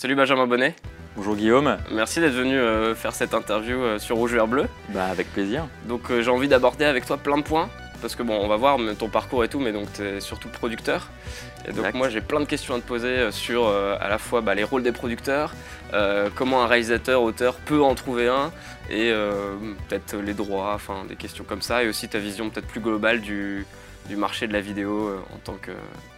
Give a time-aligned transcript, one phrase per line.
[0.00, 0.74] Salut Benjamin Bonnet.
[1.14, 1.76] Bonjour Guillaume.
[1.92, 4.64] Merci d'être venu euh, faire cette interview euh, sur Rouge Vert Bleu.
[4.94, 5.66] Bah avec plaisir.
[5.88, 7.68] Donc euh, j'ai envie d'aborder avec toi plein de points
[8.00, 10.48] parce que bon, on va voir ton parcours et tout, mais donc tu es surtout
[10.48, 11.10] producteur.
[11.68, 14.54] Et donc moi j'ai plein de questions à te poser sur à la fois bah,
[14.54, 15.52] les rôles des producteurs,
[16.34, 18.52] comment un réalisateur, auteur peut en trouver un,
[18.88, 19.12] et
[19.88, 23.20] peut-être les droits, enfin des questions comme ça, et aussi ta vision peut-être plus globale
[23.20, 23.66] du,
[24.16, 25.72] marché de la vidéo en tant que,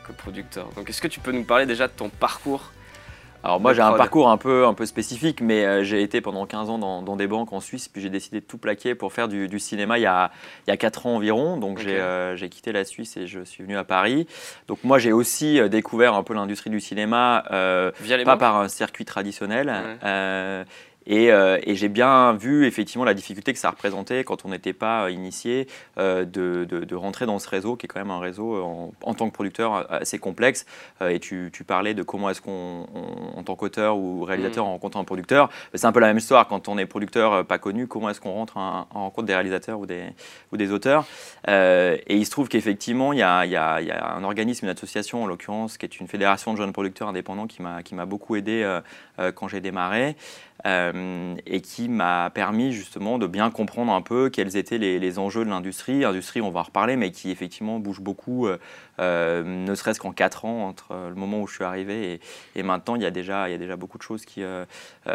[0.06, 0.68] que producteur.
[0.76, 2.70] Donc est-ce que tu peux nous parler déjà de ton parcours
[3.44, 6.46] alors moi j'ai un parcours un peu, un peu spécifique, mais euh, j'ai été pendant
[6.46, 9.28] 15 ans dans, des banques en Suisse, puis j'ai décidé de tout plaquer pour faire
[9.28, 10.30] du, cinéma il y, a,
[10.66, 11.56] il y a 4 ans environ.
[11.56, 14.26] Donc euh, j'ai quitté la Suisse et je suis venu à Paris.
[14.68, 19.04] Donc moi j'ai aussi euh, découvert un peu l'industrie du cinéma, pas par un circuit
[19.04, 19.72] traditionnel.
[21.10, 25.10] Euh, et, j'ai bien vu effectivement la difficulté que ça représentait quand on n'était pas
[25.10, 25.66] initié
[25.98, 29.28] euh, de, rentrer dans ce réseau qui est quand même un réseau euh, en, tant
[29.28, 30.66] que producteur assez complexe.
[31.00, 32.86] et tu, parlais de comment est-ce qu'on,
[33.36, 34.72] en tant qu'auteur ou réalisateur, on mm.
[34.72, 35.48] rencontre un producteur.
[35.74, 38.32] C'est un peu la même histoire quand on est producteur pas connu, comment est-ce qu'on
[38.32, 40.04] rentre en, rencontre des réalisateurs ou des,
[40.52, 41.06] ou des auteurs?
[41.48, 44.72] et il se trouve qu'effectivement, il y a, y, a, y a, un organisme, une
[44.72, 48.80] association en l'occurrence, qui est une fédération de jeunes producteurs indépendants qui m'a beaucoup aidé
[49.34, 50.16] quand j'ai démarré.
[50.64, 55.44] Euh, et qui m'a permis justement de bien comprendre un peu quels étaient les, enjeux
[55.44, 56.04] de l'industrie.
[56.04, 58.58] Industrie, on va en reparler, mais qui effectivement bouge beaucoup, euh,
[59.00, 62.20] euh, ne serait-ce qu'en 4 ans entre le moment où je suis arrivé
[62.54, 64.42] et, maintenant, il y, a déjà, il y a déjà beaucoup de choses qui,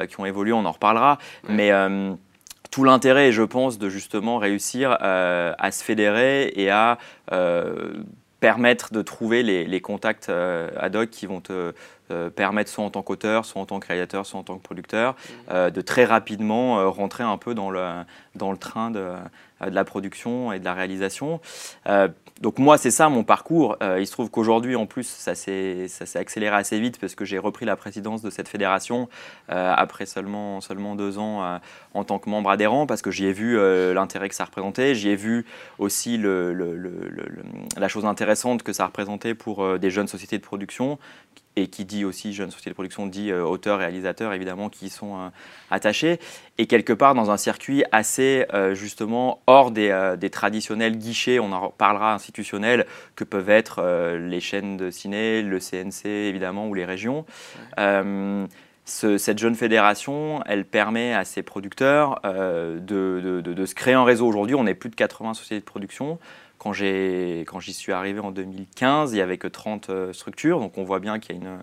[0.09, 1.17] qui ont évolué, on en reparlera.
[1.47, 1.71] Mais
[2.69, 6.97] tout l'intérêt, je pense, de justement réussir à se fédérer et à
[8.39, 11.73] permettre de trouver les, les contacts ad hoc qui vont te
[12.09, 14.63] euh, permettre, soit en tant qu'auteur, soit en tant que réalisateur, soit en tant que
[14.63, 15.33] producteur, mmh.
[15.51, 17.85] euh, de très rapidement euh, rentrer un peu dans le,
[18.35, 19.11] dans le train de,
[19.59, 21.41] de la production et de la réalisation.
[22.39, 23.75] donc moi, c'est ça mon parcours.
[23.81, 27.65] il se trouve qu'aujourd'hui, en plus, ça s'est accéléré assez vite parce que j'ai repris
[27.65, 29.09] la présidence de cette fédération
[29.49, 31.59] après seulement, seulement deux ans
[31.97, 33.57] en tant que membre adhérent parce que j'y ai vu
[33.93, 34.95] l'intérêt que ça représentait.
[34.95, 35.45] J'y ai vu
[35.79, 36.53] aussi le,
[37.77, 40.97] la chose intéressante que ça représentait pour des jeunes sociétés de production
[41.57, 44.89] et qui dit aussi jeune société de production dit euh, auteur, réalisateur évidemment qui y
[44.89, 45.29] sont euh,
[45.71, 46.19] attachés
[46.59, 51.51] et quelque part dans un circuit assez euh, justement hors des, des, traditionnels guichets, on
[51.51, 53.81] en parlera institutionnels que peuvent être
[54.17, 57.25] les chaînes de ciné, le CNC évidemment ou les régions.
[58.87, 64.25] Cette jeune fédération, elle permet à ses producteurs de, de, de, se créer un réseau.
[64.25, 66.19] Aujourd'hui, on est plus de 80 sociétés de production.
[66.57, 70.83] Quand j'y suis arrivé en 2015, il n'y avait que 30 euh, structures, donc on
[70.83, 71.59] voit bien qu'il y a une,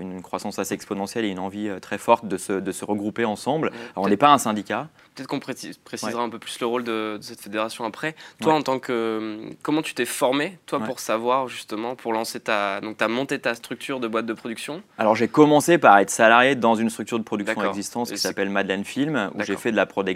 [0.00, 3.24] une croissance assez exponentielle et une envie euh, très forte de se, de se regrouper
[3.24, 3.68] ensemble.
[3.94, 4.88] Alors, on n'est pas un syndicat.
[5.14, 8.14] Peut-être qu'on précisera un peu plus le rôle de, cette fédération après.
[8.40, 9.40] Toi, en tant que.
[9.62, 12.80] Comment tu t'es formé, toi, pour savoir justement, pour lancer ta.
[12.80, 14.82] Donc, tu as monté ta structure de boîte de production?
[14.98, 18.84] Alors, j'ai commencé par être salarié dans une structure de production existante qui s'appelle Madeleine
[18.84, 20.06] Film, où j'ai fait de la prod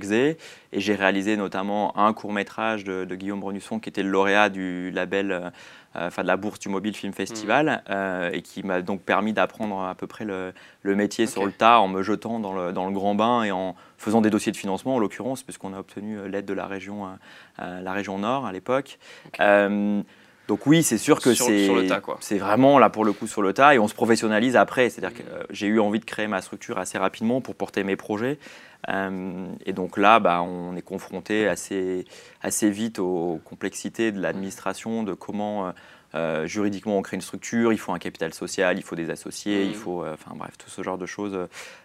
[0.72, 4.90] et j'ai réalisé notamment un court-métrage de, de, Guillaume Brenusson qui était le lauréat du
[4.90, 5.50] label euh,
[5.94, 7.90] enfin de la bourse du Mobile Film Festival, mm.
[7.90, 10.52] euh, et qui m'a donc permis d'apprendre à peu près le,
[10.84, 13.74] métier sur le tas en me jetant dans le, dans le, grand bain et en
[13.98, 17.08] faisant des dossiers de financement, en l'occurrence, puisqu'on a obtenu euh, l'aide de la région,
[17.58, 18.98] la région Nord à l'époque.
[20.50, 23.78] Donc oui, c'est sûr que c'est vraiment là pour le coup sur le tas et
[23.78, 24.90] on se professionnalise après.
[24.90, 28.36] C'est-à-dire que j'ai eu envie de créer ma structure assez rapidement pour porter mes projets.
[28.88, 32.06] Euh, et donc là, bah, on est confronté assez,
[32.42, 35.72] assez vite aux complexités de l'administration, de comment euh,
[36.14, 39.64] euh, juridiquement on crée une structure, il faut un capital social, il faut des associés,
[39.64, 39.74] il mmh.
[39.74, 41.38] faut, enfin bref, tout ce genre de choses,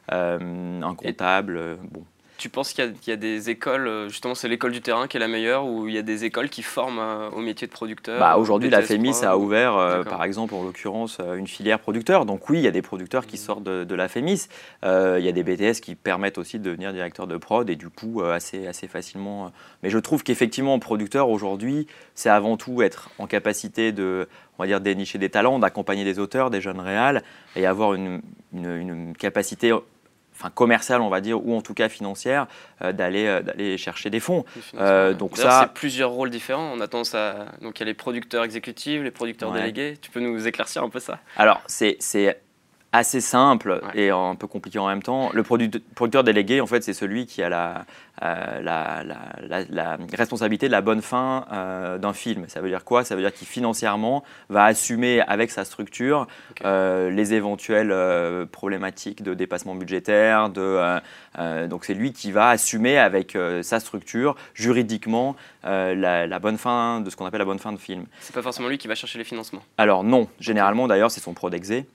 [0.09, 1.77] un comptable.
[1.91, 2.05] bon.
[2.37, 5.19] Tu penses qu'il y, a des écoles, euh, justement c'est l'école du terrain qui est
[5.19, 8.19] la meilleure, ou il y a des écoles qui forment euh, au métier de producteur
[8.19, 12.25] bah, Aujourd'hui la FEMIS a ouvert, euh, par exemple en l'occurrence, une filière producteur.
[12.25, 13.39] Donc oui, il y a des producteurs qui mmh.
[13.39, 14.47] sortent de, la FEMIS.
[14.83, 17.89] il y a des BTS qui permettent aussi de devenir directeur de prod et du
[17.89, 19.51] coup assez, assez facilement.
[19.81, 24.67] Mais je trouve qu'effectivement, producteur aujourd'hui, c'est avant tout être en capacité de on va
[24.67, 27.23] dire dénicher des talents, d'accompagner des auteurs, des jeunes réals
[27.55, 28.21] et avoir une,
[28.53, 29.73] une, une capacité
[30.35, 32.47] enfin commerciale, on va dire, ou en tout cas financière,
[32.81, 34.45] euh, d'aller euh, d'aller chercher des fonds.
[34.75, 36.71] Euh, donc ça, c'est plusieurs rôles différents.
[36.73, 39.97] On a tendance à donc il y a les producteurs exécutifs, les producteurs délégués.
[40.01, 41.19] Tu peux nous éclaircir un peu ça?
[41.37, 41.97] Alors c'est
[42.91, 45.29] assez simple et un peu compliqué en même temps.
[45.33, 47.85] Le producteur délégué, en fait, c'est celui qui a la,
[48.23, 49.03] euh, la,
[49.69, 52.45] la, responsabilité de la bonne fin euh, d'un film.
[52.47, 53.03] Ça veut dire quoi?
[53.03, 56.27] Ça veut dire qu'il financièrement va assumer avec sa structure
[56.63, 57.93] euh, les éventuelles
[58.47, 60.49] problématiques de dépassement budgétaire.
[60.49, 61.01] De,
[61.67, 67.17] donc c'est lui qui va assumer avec sa structure juridiquement la, bonne fin de ce
[67.17, 68.05] qu'on appelle la bonne fin de film.
[68.21, 69.63] C'est pas forcément lui qui va chercher les financements.
[69.77, 71.85] Alors non, généralement d'ailleurs c'est son prodexé.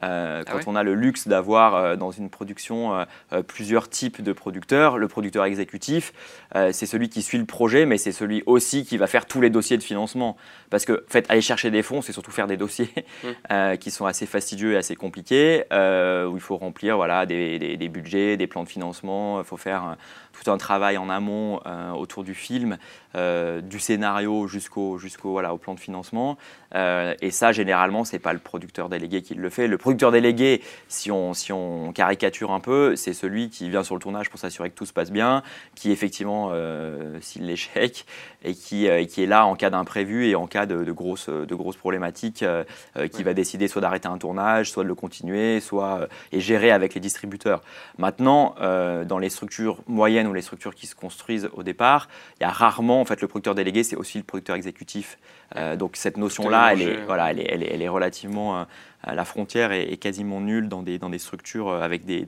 [0.00, 3.06] Ah quand on a le luxe d'avoir dans une production
[3.46, 6.12] plusieurs types de producteurs, le producteur exécutif,
[6.54, 9.50] c'est celui qui suit le projet, mais c'est celui aussi qui va faire tous les
[9.50, 10.36] dossiers de financement.
[10.70, 12.90] Parce que, en fait, aller chercher des fonds, c'est surtout faire des dossiers
[13.24, 13.76] mmh.
[13.78, 18.36] qui sont assez fastidieux et assez compliqués, où il faut remplir voilà, des, des budgets,
[18.36, 19.96] des plans de financement, il faut faire
[20.42, 22.78] tout un travail en amont euh, autour du film,
[23.14, 26.36] euh, du scénario jusqu'au jusqu'au voilà, au plan de financement.
[26.74, 29.66] Euh, et ça, généralement, c'est pas le producteur délégué qui le fait.
[29.66, 33.94] Le producteur délégué, si on, si on caricature un peu, c'est celui qui vient sur
[33.94, 35.42] le tournage pour s'assurer que tout se passe bien,
[35.74, 36.52] qui effectivement
[37.20, 38.04] s'il l'échec
[38.44, 41.76] et qui, qui est là en cas d'imprévu et en cas de, grosses, de grosses
[41.76, 42.44] problématiques,
[43.12, 46.94] qui va décider soit d'arrêter un tournage, soit de le continuer, soit et gérer avec
[46.94, 47.62] les distributeurs.
[47.96, 52.08] Maintenant, dans les structures moyennes ou les structures qui se construisent au départ,
[52.38, 55.18] il y a rarement, en fait, le producteur délégué, c'est aussi le producteur exécutif.
[55.56, 58.64] Euh, donc cette notion-là, elle est, voilà, elle est, elle est, relativement, euh,
[59.06, 62.26] la frontière est, quasiment nulle dans des, dans des structures euh, avec des,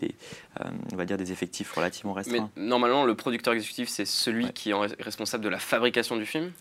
[0.93, 2.51] on va dire des effectifs relativement restreints.
[2.57, 6.53] Mais normalement, le producteur exécutif, c'est celui qui est responsable de la fabrication du film,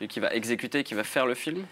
[0.00, 1.64] et qui va exécuter, qui va faire le film?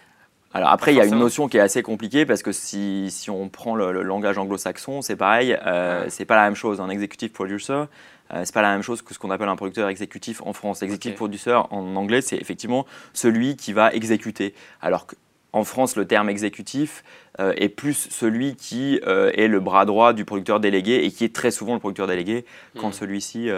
[0.55, 3.31] Alors après, il y a une notion qui est assez compliquée parce que si, si
[3.31, 6.79] on prend le, langage anglo-saxon, c'est pareil, euh, c'est pas la même chose.
[6.79, 7.85] Un executive producer,
[8.31, 10.81] euh, c'est pas la même chose que ce qu'on appelle un producteur exécutif en France.
[10.81, 14.53] Executive producer en anglais, c'est effectivement celui qui va exécuter.
[14.81, 17.03] Alors qu'en France, le terme exécutif
[17.39, 21.25] euh, est plus celui qui euh, est le bras droit du producteur délégué et qui
[21.25, 22.45] est très souvent le producteur délégué
[22.77, 22.93] quand hmm.
[22.93, 23.49] celui-ci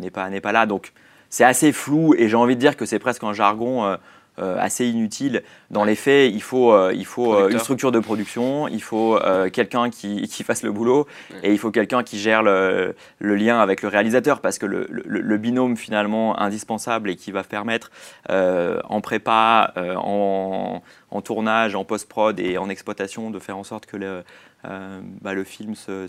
[0.00, 0.66] n'est pas, pas là.
[0.66, 0.92] Donc
[1.30, 3.96] c'est assez flou et j'ai envie de dire que c'est presque un jargon euh,
[4.38, 5.42] assez inutile.
[5.70, 9.18] Dans les faits, il faut, euh, il faut euh, une structure de production, il faut
[9.52, 11.06] quelqu'un qui, qui, fasse le boulot
[11.42, 14.86] et il faut quelqu'un qui gère le, le, lien avec le réalisateur parce que le,
[14.90, 17.90] le, binôme finalement indispensable et qui va permettre
[18.28, 23.96] en prépa, en, en, tournage, en post-prod et en exploitation de faire en sorte que
[23.96, 24.22] le,
[24.62, 26.06] bah, le film se,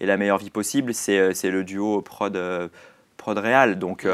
[0.00, 2.38] ait la meilleure vie possible, c'est le duo prod,
[3.16, 3.78] prod réal.
[3.78, 4.06] Donc,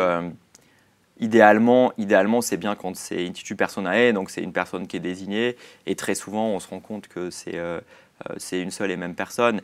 [1.18, 5.56] Idéalement, idéalement c'est bien quand c'est institut personae, donc c'est une personne qui est désignée,
[5.86, 7.80] et très souvent on se rend compte que c'est euh,
[8.28, 9.62] euh, une seule et même personne.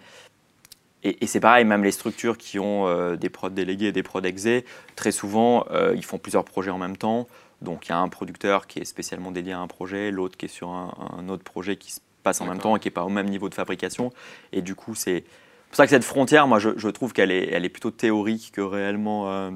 [1.05, 4.23] Et, c'est pareil, même les structures qui ont euh, des prods délégués et des prods
[4.23, 4.65] exés,
[4.97, 7.27] très souvent ils font plusieurs projets en même temps.
[7.61, 10.47] Donc il y a un producteur qui est spécialement dédié à un projet, l'autre qui
[10.47, 13.05] est sur un, autre projet qui se passe en même temps et qui n'est pas
[13.05, 14.11] au même niveau de fabrication.
[14.53, 15.25] Et du coup, c'est
[15.69, 18.63] pour ça que cette frontière, moi je, trouve qu'elle est, elle est plutôt théorique que
[18.63, 19.51] réellement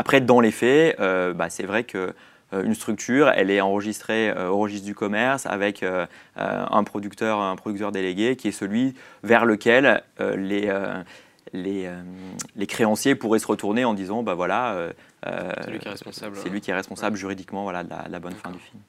[0.00, 2.14] après, dans les faits, euh, bah, c'est vrai que
[2.54, 5.84] euh, une structure, elle est enregistrée euh, au registre du commerce avec
[6.36, 10.72] un, producteur, un producteur délégué qui est celui vers lequel les,
[11.52, 11.90] les,
[12.56, 14.88] les, créanciers pourraient se retourner en disant bah voilà,
[15.22, 18.52] c'est lui qui est responsable, lui qui est responsable juridiquement voilà, de la, bonne fin
[18.52, 18.80] du film.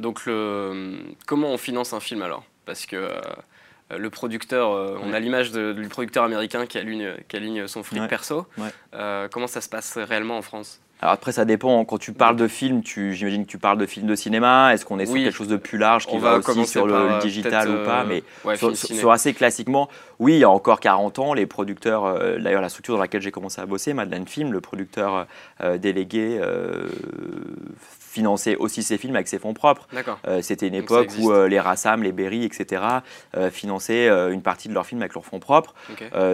[0.00, 2.42] Donc, le, comment on finance un film alors?
[2.66, 3.12] Parce que
[3.96, 8.06] le producteur, euh, on a l'image du producteur américain qui aligne, qui aligne son fric
[8.08, 8.46] perso.
[8.94, 10.80] Euh, comment ça se passe réellement en France?
[11.00, 11.84] Alors après, ça dépend.
[11.84, 14.74] Quand tu parles de film, j'imagine que tu parles de film de cinéma.
[14.74, 17.70] Est-ce qu'on est sur quelque chose de plus large qui va, aussi sur le digital
[17.70, 18.24] ou pas Mais
[18.56, 19.88] sur, assez classiquement,
[20.18, 23.30] oui, il y a encore 40 ans, les producteurs, d'ailleurs la structure dans laquelle j'ai
[23.30, 25.28] commencé à bosser, Madeleine Film, le producteur
[25.78, 26.40] délégué
[28.18, 29.86] finançait aussi ses films avec ses fonds propres.
[30.26, 32.82] Euh, c'était une époque où euh, les Rassam, les Berry, etc.
[33.36, 35.74] Euh, finançaient une partie de leurs films avec leurs fonds propres.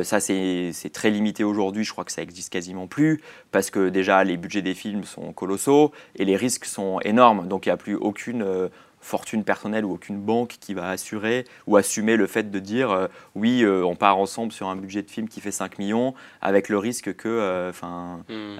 [0.02, 1.84] ça, c'est très limité aujourd'hui.
[1.84, 3.20] Je crois que ça existe quasiment plus
[3.53, 7.48] parce que déjà les budgets des films sont colossaux et les risques sont énormes.
[7.48, 8.70] Donc il n'y a plus aucune
[9.05, 13.06] fortune personnelle ou aucune banque qui va assurer ou assumer le fait de dire euh,
[13.34, 16.70] oui, euh, on part ensemble sur un budget de film qui fait 5 millions avec
[16.70, 18.56] le risque que euh, enfin hmm.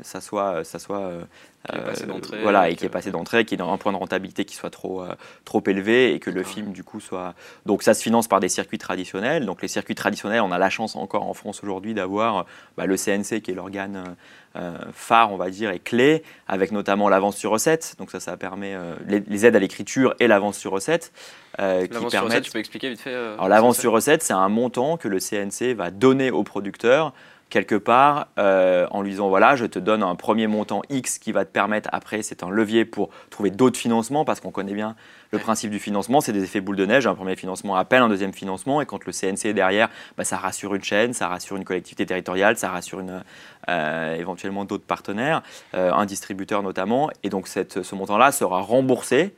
[0.00, 1.10] ça soit, ça soit
[2.42, 5.04] voilà, et qui est passé d'entrée, qui ait un point de rentabilité qui soit trop,
[5.44, 7.34] trop élevé et que le film du coup soit.
[7.66, 9.46] Donc ça se finance par des circuits traditionnels.
[9.46, 12.96] Donc les circuits traditionnels, on a la chance encore en France aujourd'hui d'avoir bah, le
[12.96, 14.16] CNC qui est l'organe
[14.56, 17.96] euh, phare, on va dire, et clé, avec notamment l'avance sur recette.
[17.98, 21.12] Donc ça, ça permet euh, les, aides à l'écriture et l'avance sur recette.
[21.58, 22.10] Euh, permettent...
[22.10, 25.08] sur recette, tu peux expliquer vite fait Alors l'avance sur recette, c'est un montant que
[25.08, 27.12] le CNC va donner au producteur
[27.50, 31.44] quelque part en lui disant voilà, je te donne un premier montant X qui va
[31.44, 34.96] te permettre après, c'est un levier pour trouver d'autres financements parce qu'on connaît bien
[35.34, 37.08] le principe du financement, c'est des effets boule de neige.
[37.08, 40.36] Un premier financement appelle un deuxième financement, et quand le CNC est derrière, bah, ça
[40.36, 43.24] rassure une chaîne, ça rassure une collectivité territoriale, ça rassure une,
[43.68, 45.42] euh, éventuellement d'autres partenaires,
[45.74, 47.10] euh, un distributeur notamment.
[47.24, 49.34] Et donc cette, ce montant-là sera remboursé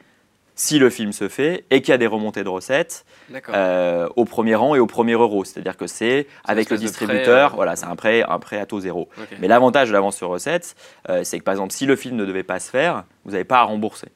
[0.56, 3.04] si le film se fait et qu'il y a des remontées de recettes
[3.50, 5.44] euh, au premier rang et au premier euro.
[5.44, 9.08] C'est-à-dire que c'est avec le distributeur, voilà, c'est un prêt, un prêt à taux zéro.
[9.38, 10.74] Mais l'avantage de l'avance sur recettes,
[11.22, 13.60] c'est que par exemple, si le film ne devait pas se faire, vous n'avez pas
[13.60, 14.08] à rembourser.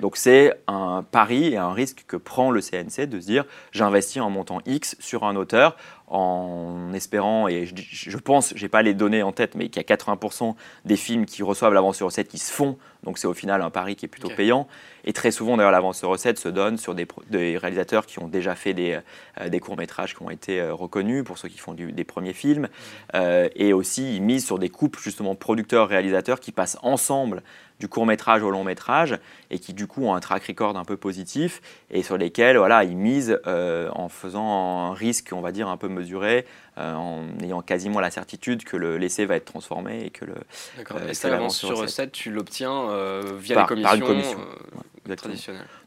[0.00, 4.20] Donc c'est un pari et un risque que prend le CNC de se dire j'investis
[4.22, 5.76] un montant X sur un auteur
[6.12, 9.82] en espérant, et je, je pense, je n'ai pas les données en tête, mais qu'il
[9.82, 10.54] y a 80%
[10.84, 13.70] des films qui reçoivent l'avance sur recette qui se font, donc c'est au final un
[13.70, 14.68] pari qui est plutôt payant.
[15.04, 18.28] Et très souvent, d'ailleurs, l'avance sur recette se donne sur des, des, réalisateurs qui ont
[18.28, 19.00] déjà fait des,
[19.40, 22.68] euh, des courts-métrages qui ont été euh, reconnus, pour ceux qui font des premiers films,
[23.14, 27.42] euh, et aussi ils misent sur des couples, justement, producteurs-réalisateurs qui passent ensemble
[27.80, 29.18] du court métrage au long métrage
[29.50, 32.84] et qui du coup ont un track record un peu positif et sur lesquels voilà,
[32.84, 36.01] ils misent en faisant un risque, on va dire, un peu mesuré,
[36.76, 40.34] en ayant quasiment la certitude que l'essai va être transformé et que le.
[40.76, 40.98] D'accord.
[41.08, 42.88] et ça, l'avance sur recette, tu l'obtiens
[43.38, 43.90] via les commissions.
[43.90, 44.38] Par une commission.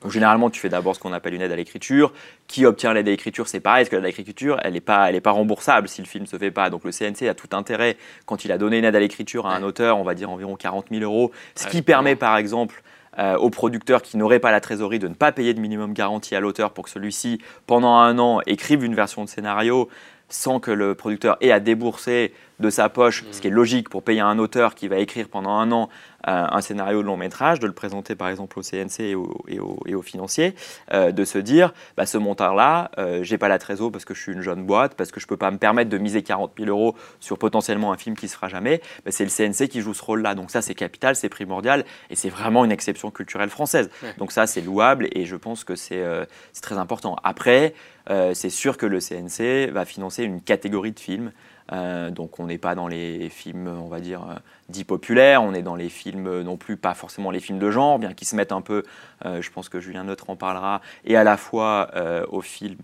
[0.02, 2.14] Donc généralement, tu fais d'abord ce qu'on appelle une aide à l'écriture.
[2.48, 5.10] Qui obtient l'aide à l'écriture, c'est pareil, parce que l'aide à l'écriture, elle n'est pas,
[5.10, 6.70] elle pas remboursable si le film ne se fait pas.
[6.70, 9.56] Donc le CNC a tout intérêt, quand il a donné une aide à l'écriture à
[9.56, 12.84] un auteur, on va dire environ 40 000 euros, ce qui permet par exemple
[13.20, 16.36] euh, aux producteurs qui n'auraient pas la trésorerie de ne pas payer de minimum garantie
[16.36, 19.90] à l'auteur pour que celui-ci, pendant un an, écrive une version de scénario
[20.30, 24.04] sans que le producteur ait à débourser de sa poche, ce qui est logique pour
[24.04, 25.90] payer un auteur qui va écrire pendant un an
[26.28, 30.02] un scénario de long métrage, de le présenter par exemple au CNC et aux au,
[30.02, 30.56] financiers,
[30.94, 34.22] euh, de se dire bah, ce montant-là, euh, j'ai pas la trésor parce que je
[34.22, 36.70] suis une jeune boîte, parce que je peux pas me permettre de miser 40 000
[36.70, 38.82] euros sur potentiellement un film qui se fera jamais.
[39.06, 40.36] Bah, c'est le CNC qui joue ce rôle-là.
[40.36, 43.90] Donc ça, c'est capital, c'est primordial et c'est vraiment une exception culturelle française.
[44.18, 46.26] Donc ça, c'est louable et je pense que c'est euh,
[46.62, 47.18] très important.
[47.24, 47.74] Après,
[48.10, 51.32] euh, c'est sûr que le CNC va financer une catégorie de films.
[51.72, 55.54] Euh, donc on n'est pas dans les films, on va dire, euh, dits populaires, on
[55.54, 58.36] est dans les films non plus, pas forcément les films de genre, bien qu'ils se
[58.36, 58.84] mettent un peu,
[59.24, 61.90] je pense que Julien Neutre en parlera, et à la fois
[62.30, 62.78] aux films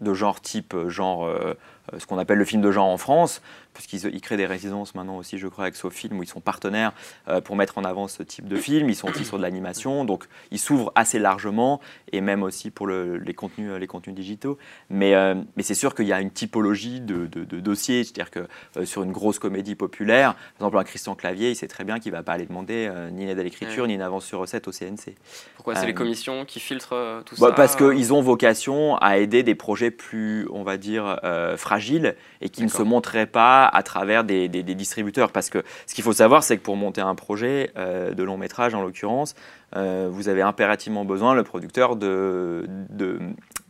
[0.00, 1.28] de genre type genre
[1.94, 3.42] euh, ce qu'on appelle le film de genre en France,
[3.74, 6.92] puisqu'ils créent des résidences maintenant aussi, je crois, avec SoFilm, où ils sont partenaires
[7.28, 8.88] euh, pour mettre en avant ce type de film.
[8.88, 11.80] Ils sont aussi sur de l'animation, donc ils s'ouvrent assez largement,
[12.12, 14.58] et même aussi pour les, contenus, les contenus digitaux.
[14.88, 18.84] Mais, euh, mais c'est sûr qu'il y a une typologie de, de, dossiers, c'est-à-dire que
[18.84, 22.12] sur une grosse comédie populaire, par exemple un Christian Clavier, il sait très bien qu'il
[22.12, 24.68] ne va pas aller demander ni une aide à l'écriture, ni une avance sur recette
[24.68, 25.14] au CNC.
[25.56, 29.42] Pourquoi C'est les commissions qui filtrent tout bah, ça Parce qu'ils ont vocation à aider
[29.42, 31.18] des projets plus, on va dire,
[31.56, 35.32] fragiles et qui ne se montrerait pas à travers des, distributeurs.
[35.32, 38.36] Parce que ce qu'il faut savoir, c'est que pour monter un projet euh, de long
[38.36, 39.34] métrage, en l'occurrence,
[39.76, 42.66] euh, vous avez impérativement besoin, le producteur, de,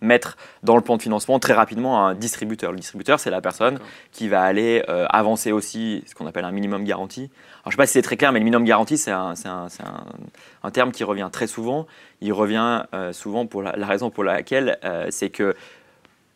[0.03, 2.73] mettre dans le plan de financement très rapidement un distributeur.
[2.73, 3.79] Le distributeur, c'est la personne
[4.13, 7.21] qui va aller euh, avancer aussi ce qu'on appelle un minimum garanti.
[7.63, 9.35] Alors, je ne sais pas si c'est très clair, mais le minimum garanti, c'est un,
[10.63, 11.87] un, terme qui revient très souvent.
[12.23, 14.79] Il revient souvent pour la, la, raison pour laquelle
[15.11, 15.55] c'est que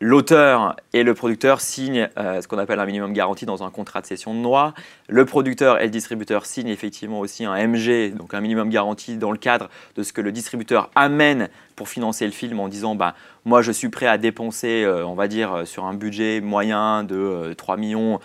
[0.01, 4.01] L'auteur et le producteur signent euh, ce qu'on appelle un minimum garanti dans un contrat
[4.01, 4.75] de cession de noix.
[5.09, 9.31] Le producteur et le distributeur signent effectivement aussi un MG, donc un minimum garanti dans
[9.31, 13.15] le cadre de ce que le distributeur amène pour financer le film en disant bah,
[13.45, 17.05] moi je suis prêt à dépenser, euh, on va dire, euh, sur un budget moyen
[17.05, 18.19] de 3 millions,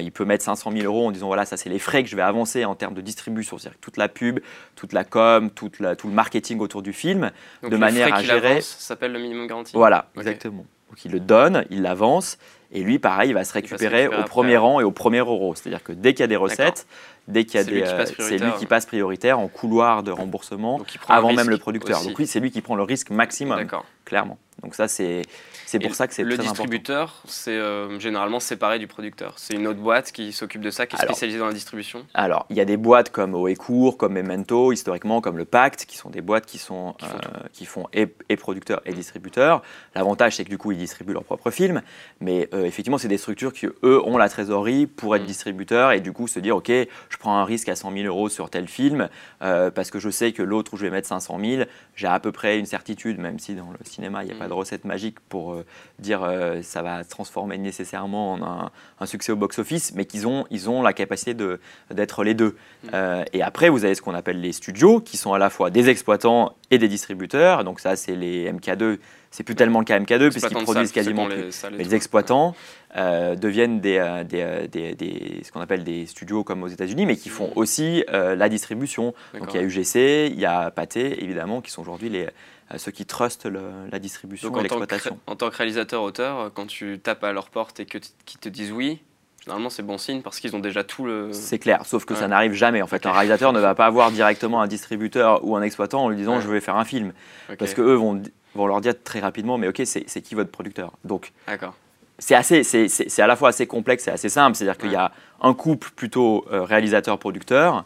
[0.00, 2.14] il peut mettre 500 000 euros en disant voilà, ça c'est les frais que je
[2.14, 4.38] vais avancer en termes de distribution, c'est-à-dire toute la pub,
[4.76, 7.30] toute la com, toute la, tout le marketing autour du film,
[7.68, 8.60] de manière à gérer.
[8.60, 9.72] Ça s'appelle le minimum garanti.
[9.74, 10.64] Voilà, exactement.
[10.92, 12.36] Donc il le donne, il l'avance,
[12.70, 15.54] et lui, pareil, il va se récupérer, au premier rang et au premier euro.
[15.54, 16.86] C'est-à-dire que dès qu'il y a des recettes,
[17.28, 20.80] dès qu'il y a des, euh, c'est lui qui passe prioritaire en couloir de remboursement
[21.08, 22.02] avant même le producteur.
[22.02, 23.66] Donc oui, c'est lui qui prend le risque maximum,
[24.04, 24.38] clairement.
[24.62, 25.22] Donc ça, c'est
[25.72, 26.48] c'est pour ça que c'est très important.
[26.48, 29.32] Le distributeur, c'est euh, généralement séparé du producteur.
[29.38, 32.04] C'est une autre boîte qui s'occupe de ça, qui est spécialisée dans la distribution.
[32.12, 35.96] Alors, il y a des boîtes comme Oecourt, comme Memento, historiquement, comme le Pacte, qui
[35.96, 36.94] sont des boîtes qui, sont,
[37.54, 38.94] qui font, euh, et, producteurs et mm.
[38.94, 39.62] distributeurs.
[39.94, 41.80] L'avantage, c'est que du coup, ils distribuent leurs propres films.
[42.20, 45.26] Mais euh, effectivement, c'est des structures qui, eux, ont la trésorerie pour être mm.
[45.26, 46.70] distributeurs et du coup se dire, OK,
[47.12, 49.08] je prends un risque à 100 000 euros sur tel film
[49.40, 51.62] parce que je sais que l'autre où je vais mettre 500 000,
[51.94, 54.46] j'ai à peu près une certitude, même si dans le cinéma, il n'y a pas
[54.46, 54.50] mm.
[54.50, 55.62] de recette magique pour
[55.98, 60.44] dire euh, ça va se transformer nécessairement en un, succès au box-office, mais qu'ils ont,
[60.50, 61.34] ils ont la capacité
[61.90, 62.56] d'être les deux.
[62.84, 62.88] Mm.
[62.94, 65.70] Euh, et après, vous avez ce qu'on appelle les studios, qui sont à la fois
[65.70, 67.64] des exploitants et des distributeurs.
[67.64, 68.98] Donc ça, c'est les MK2.
[69.32, 71.64] C'est plus tellement le cas MK2, puisqu'ils produisent quasiment plus.
[71.72, 72.54] mais les exploitants
[72.96, 77.28] euh, deviennent des, des, des, ce qu'on appelle des studios comme aux États-Unis, mais qui
[77.28, 77.52] font mm.
[77.56, 79.14] aussi la distribution.
[79.38, 82.28] Donc il y a UGC, il y a Pathé, évidemment, qui sont aujourd'hui les,
[82.76, 83.48] ceux qui trustent
[83.90, 85.18] la distribution et l'exploitation.
[85.26, 89.00] En tant que réalisateur-auteur, quand tu tapes à leur porte et qu'ils te disent oui,
[89.44, 91.30] Généralement, c'est bon signe parce qu'ils ont déjà tout le.
[91.32, 92.80] C'est clair, sauf que ça n'arrive jamais.
[92.80, 96.08] En fait, un réalisateur ne va pas avoir directement un distributeur ou un exploitant en
[96.08, 97.12] lui disant je vais faire un film.
[97.58, 98.22] Parce qu'eux vont,
[98.54, 100.92] vont leur dire très rapidement mais ok, c'est qui votre producteur?
[101.04, 101.32] Donc,
[102.18, 104.56] c'est assez, c'est à la fois assez complexe et assez simple.
[104.56, 107.84] C'est-à-dire qu'il y a un couple plutôt euh, réalisateur-producteur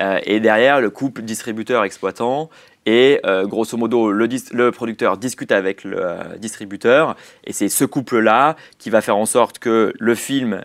[0.00, 2.50] euh, et derrière le couple distributeur-exploitant
[2.86, 8.90] Et grosso modo, le, le, producteur discute avec le distributeur et c'est ce couple-là qui
[8.90, 10.64] va faire en sorte que le film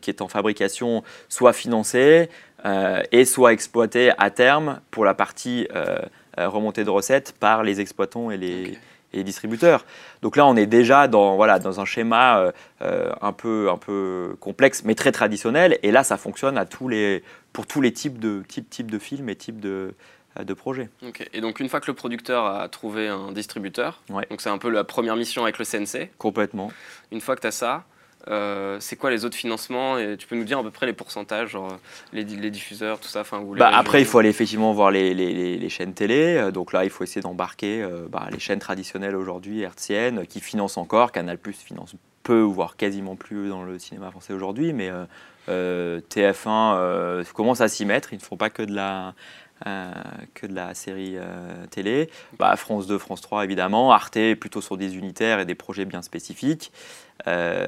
[0.00, 2.28] qui est en fabrication soit financé
[3.12, 5.66] et soit exploité à terme pour la partie
[6.36, 8.78] remontée de recettes par les exploitants et les
[9.12, 9.84] et distributeurs.
[10.22, 12.52] Donc là, on est déjà dans, voilà, dans un schéma euh,
[12.82, 15.78] euh, un, peu, un peu complexe, mais très traditionnel.
[15.82, 18.98] Et là, ça fonctionne à tous les, pour tous les types de, types, types de
[18.98, 19.94] films et types de,
[20.38, 20.88] euh, de projets.
[21.32, 24.70] Et donc, une fois que le producteur a trouvé un distributeur, donc c'est un peu
[24.70, 26.10] la première mission avec le CNC.
[26.18, 26.70] Complètement.
[27.12, 27.84] Une fois que tu as ça,
[28.28, 29.98] euh, c'est quoi les autres financements?
[29.98, 31.78] Et tu peux nous dire à peu près les pourcentages, genre
[32.12, 35.68] les, diffuseurs, tout ça enfin, bah, Après, il faut aller effectivement voir les, les, les
[35.68, 36.36] chaînes télé.
[36.36, 40.40] Euh, donc là, il faut essayer d'embarquer euh, bah, les chaînes traditionnelles aujourd'hui, hertziennes, qui
[40.40, 41.12] financent encore.
[41.12, 44.72] Canal Plus finance peu, voire quasiment plus dans le cinéma français aujourd'hui.
[44.72, 44.90] Mais
[45.48, 48.12] TF1 commence à s'y mettre.
[48.12, 49.14] Ils ne font pas que de la
[49.66, 49.90] euh,
[50.34, 52.10] que de la série euh, télé.
[52.38, 56.02] Bah, France 2, France 3 évidemment, Arte plutôt sur des unitaires et des projets bien
[56.02, 56.72] spécifiques.
[57.26, 57.66] Euh,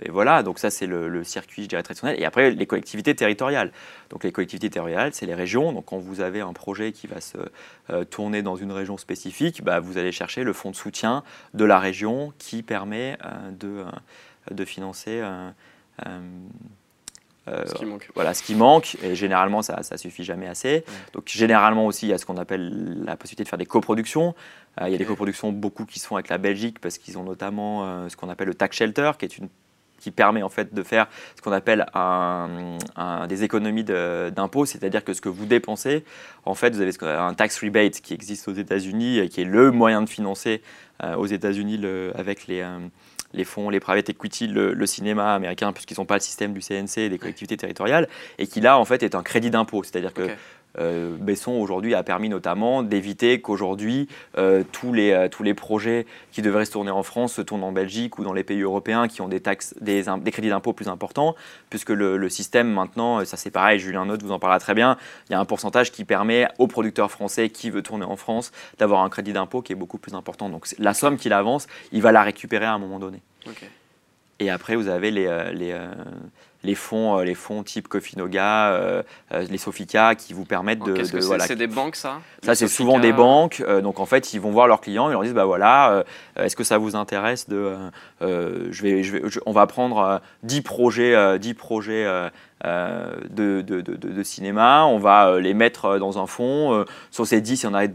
[0.00, 2.18] et voilà, donc ça c'est le, circuit, je dirais, traditionnel.
[2.18, 3.70] Et après, les collectivités territoriales.
[4.08, 5.74] Donc les collectivités territoriales, c'est les régions.
[5.74, 7.36] Donc quand vous avez un projet qui va se
[8.04, 11.78] tourner dans une région spécifique, bah, vous allez chercher le fonds de soutien de la
[11.78, 13.18] région qui permet
[13.60, 13.84] de,
[14.50, 15.20] de financer
[17.48, 18.08] euh, ce qui manque.
[18.14, 20.84] Voilà, ce qui manque, et généralement ça ne suffit jamais assez.
[21.12, 24.34] Donc généralement aussi il y a ce qu'on appelle la possibilité de faire des coproductions.
[24.80, 27.18] Euh, il y a des coproductions beaucoup qui se font avec la Belgique parce qu'ils
[27.18, 29.48] ont notamment euh, ce qu'on appelle le tax shelter, qui est une
[29.98, 35.14] qui permet en fait de faire ce qu'on appelle un, des économies d'impôts, c'est-à-dire que
[35.14, 36.04] ce que vous dépensez,
[36.44, 39.72] en fait, vous avez un tax rebate qui existe aux États-Unis et qui est le
[39.72, 40.60] moyen de financer
[41.02, 41.80] aux États-Unis
[42.14, 42.62] avec les,
[43.36, 46.98] les fonds, les private equity, le, cinéma américain, puisqu'ils n'ont pas le système du CNC
[46.98, 49.82] et des collectivités territoriales, et qui là, en fait, est un crédit d'impôt.
[49.82, 50.28] C'est-à-dire que
[50.78, 56.06] euh, Besson aujourd'hui a permis notamment d'éviter qu'aujourd'hui euh, tous, les, euh, tous les projets
[56.32, 59.08] qui devraient se tourner en France se tournent en Belgique ou dans les pays européens
[59.08, 61.34] qui ont des taxes, des, des crédits d'impôt plus importants,
[61.70, 64.96] puisque le, système maintenant, ça c'est pareil, Julien Note vous en parlera très bien,
[65.28, 68.52] il y a un pourcentage qui permet aux producteurs français qui veut tourner en France
[68.78, 70.48] d'avoir un crédit d'impôt qui est beaucoup plus important.
[70.50, 73.22] Donc la somme qu'il avance, il va la récupérer à un moment donné.
[74.38, 75.74] Et après, vous avez les, les,
[76.66, 80.92] les fonds, euh, les fonds type Cofinoga, euh, euh, les Sofica qui vous permettent de.
[80.92, 82.20] Qu'est-ce que c'est des banques, ça?
[82.42, 83.64] Ça, c'est souvent des banques.
[83.82, 86.04] donc, en fait, ils vont voir leurs clients, ils leur disent bah voilà,
[86.36, 87.76] est-ce que ça vous intéresse de.
[88.20, 92.04] je vais, je vais, on va prendre 10 projets, 10 projets
[92.64, 96.84] de, de, de, de, cinéma, on va les mettre dans un fonds.
[97.10, 97.86] sur ces 10, il y en a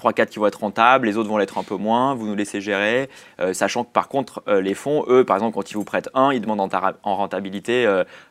[0.00, 2.60] 3-4 qui vont être rentables, les autres vont l'être un peu moins, vous nous laissez
[2.60, 3.08] gérer,
[3.40, 6.10] euh, sachant que par contre, euh, les fonds, eux, par exemple, quand ils vous prêtent
[6.14, 7.84] 1, ils demandent en, rentabilité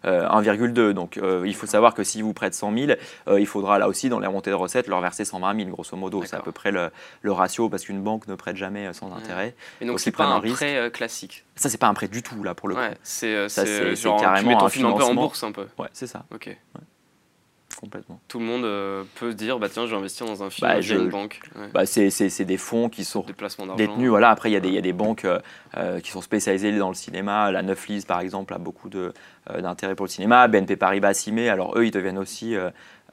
[0.04, 0.80] 1,2.
[0.80, 2.92] Euh, Donc il faut savoir que s'ils vous prêtent 100 000,
[3.38, 6.24] il faudra là aussi, dans les remontées de recettes, leur verser 120 000, grosso modo.
[6.26, 6.92] C'est à peu près le,
[7.32, 9.56] ratio, parce qu'une banque ne prête jamais sans intérêt.
[9.82, 12.54] Et donc c'est pas un, prêt classique Ça, c'est pas un prêt du tout, là,
[12.54, 12.82] pour le coup.
[13.04, 13.48] c'est
[14.20, 14.96] carrément un financement.
[14.96, 15.68] un peu en bourse, un peu.
[15.78, 16.26] Ouais, c'est ça.
[16.34, 16.56] Ok
[17.80, 18.20] complètement.
[18.28, 20.70] Tout le monde euh, peut se dire, bah tiens, je vais investir dans un film,
[20.70, 21.40] bah, j'ai une banque.
[21.74, 23.26] Bah, c'est des fonds qui sont
[23.78, 24.10] détenus.
[24.10, 24.30] Voilà.
[24.30, 25.40] Après, il y, y, a des banques euh,
[25.78, 27.52] euh, qui sont spécialisées dans le cinéma.
[27.52, 30.48] La Neuflise, par exemple, a beaucoup d'intérêt pour le cinéma.
[30.48, 32.56] BNP Paribas s'y alors eux, ils deviennent aussi...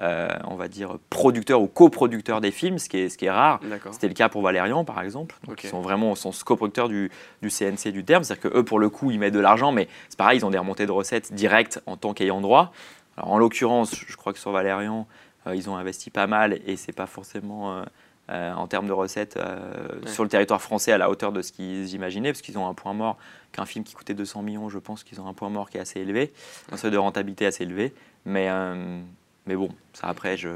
[0.00, 3.60] on va dire, producteurs ou coproducteurs des films, ce qui est, ce qui est rare.
[3.92, 5.36] C'était le cas pour Valérian, par exemple.
[5.46, 8.24] Donc, Ils sont vraiment sont coproducteurs du, du CNC du terme.
[8.24, 10.58] C'est-à-dire qu'eux, pour le coup, ils mettent de l'argent, mais c'est pareil, ils ont des
[10.58, 12.72] remontées de recettes directes en tant qu'ayant droit
[13.16, 15.06] en l'occurrence, je crois que sur Valérian,
[15.46, 17.82] euh, ils ont investi pas mal et c'est pas forcément euh,
[18.30, 19.38] euh, en termes de recettes
[20.06, 22.74] sur le territoire français à la hauteur de ce qu'ils imaginaient, parce qu'ils ont un
[22.74, 23.16] point mort
[23.52, 25.80] qu'un film qui coûtait 200 millions, je pense qu'ils ont un point mort qui est
[25.80, 26.32] assez élevé,
[26.72, 27.94] un seuil de rentabilité assez élevé.
[28.24, 28.50] Mais,
[29.46, 30.48] mais bon, ça après, il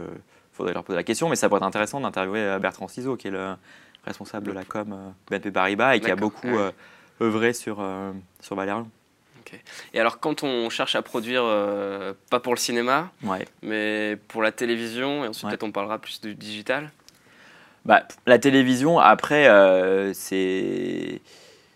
[0.52, 3.30] faudrait leur poser la question, mais ça pourrait être intéressant d'interviewer Bertrand Ciseaux, qui est
[3.30, 3.54] le
[4.04, 6.48] responsable de la com BNP Paribas et qui a beaucoup
[7.20, 7.86] œuvré sur,
[8.40, 8.88] sur Valérian.
[9.94, 13.10] Et alors, quand on cherche à produire, euh, pas pour le cinéma,
[13.62, 16.90] mais pour la télévision, et ensuite peut-être on parlera plus du digital
[17.84, 21.20] bah, La télévision, après, euh, c'est.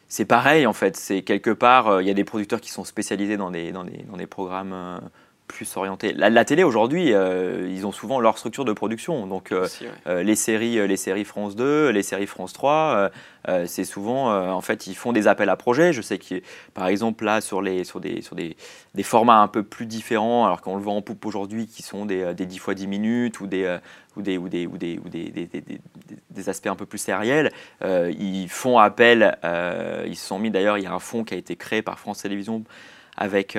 [0.06, 2.84] C'est pareil en fait, c'est quelque part, euh, il y a des producteurs qui sont
[2.84, 5.00] spécialisés dans des, dans des, dans des programmes
[5.46, 6.12] plus orienté.
[6.12, 9.26] La, télé aujourd'hui, euh, ils ont souvent leur structure de production.
[9.26, 9.68] Donc euh,
[10.06, 13.10] euh, les séries, les séries France 2, les séries France 3,
[13.66, 15.92] c'est souvent en fait ils font des appels à projets.
[15.92, 16.40] Je sais que
[16.72, 18.56] par exemple là sur les sur des sur des,
[18.94, 22.06] des formats un peu plus différents, alors qu'on le voit en poupe aujourd'hui, qui sont
[22.06, 23.78] des, des 10 fois 10 minutes ou des
[24.16, 25.48] ou des ou des ou des ou des, des,
[26.30, 27.52] des aspects un peu plus sériels,
[27.82, 29.36] ils font appel.
[30.06, 31.98] ils se sont mis d'ailleurs, il y a un fonds qui a été créé par
[31.98, 32.64] France Télévisions
[33.16, 33.56] avec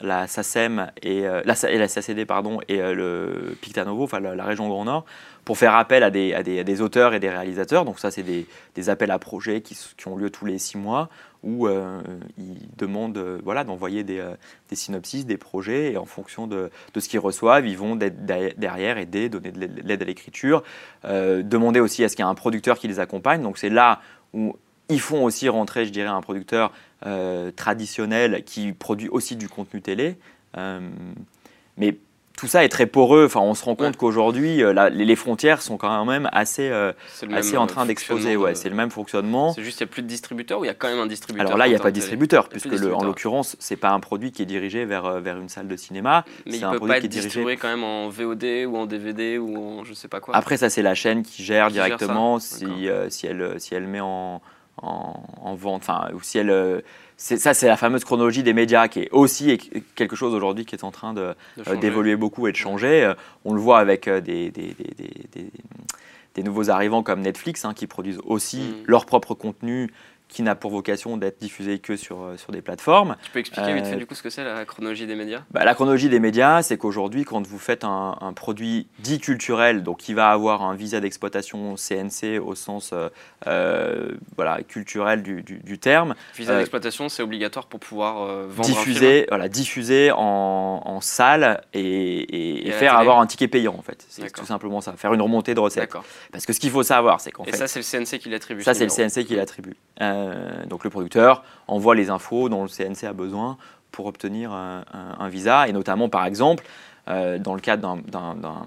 [0.00, 4.84] la SACEM et, la, et la SACD pardon, et le Pictanovo, enfin la, région Grand
[4.84, 5.04] Nord,
[5.44, 7.84] pour faire appel à des, auteurs et des réalisateurs.
[7.84, 11.08] Donc ça, c'est des, appels à projets qui, ont lieu tous les six mois
[11.42, 12.00] où euh,
[12.38, 14.34] ils demandent euh, voilà, d'envoyer des, euh,
[14.70, 18.96] des, synopsis, des projets, et en fonction de, de ce qu'ils reçoivent, ils vont derrière
[18.96, 20.62] aider, donner de l'aide à l'écriture,
[21.04, 23.42] demander aussi à ce qu'il y ait un producteur qui les accompagne.
[23.42, 24.00] Donc c'est là
[24.32, 24.56] où
[24.88, 26.72] ils font aussi rentrer, je dirais, un producteur
[27.56, 30.16] traditionnel qui produit aussi du contenu télé.
[30.56, 31.96] mais
[32.36, 33.26] tout ça est très poreux.
[33.26, 36.92] Enfin, on se rend compte qu'aujourd'hui, euh, les frontières sont quand même assez, euh,
[37.32, 38.36] assez en train d'exploser.
[38.36, 39.52] Ouais, c'est le même fonctionnement.
[39.52, 41.06] C'est juste qu'il n'y a plus de distributeur ou il y a quand même un
[41.06, 43.90] distributeur Alors là, il n'y a pas de distributeur, puisque le, en l'occurrence, c'est pas
[43.90, 46.24] un produit qui est dirigé vers, euh, vers une salle de cinéma.
[46.46, 49.56] Mais il un peut pas être distribué quand même en VOD ou en DVD ou
[49.56, 50.36] en je sais pas quoi.
[50.36, 54.42] Après, ça, c'est la chaîne qui gère directement si, si, elle, si elle met en,
[54.76, 56.82] en, en vente, enfin, si elle
[57.16, 59.58] ça, c'est la fameuse chronologie des médias qui est aussi
[59.94, 61.34] quelque chose aujourd'hui qui est en train euh,
[61.80, 63.04] d'évoluer beaucoup et de changer.
[63.04, 65.50] Euh, on le voit avec euh, des, des, des,
[66.34, 68.74] des nouveaux arrivants comme Netflix, hein, qui produisent aussi mm.
[68.86, 69.92] leur propre contenu
[70.28, 73.16] qui n'a pour vocation d'être diffusé que sur, euh, sur des plateformes.
[73.22, 75.42] Tu peux expliquer vite fait euh, du coup ce que c'est la chronologie des médias?
[75.50, 79.98] bah, La chronologie des médias, c'est qu'aujourd'hui, quand vous faites un, produit dit culturel, donc
[79.98, 82.92] qui va avoir un visa d'exploitation CNC au sens
[83.46, 86.14] euh, voilà, culturel du, du, terme.
[86.36, 89.26] Visa d'exploitation, c'est obligatoire pour pouvoir vendre diffuser, un film?
[89.28, 94.04] voilà, diffuser en, en salle et, et, faire avoir un ticket payant en fait.
[94.08, 95.94] C'est tout simplement ça, faire une remontée de recettes.
[96.32, 97.50] Parce que ce qu'il faut savoir, c'est qu'en fait...
[97.50, 99.76] Et ça, c'est le CNC qui l'attribue Ça, c'est le CNC qui l'attribue.
[100.14, 103.56] Euh, donc le producteur envoie les infos dont le CNC a besoin
[103.90, 106.64] pour obtenir un, visa, et notamment par exemple,
[107.08, 108.66] euh, dans le cadre d'un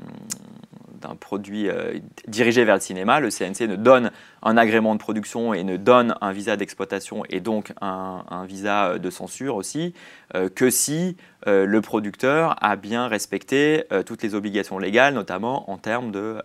[1.19, 4.11] produit euh, dirigé vers le cinéma, le CNC ne donne
[4.43, 9.09] un agrément de production et ne donne un visa d'exploitation et donc un, visa de
[9.09, 9.93] censure aussi
[10.55, 16.37] que si le producteur a bien respecté toutes les obligations légales, notamment en termes de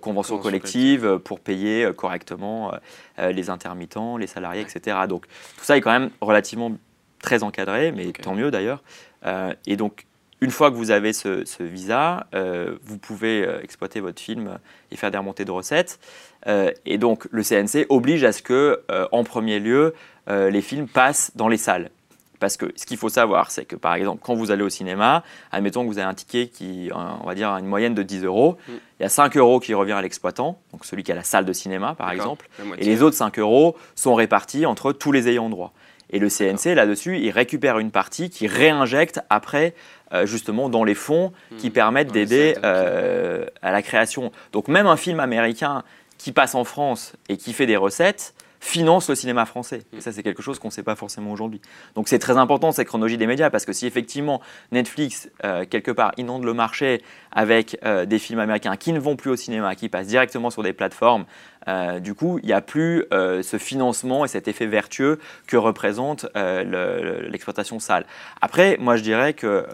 [0.00, 2.72] conventions collectives pour payer correctement
[3.18, 4.98] euh, les intermittents, les salariés, etc.
[5.08, 5.26] Donc
[5.56, 6.72] tout ça est quand même relativement
[7.18, 8.82] très encadré, mais tant mieux d'ailleurs.
[9.24, 10.04] Euh, et donc
[10.46, 14.58] une fois que vous avez ce, visa, euh, vous pouvez exploiter votre film
[14.92, 15.98] et faire des remontées de recettes.
[16.46, 18.80] et donc le CNC oblige à ce que,
[19.10, 19.92] en premier lieu,
[20.28, 21.90] les films passent dans les salles.
[22.38, 25.22] Parce que ce qu'il faut savoir, c'est que par exemple, quand vous allez au cinéma,
[25.52, 28.24] admettons que vous avez un ticket qui, on va dire, a une moyenne de 10
[28.24, 28.72] euros, mm.
[29.00, 31.44] il y a 5 euros qui revient à l'exploitant, donc celui qui a la salle
[31.44, 35.50] de cinéma par exemple, et les autres 5 euros sont répartis entre tous les ayants
[35.50, 35.72] droit.
[36.10, 39.74] Et le CNC, là-dessus, il récupère une partie qui réinjecte après
[40.12, 41.72] euh, justement dans les fonds qui mm.
[41.72, 44.30] permettent d'aider euh, à la création.
[44.52, 45.82] Donc même un film américain
[46.18, 48.34] qui passe en France et qui fait des recettes,
[48.66, 49.82] finance le cinéma français.
[49.96, 51.60] Et ça, c'est quelque chose qu'on ne sait pas forcément aujourd'hui.
[51.94, 55.92] Donc c'est très important cette chronologie des médias parce que si effectivement Netflix, euh, quelque
[55.92, 57.00] part, inonde le marché
[57.30, 60.64] avec euh, des films américains qui ne vont plus au cinéma, qui passent directement sur
[60.64, 61.26] des plateformes,
[61.68, 66.26] euh, du coup, il n'y a plus ce financement et cet effet vertueux que représente
[66.34, 68.04] l'exploitation salle.
[68.40, 69.64] Après, moi, je dirais que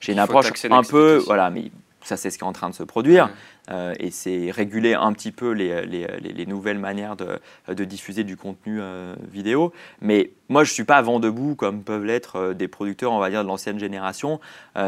[0.00, 1.70] j'ai une approche un peu, voilà, mais
[2.06, 3.30] ça, c'est ce qui est en train de se produire.
[3.68, 8.22] Euh, et c'est réguler un petit peu les, les, les nouvelles manières de, de, diffuser
[8.22, 9.72] du contenu euh, vidéo.
[10.00, 13.18] Mais moi, je ne suis pas vent debout comme peuvent l'être euh, des producteurs, on
[13.18, 14.40] va dire, de l'ancienne génération.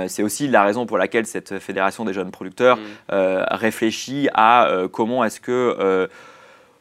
[0.06, 3.12] c'est aussi la raison pour laquelle cette fédération des jeunes producteurs mmh.
[3.50, 6.08] réfléchit à comment est-ce que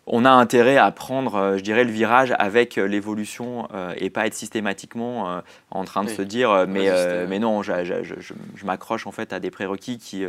[0.10, 4.10] on a intérêt à prendre, euh, je dirais, le virage avec euh, l'évolution euh, et
[4.10, 5.42] pas être systématiquement
[5.72, 6.90] en train de se dire, mais,
[7.28, 7.74] mais non, je,
[8.64, 10.26] m'accroche en fait à des prérequis qui,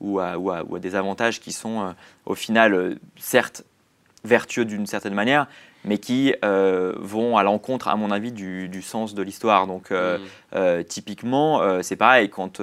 [0.00, 1.94] ou, à, ou, à, des avantages qui sont
[2.26, 3.64] au final, certes,
[4.24, 5.46] vertueux d'une certaine manière,
[5.84, 9.66] mais qui vont à l'encontre, à mon avis, du, sens de l'histoire.
[9.66, 10.84] Donc, mm.
[10.84, 12.60] typiquement, c'est pareil, quand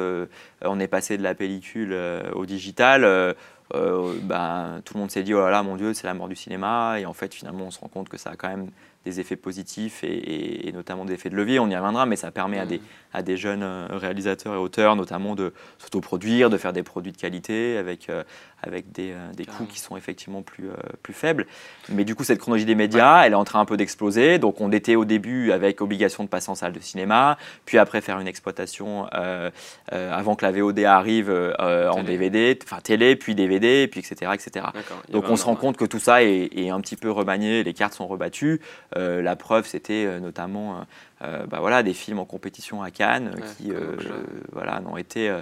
[0.61, 1.95] on est passé de la pellicule
[2.33, 3.35] au digital,
[3.73, 6.29] euh, bah, tout le monde s'est dit oh là là mon dieu c'est la mort
[6.29, 8.69] du cinéma et en fait finalement on se rend compte que ça a quand même
[9.07, 12.59] des effets positifs et, notamment des effets de levier, on y reviendra, mais ça permet
[12.59, 12.81] à, des, mmh.
[13.13, 17.17] à des jeunes euh, réalisateurs et auteurs notamment de s'autoproduire, de faire des produits de
[17.17, 18.23] qualité avec, euh,
[18.63, 20.69] avec des, des coûts qui sont effectivement plus,
[21.03, 21.45] plus faibles.
[21.89, 24.39] Mais du coup, cette chronologie des médias, elle est en train un peu d'exploser.
[24.39, 28.01] Donc on était au début avec obligation de passer en salle de cinéma, puis après
[28.01, 29.05] faire une exploitation
[29.91, 34.31] avant que la VOD arrive en DVD, enfin télé, puis DVD, puis etc.
[34.33, 34.65] etc.
[35.09, 37.73] Donc on se rend compte que tout ça est, est, un petit peu remanié, les
[37.73, 38.61] cartes sont rebattues.
[38.95, 40.85] Euh, la preuve, c'était euh, notamment
[41.23, 43.71] euh, bah voilà, des films en compétition à Cannes qui
[44.51, 45.33] voilà, n'ont été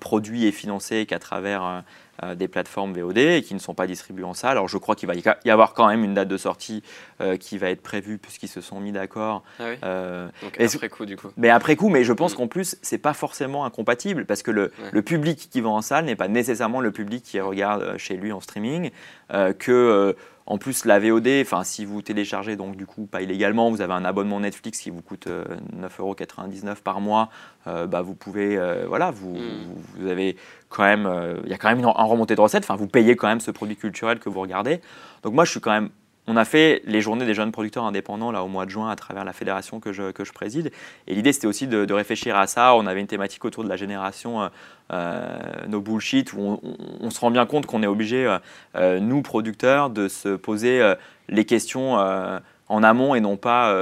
[0.00, 1.82] produits et financés qu'à travers
[2.22, 4.52] euh, des plateformes VOD et qui ne sont pas distribués en salle.
[4.52, 6.82] Alors je crois qu'il va y avoir quand même une date de sortie
[7.20, 9.42] euh, qui va être prévue puisqu'ils se sont mis d'accord.
[9.58, 9.76] Ah oui.
[9.82, 11.28] Euh, Donc après coup du coup.
[11.36, 12.36] Mais après coup, mais je pense mm.
[12.36, 16.04] qu'en plus c'est pas forcément incompatible parce que le, le, public qui va en salle
[16.04, 18.90] n'est pas nécessairement le public qui regarde chez lui en streaming.
[19.30, 20.14] Que
[20.46, 23.94] en plus, la VOD, enfin, si vous téléchargez, donc du coup, pas illégalement, vous avez
[23.94, 27.30] un abonnement Netflix qui vous coûte 9,99€ par mois,
[27.64, 29.74] bah, vous pouvez, voilà, vous, mm.
[29.96, 30.36] vous, avez
[30.68, 31.08] quand même,
[31.44, 33.50] il y a quand même une, remontée de recettes, enfin, vous payez quand même ce
[33.50, 34.82] produit culturel que vous regardez.
[35.22, 35.88] Donc moi, je suis quand même
[36.26, 38.96] on a fait les journées des jeunes producteurs indépendants là au mois de juin à
[38.96, 40.72] travers la fédération que je, que je préside.
[41.06, 42.74] Et l'idée c'était aussi de, réfléchir à ça.
[42.74, 44.48] On avait une thématique autour de la génération euh,
[44.92, 46.60] euh no bullshit où
[47.00, 48.38] on, se rend bien compte qu'on est obligé, euh,
[48.76, 50.94] euh, nous producteurs, de se poser
[51.28, 53.74] les questions en amont et non pas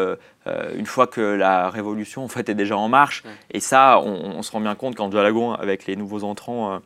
[0.77, 3.23] une fois que la révolution en fait est déjà en marche.
[3.51, 6.81] Et ça, on, se rend bien compte qu'en dialoguant avec les nouveaux entrants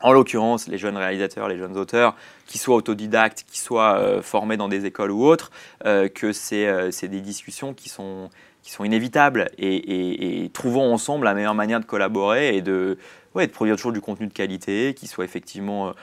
[0.00, 4.56] en l'occurrence les jeunes réalisateurs, les jeunes auteurs, qui soient autodidactes, qui soient euh, formés
[4.56, 5.50] dans des écoles ou autres,
[5.84, 8.30] euh, que euh, c'est des discussions qui sont,
[8.62, 12.98] qui sont inévitables et, trouvons ensemble la meilleure manière de collaborer et de,
[13.34, 15.94] ouais, de produire toujours du contenu de qualité, qui soit effectivement,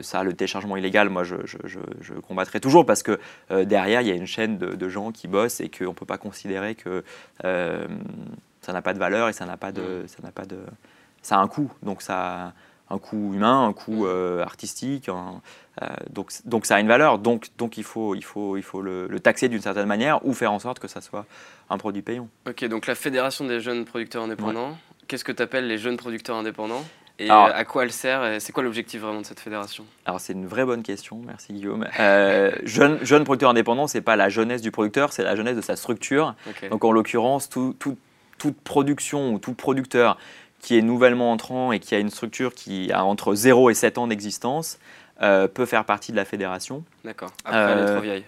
[0.00, 3.18] ça, le téléchargement illégal, moi je, je, je, combattrai toujours parce que
[3.64, 6.06] derrière il y a une chaîne de, de gens qui bossent et qu'on ne peut
[6.06, 7.02] pas considérer que
[7.42, 10.58] ça n'a pas de valeur et ça n'a pas de, ça n'a pas de,
[11.22, 12.52] ça a un coût, donc ça
[12.90, 14.08] un coût humain, un coût mm.
[14.08, 15.08] euh, artistique.
[15.08, 17.18] Euh, donc, donc ça a une valeur.
[17.18, 20.52] Donc, donc il faut, il faut, il faut le, taxer d'une certaine manière ou faire
[20.52, 21.26] en sorte que ça soit
[21.70, 22.28] un produit payant.
[22.48, 24.76] Ok, donc la Fédération des jeunes producteurs indépendants,
[25.08, 26.84] qu'est-ce que tu appelles les jeunes producteurs indépendants
[27.18, 29.86] et à quoi elle sert C'est quoi l'objectif vraiment de cette fédération?
[30.04, 31.86] Alors c'est une vraie bonne question, merci Guillaume.
[31.98, 35.62] Euh, jeune, jeune producteur indépendant, c'est pas la jeunesse du producteur, c'est la jeunesse de
[35.62, 36.34] sa structure.
[36.70, 37.96] Donc en l'occurrence, tout, tout,
[38.36, 40.18] toute production ou tout producteur
[40.66, 43.98] qui est nouvellement entrant et qui a une structure qui a entre 0 et 7
[43.98, 44.80] ans d'existence
[45.22, 46.82] euh, peut faire partie de la fédération.
[47.04, 47.30] D'accord.
[47.44, 48.24] Après, elle est trop vieille.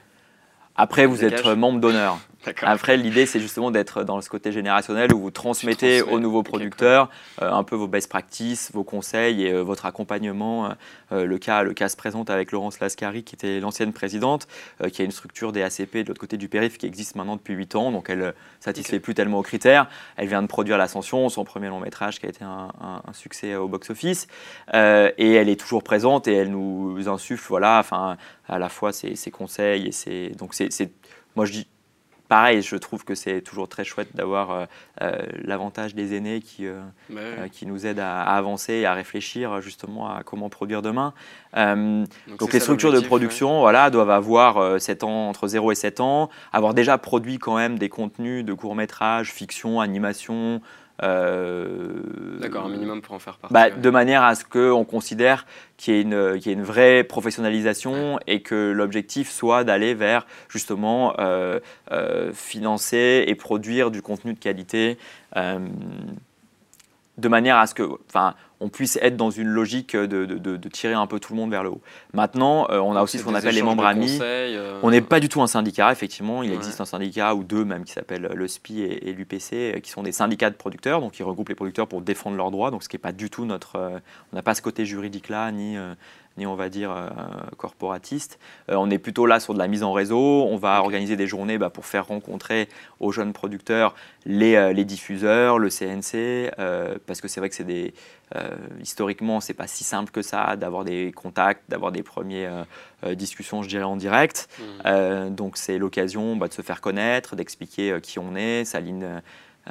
[0.76, 2.20] Après, vous êtes membre d'honneur.
[2.62, 7.10] Après, l'idée, c'est justement d'être dans ce côté générationnel où vous transmettez aux nouveaux producteurs
[7.42, 10.70] euh, un peu vos best practices, vos conseils et euh, votre accompagnement.
[11.10, 14.46] Euh, le, cas, le cas se présente avec Laurence Lascari, qui était l'ancienne présidente,
[14.92, 17.54] qui a une structure des ACP de l'autre côté du périph' qui existe maintenant depuis
[17.54, 19.88] 8 ans, donc elle ne satisfait plus tellement aux critères.
[20.16, 22.70] Elle vient de produire L'Ascension, son premier long métrage qui a été un,
[23.12, 24.28] succès au box-office.
[24.72, 28.16] et elle est toujours présente et elle nous insuffle, voilà, enfin,
[28.48, 30.28] à la fois ses, ses conseils et ses.
[30.30, 30.92] Donc, c'est.
[31.34, 31.68] Moi, je dis
[32.28, 34.66] pareil, je trouve que c'est toujours très chouette d'avoir euh,
[35.02, 39.60] euh, l'avantage des aînés qui, euh, bah qui nous aident à, avancer et à réfléchir
[39.60, 41.14] justement à comment produire demain.
[41.56, 46.28] donc, les structures de production voilà, doivent avoir 7 ans, entre 0 et 7 ans,
[46.52, 50.60] avoir déjà produit quand même des contenus de courts-métrages, fiction, animation,
[51.00, 53.54] D'accord, un minimum pour en faire partie.
[53.54, 58.42] Bah, de manière à ce qu'on considère qu'il y, ait une, une vraie professionnalisation et
[58.42, 61.60] que l'objectif soit d'aller vers justement euh,
[61.92, 64.98] euh, financer et produire du contenu de qualité
[67.18, 71.06] de manière à ce que, enfin, on puisse être dans une logique de, tirer un
[71.06, 71.80] peu tout le monde vers le haut.
[72.12, 74.18] Maintenant, euh, on a aussi ce qu'on appelle les membres amis.
[74.20, 76.42] Euh, on n'est pas du tout un syndicat, effectivement.
[76.42, 79.90] Il existe un syndicat ou deux même qui s'appellent le SPI et, l'UPC, euh, qui
[79.90, 82.70] sont des syndicats de producteurs, donc qui regroupent les producteurs pour défendre leurs droits.
[82.70, 84.00] Donc, ce qui n'est pas du tout notre,
[84.32, 85.76] on n'a pas ce côté juridique là, ni
[86.38, 87.08] ni on va dire euh,
[87.58, 88.38] corporatiste.
[88.70, 90.46] Euh, on est plutôt là sur de la mise en réseau.
[90.46, 92.68] On va organiser des journées bah, pour faire rencontrer
[93.00, 96.50] aux jeunes producteurs les, euh, les diffuseurs, le CNC,
[97.06, 97.92] parce que c'est vrai que c'est des
[98.82, 102.66] historiquement c'est pas si simple que ça d'avoir des contacts, d'avoir des premières
[103.12, 104.48] discussions, je dirais en direct.
[104.58, 105.30] Mmh.
[105.30, 109.06] donc c'est l'occasion bah, de se faire connaître, d'expliquer qui on est, sa ligne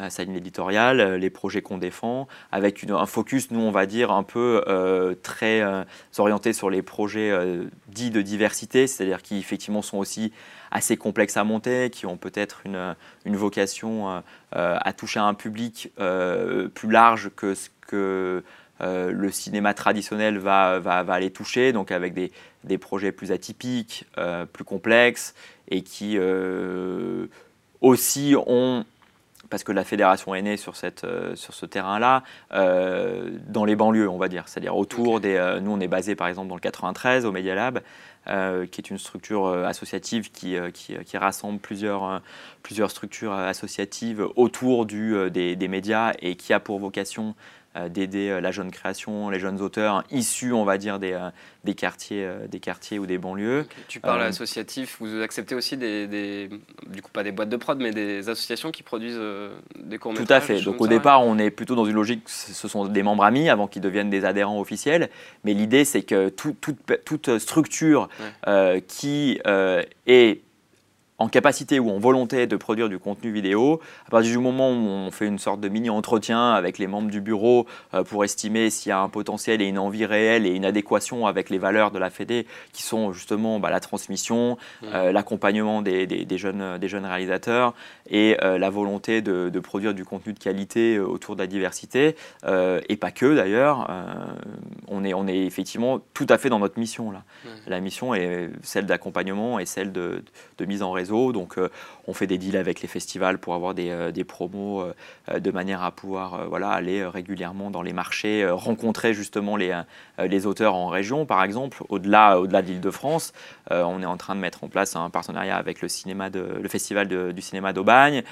[0.09, 4.11] sa ligne éditoriale, euh, les projets qu'on défend, avec un focus, nous, on va dire,
[4.11, 5.83] un peu euh, très euh,
[6.17, 7.33] orienté sur les projets
[7.87, 10.31] dits de diversité, c'est-à-dire qui, effectivement, sont aussi
[10.71, 15.91] assez complexes à monter, qui ont peut-être une, une, vocation à toucher un public
[16.73, 18.43] plus large que ce que
[18.81, 22.31] le cinéma traditionnel va, va, va, aller toucher, donc avec des,
[22.63, 24.05] des projets plus atypiques,
[24.51, 25.35] plus complexes,
[25.69, 26.17] et qui
[27.81, 28.85] aussi ont
[29.49, 33.75] parce que la fédération est née sur, cette, euh, sur ce terrain-là, euh, dans les
[33.75, 34.43] banlieues, on va dire.
[34.47, 35.35] C'est-à-dire autour des.
[35.35, 37.81] Euh, nous, on est basé par exemple dans le 93 au Media Lab,
[38.25, 42.21] qui est une structure associative qui, qui, rassemble plusieurs,
[42.61, 47.35] plusieurs structures associatives autour du, des, des, médias et qui a pour vocation
[47.89, 51.17] d'aider la jeune création, les jeunes auteurs issus, on va dire, des,
[51.63, 53.65] des, quartiers, des quartiers ou des banlieues.
[53.87, 56.49] Tu parles associatif, vous acceptez aussi des,
[56.87, 59.19] du coup pas des boîtes de prod, mais des associations qui produisent
[59.75, 60.61] des courts métrages Tout à fait.
[60.61, 63.67] Donc au départ, on est plutôt dans une logique, ce sont des membres amis avant
[63.67, 65.09] qu'ils deviennent des adhérents officiels.
[65.43, 68.09] Mais l'idée, c'est que toute structure
[68.87, 69.39] qui
[70.07, 70.41] est
[71.19, 74.87] en capacité ou en volonté de produire du contenu vidéo, à partir du moment où
[74.87, 78.89] on fait une sorte de mini-entretien avec les membres du bureau euh, pour estimer s'il
[78.89, 81.97] y a un potentiel et une envie réelle et une adéquation avec les valeurs de
[81.97, 84.85] la Fédé, qui sont justement bah, la transmission, mmh.
[84.93, 87.73] euh, l'accompagnement des, jeunes, des jeunes réalisateurs
[88.09, 92.95] et euh, la volonté de, produire du contenu de qualité autour de la diversité, et
[92.95, 93.89] pas que d'ailleurs,
[94.87, 97.23] on, est, on est effectivement tout à fait dans notre mission là.
[97.43, 97.49] Mmh.
[97.67, 100.23] La mission est celle d'accompagnement et celle de,
[100.57, 101.69] de mise en réseau donc, euh,
[102.07, 105.83] on fait des deals avec les festivals pour avoir des, euh, promos euh, de manière
[105.83, 109.79] à pouvoir voilà, aller régulièrement dans les marchés, rencontrer justement les,
[110.19, 111.83] les auteurs en région, par exemple.
[111.89, 113.33] Au-delà au -delà de l'Île-de-France,
[113.69, 116.69] on est en train de mettre en place un partenariat avec le, cinéma de, le
[116.69, 118.23] festival du cinéma d'Aubagne.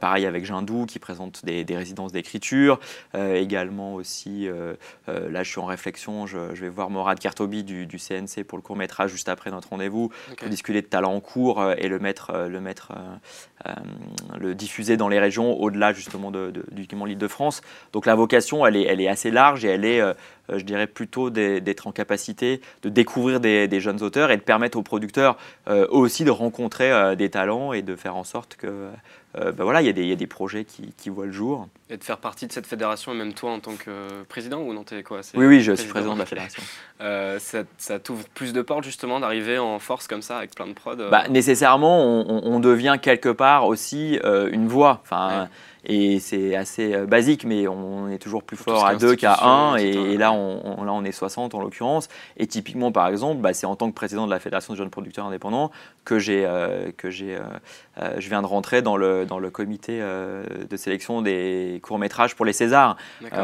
[0.00, 2.80] pareil avec Jindou qui présente des, résidences d'écriture.
[3.14, 4.48] également aussi,
[5.06, 8.76] là je suis en réflexion, je, vais voir Morad Kartobi du, CNC pour le court
[8.76, 12.48] métrage juste après notre rendez-vous pour discuter de talent en cours et le mettre, euh,
[12.48, 12.94] euh,
[13.66, 13.72] euh,
[14.38, 17.62] le diffuser dans les régions au-delà justement de, du document l'Île-de-France.
[17.92, 20.02] Donc la vocation, elle est, elle est assez large et elle est,
[20.48, 24.82] je dirais, plutôt d'être en capacité de découvrir des, jeunes auteurs et de permettre aux
[24.82, 28.88] producteurs aussi de rencontrer des talents et de faire en sorte que
[29.36, 31.68] ben voilà, il y, y, a des projets qui, qui, voient le jour.
[31.90, 34.72] Et de faire partie de cette fédération, et même toi en tant que président ou
[34.72, 36.62] non es quoi Oui, oui, je suis président de la fédération.
[36.98, 40.72] ça, ça t'ouvre plus de portes justement d'arriver en force comme ça avec plein de
[40.72, 45.00] prods bah, Nécessairement, on, devient quelque part aussi une voix.
[45.02, 45.48] Enfin,
[45.88, 49.76] et c'est assez euh, basique, mais on est toujours plus fort à deux qu'à un.
[49.76, 52.08] Et, là, on, là, on est 60 en l'occurrence.
[52.36, 54.90] Et typiquement, par exemple, bah, c'est en tant que président de la Fédération des jeunes
[54.90, 55.70] producteurs indépendants
[56.04, 57.36] que, j'ai, euh, que j'ai,
[58.00, 62.44] euh, je viens de rentrer dans le, dans le comité de sélection des courts-métrages pour
[62.44, 62.96] les Césars.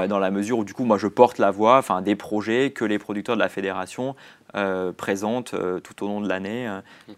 [0.08, 2.84] dans la mesure où, du coup, moi, je porte la voix enfin, des projets que
[2.84, 4.16] les producteurs de la Fédération
[4.54, 6.68] euh, présente euh, tout au long de l'année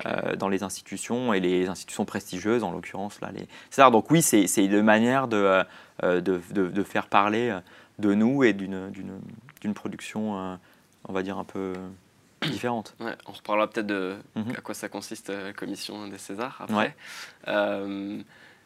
[0.06, 3.20] euh, dans les institutions et les institutions prestigieuses, en l'occurrence.
[3.20, 3.48] Là, les...
[3.90, 5.64] Donc oui, c'est une manière de,
[6.02, 7.58] de, de, faire parler
[7.98, 10.58] de nous et d'une production,
[11.08, 11.72] on va dire, un peu
[12.42, 12.94] différente.
[13.00, 14.52] on reparlera peut-être de mhm.
[14.56, 16.94] à quoi ça consiste la commission des Césars après.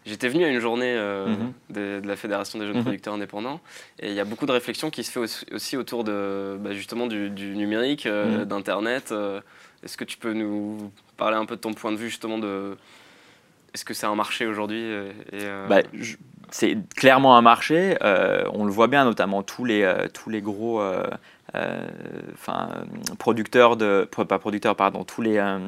[0.09, 1.53] J'étais venu à une journée euh, mhm.
[1.68, 2.83] de, la Fédération des jeunes mhm.
[2.83, 3.61] producteurs indépendants
[4.01, 5.21] et il y a beaucoup de réflexions qui se fait
[5.53, 8.44] aussi, autour de, bah, justement du, numérique, euh, mhm.
[8.47, 9.12] d'Internet.
[9.12, 9.40] Euh.
[9.85, 12.77] Est-ce que tu peux nous parler un peu de ton point de vue justement de...
[13.75, 14.83] Est-ce que c'est un marché aujourd'hui
[15.68, 15.83] bah,
[16.51, 17.97] C'est clairement un marché.
[18.01, 20.83] on le voit bien, notamment tous les, tous les gros
[21.54, 22.68] enfin
[23.18, 25.58] producteurs de pas producteurs pardon tous les, euh,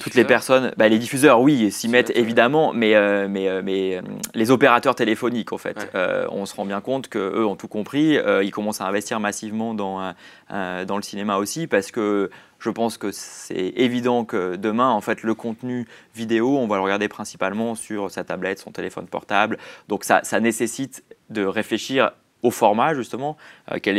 [0.00, 4.00] toutes les personnes bah, les diffuseurs oui s'y mettent évidemment mais euh, mais mais
[4.34, 5.90] les opérateurs téléphoniques en fait.
[6.30, 9.74] On se rend bien compte que eux ont tout compris ils commencent à investir massivement
[9.74, 10.14] dans
[10.48, 12.30] dans le cinéma aussi parce que
[12.60, 16.82] je pense que c'est évident que demain, en fait, le contenu vidéo, on va le
[16.82, 19.56] regarder principalement sur sa tablette, son téléphone portable.
[19.88, 23.36] Donc ça, ça nécessite de réfléchir au format justement,
[23.70, 23.96] euh, quels,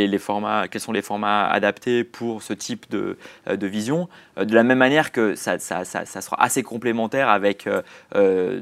[0.70, 3.16] quels sont les formats adaptés pour ce type de,
[3.48, 7.68] euh, de vision, euh, de la même manière que ça, sera assez complémentaire avec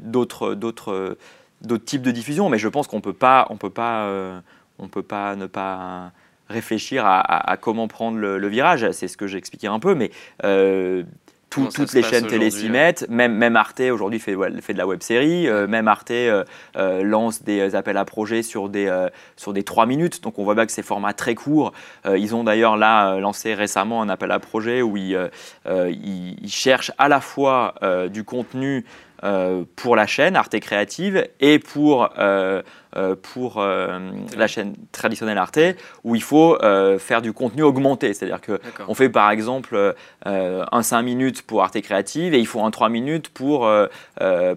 [0.03, 1.17] d'autres, d'autres,
[1.85, 4.41] types de diffusion, mais je pense qu'on peut pas, on peut pas,
[4.91, 6.11] peut pas ne pas
[6.49, 10.11] réfléchir à, à, comment prendre le, le virage, c'est ce que j'expliquais un peu, mais
[11.51, 13.05] toutes les chaînes télé s'y mettent.
[13.09, 15.47] Même, même Arte aujourd'hui fait, fait de la web série.
[15.47, 16.43] Euh, même Arte euh,
[16.77, 18.89] euh, lance des appels à projets sur des,
[19.35, 20.23] sur des 3 minutes.
[20.23, 21.73] Donc on voit bien que c'est format très court.
[22.05, 25.29] ils ont d'ailleurs là lancé récemment un appel à projet où ils,
[25.67, 27.75] ils cherchent à la fois
[28.09, 29.10] du contenu euh,
[29.75, 32.61] pour la chaîne Arte Créative et pour, euh,
[32.95, 35.59] euh, pour la chaîne traditionnelle Arte,
[36.03, 36.57] où il faut
[36.99, 38.13] faire du contenu augmenté.
[38.13, 42.71] C'est-à-dire qu'on fait par exemple un 5 minutes pour Arte Créative et il faut un
[42.71, 43.69] 3 minutes pour,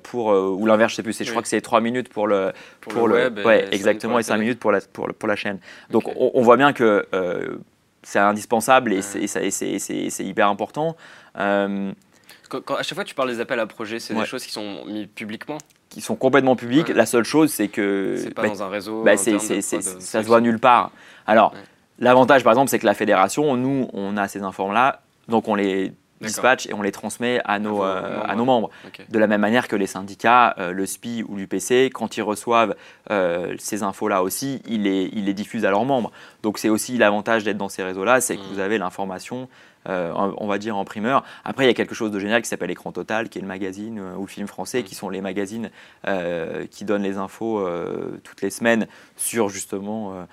[0.02, 3.08] pour ou l'inverse, je sais plus, je crois que c'est 3 minutes pour le, pour,
[3.08, 3.40] le, web.
[3.44, 5.58] Ouais, exactement, et 5 minutes pour la, pour, pour la chaîne.
[5.90, 7.06] Donc on, voit bien que
[8.02, 10.96] c'est indispensable et c'est hyper important
[12.54, 15.06] à chaque fois, tu parles des appels à projets, c'est des choses qui sont mis
[15.06, 16.88] publiquement Qui sont complètement publiques.
[16.88, 18.16] La seule chose, c'est que.
[18.18, 19.02] C'est pas bah, dans un réseau.
[19.02, 20.90] Bah, ça se voit nulle part.
[21.26, 21.54] Alors,
[21.98, 25.92] l'avantage, par exemple, c'est que la fédération, nous, on a ces infos-là, donc on les
[26.20, 28.70] dispatch et on les transmet à nos, à, nos membres.
[29.08, 32.74] De la même manière que les syndicats, le SPI ou l'UPC, quand ils reçoivent
[33.58, 36.12] ces infos-là aussi, ils les, ils les diffusent à leurs membres.
[36.42, 38.52] Donc c'est aussi l'avantage d'être dans ces réseaux-là, c'est que mm.
[38.52, 39.48] vous avez l'information
[39.88, 41.24] euh, on va dire en primeur.
[41.44, 43.48] Après, il y a quelque chose de génial qui s'appelle Écran Total, qui est le
[43.48, 44.84] magazine euh, ou film français, mm.
[44.84, 45.70] qui sont les magazines
[46.06, 47.66] euh, qui donnent les infos
[48.22, 50.26] toutes les semaines sur justement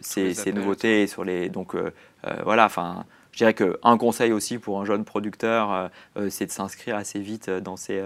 [0.00, 1.06] ces, nouveautés.
[1.06, 1.76] Sur les, donc
[2.44, 3.04] voilà, enfin.
[3.32, 5.90] Je dirais qu'un conseil aussi pour un jeune producteur,
[6.28, 8.02] c'est de s'inscrire assez vite dans ces,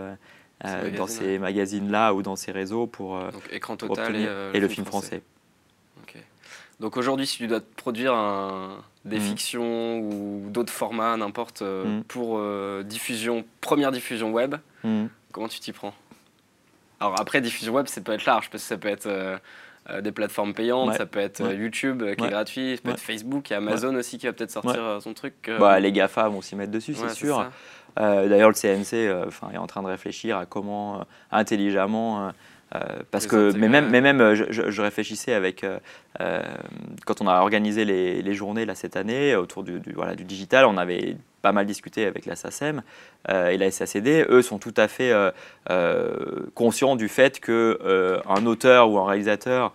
[0.97, 4.14] dans ces magazines-là ou dans ces réseaux pour, donc, écran total
[4.55, 5.23] et, le, film français.
[6.79, 8.14] Donc aujourd'hui, si tu dois produire
[9.07, 9.23] des mhm.
[9.23, 12.05] fictions ou d'autres formats, n'importe, euh, mhm.
[12.05, 15.09] pour euh, diffusion, première diffusion web, mhm.
[15.33, 15.95] comment tu t'y prends?
[17.01, 19.39] Alors après, diffusion web, ça peut être large, parce que ça peut être euh,
[20.01, 23.59] des plateformes payantes, ça peut être YouTube qui est gratuit, ça peut être Facebook, a
[23.59, 25.51] Amazon aussi qui va peut-être sortir son truc.
[25.61, 27.49] Bah, les GAFA vont s'y mettre dessus, c'est sûr.
[27.97, 28.95] D'ailleurs, le CNC
[29.53, 32.33] est en train de réfléchir à comment intelligemment
[32.77, 35.79] euh, parce que, mais même, mais même je, réfléchissais avec, euh,
[36.20, 36.43] euh,
[37.05, 40.66] quand on a organisé les, les, journées là, cette année autour du, voilà, du digital,
[40.66, 42.83] on avait pas mal discuté avec la SACEM
[43.29, 44.27] et la SACD.
[44.29, 45.12] Eux sont tout à fait
[46.55, 49.72] conscients du fait qu'un auteur ou un réalisateur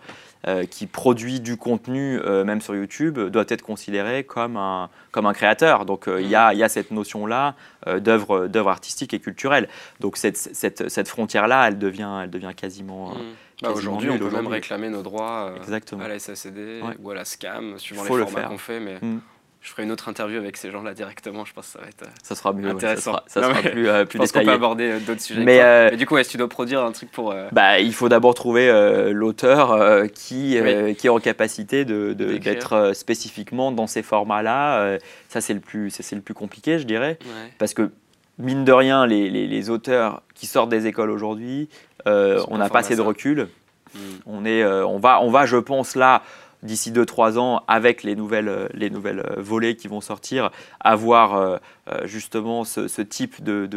[0.48, 5.26] euh, qui produit du contenu, euh, même sur YouTube, doit être considéré comme un, comme
[5.26, 5.84] un créateur.
[5.84, 7.54] Donc euh, il y, a, y, a cette notion-là
[7.98, 9.68] d'œuvre, artistique et culturelle.
[10.00, 13.10] Donc cette, cette, cette frontière-là, elle devient, elle devient quasiment...
[13.10, 13.18] Mmh.
[13.62, 15.54] Bah, aujourd'hui, on peut même réclamer nos droits
[16.00, 18.80] à la SACD ou à la SCAM, suivant les formats qu'on fait.
[18.80, 18.98] Mais...
[19.00, 19.20] Mmh
[19.62, 21.44] je ferai une autre interview avec ces gens-là directement.
[21.44, 23.20] Je pense que ça va être ça sera mieux, intéressant.
[23.28, 25.40] ça sera, plus, euh, plus je pense qu'on peut aborder euh, d'autres sujets.
[25.40, 27.32] Euh, mais, du coup, est-ce que tu dois produire un truc pour.
[27.52, 28.70] Bah, il faut d'abord trouver
[29.12, 30.58] l'auteur qui,
[30.98, 34.98] qui est en capacité d'être de, d'être spécifiquement dans ces formats-là.
[35.28, 37.18] ça, c'est le, plus, le plus compliqué, je dirais.
[37.58, 37.90] Parce que,
[38.38, 41.68] mine de rien, les, les, les auteurs qui sortent des écoles aujourd'hui,
[42.04, 43.48] on n'a pas assez de recul.
[43.94, 43.98] Hmm.
[44.24, 46.22] On, est, on, va, on va, je pense, là
[46.62, 50.50] d'ici 2-3 ans, avec les nouvelles, euh, les nouvelles euh, volets qui vont sortir,
[50.80, 51.58] avoir euh,
[52.04, 53.68] justement ce, type de,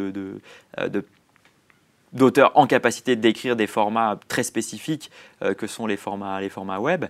[2.14, 5.10] d'auteurs en capacité d'écrire des formats très spécifiques
[5.58, 7.06] que sont les formats, les formats web.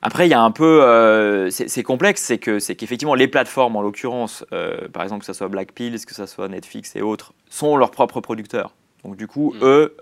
[0.00, 3.82] après, il y a un peu, c'est complexe, c'est que c'est qu'effectivement les plateformes, en
[3.82, 4.44] l'occurrence,
[4.92, 8.20] par exemple que ce soit Blackpills, que ce soit Netflix et autres, sont leurs propres
[8.20, 8.72] producteurs.
[9.04, 9.64] Donc du coup, mm.
[9.64, 9.96] eux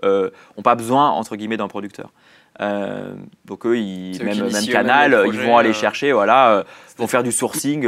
[0.55, 2.11] n'ont pas besoin entre guillemets d'un producteur.
[2.59, 3.13] Euh,
[3.45, 6.63] donc eux, ils, même, même Canal, ils vont aller euh, chercher, voilà, euh,
[6.97, 7.87] vont faire du sourcing,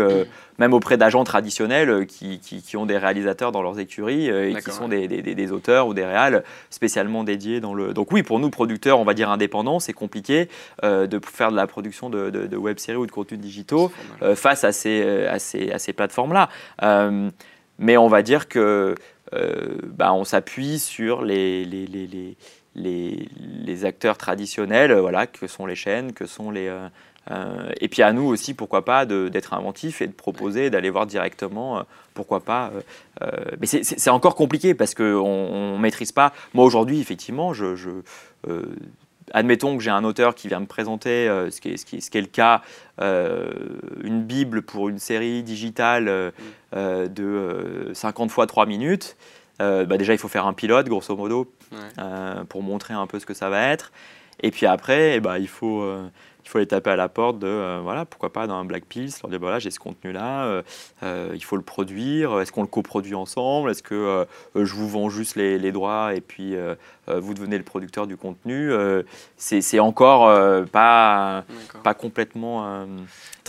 [0.60, 4.88] même auprès d'agents traditionnels qui, qui, ont des réalisateurs dans leurs écuries et qui sont
[4.88, 7.94] des, des, des, auteurs ou des réals spécialement dédiés dans le.
[7.94, 10.50] Donc oui, pour nous producteurs, on va dire indépendants, c'est compliqué
[10.84, 13.92] de faire de la production de, de, web-séries ou de contenus digitaux
[14.36, 16.50] face à ces, à ces, à ces plateformes-là.
[17.80, 18.94] mais on va dire que
[19.32, 22.38] bah, on s'appuie sur les, les, les les,
[23.84, 26.68] acteurs traditionnels, euh, voilà, que sont les chaînes, que sont les...
[26.68, 26.88] Euh,
[27.32, 31.06] euh, et puis à nous aussi, pourquoi pas, d'être inventif et de proposer, d'aller voir
[31.06, 31.84] directement,
[32.16, 32.72] pourquoi pas.
[33.60, 36.34] mais c'est encore compliqué parce qu'on ne maîtrise pas.
[36.56, 38.02] Moi aujourd'hui, effectivement, je,
[39.32, 42.10] admettons que j'ai un auteur qui vient me présenter, ce, qui est, ce, qui ce,
[42.10, 42.64] qui est, le cas,
[43.00, 46.34] une Bible pour une série digitale
[46.74, 49.18] de 50 fois 3 minutes.
[49.62, 51.52] Euh, bah déjà, il faut faire un pilote, grosso modo,
[51.98, 53.92] euh, pour montrer un peu ce que ça va être.
[54.42, 56.08] Et puis après, eh bah, il, faut, euh,
[56.50, 59.12] il faut les taper à la porte de, voilà, pourquoi pas dans un Black Pills,
[59.22, 60.64] leur dire, voilà, j'ai ce contenu-là,
[61.04, 64.26] il faut le produire, est-ce qu'on le coproduit ensemble, est-ce que
[64.56, 66.56] je vous vends juste les, les droits et puis
[67.08, 68.72] vous devenez le producteur du contenu
[69.38, 71.44] C'est encore pas,
[71.84, 72.88] pas complètement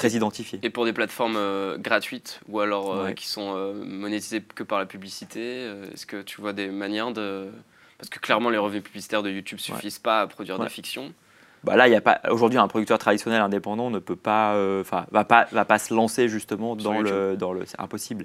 [0.01, 0.59] très identifié.
[0.62, 4.78] Et pour des plateformes euh, gratuites ou alors euh, qui sont euh, monétisées que par
[4.78, 7.51] la publicité, est-ce que tu vois des manières de...
[7.98, 11.12] Parce que clairement les revues publicitaires de YouTube suffisent pas à produire des fictions.
[11.64, 15.04] Bah là, il y a pas aujourd'hui un producteur traditionnel indépendant ne peut pas, enfin,
[15.11, 18.24] va pas, va pas se lancer justement dans le, dans le, c'est impossible,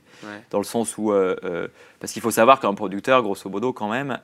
[0.51, 1.11] dans le sens où,
[1.99, 4.19] parce qu'il faut savoir qu'un producteur, grosso modo, quand même,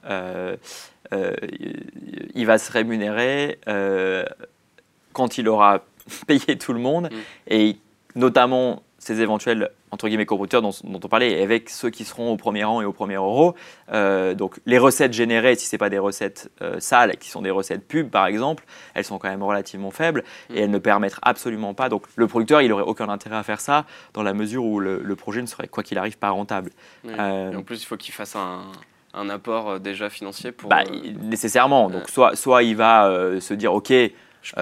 [1.11, 3.59] il va se rémunérer
[5.13, 5.81] quand il aura
[6.27, 7.15] payer tout le monde, mm.
[7.47, 7.77] et
[8.15, 12.37] notamment ces éventuels entre guillemets coproducteurs dont, dont, on parlait, avec ceux qui seront au
[12.37, 13.55] premier rang et au premier euro.
[13.91, 17.41] Euh, donc les recettes générées, si ce n'est pas des recettes euh, sales, qui sont
[17.41, 20.23] des recettes pub par exemple, elles sont quand même relativement faibles
[20.53, 21.89] et elles ne permettent absolument pas.
[21.89, 25.15] Donc le producteur, il n'aurait aucun intérêt à faire ça dans la mesure où le,
[25.15, 26.69] projet ne serait quoi qu'il arrive pas rentable.
[27.05, 30.69] Euh, et en plus, il faut qu'il fasse un, apport déjà financier pour...
[30.69, 30.83] Bah,
[31.21, 31.89] nécessairement.
[31.89, 33.91] Donc soit, soit il va se dire, OK,
[34.41, 34.53] je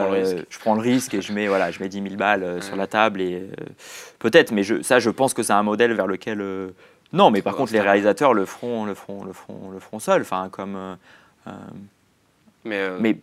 [0.60, 3.22] prends, le risque et je mets, voilà, je mets 10 000 balles sur la table.
[3.22, 3.48] et
[4.20, 6.44] Peut-être, mais je, ça, je pense que c'est un modèle vers lequel.
[7.14, 10.22] non, mais par contre, les réalisateurs le feront, le feront, le feront, le feront seuls.
[10.22, 10.98] Enfin, comme.
[12.66, 13.18] mais, mais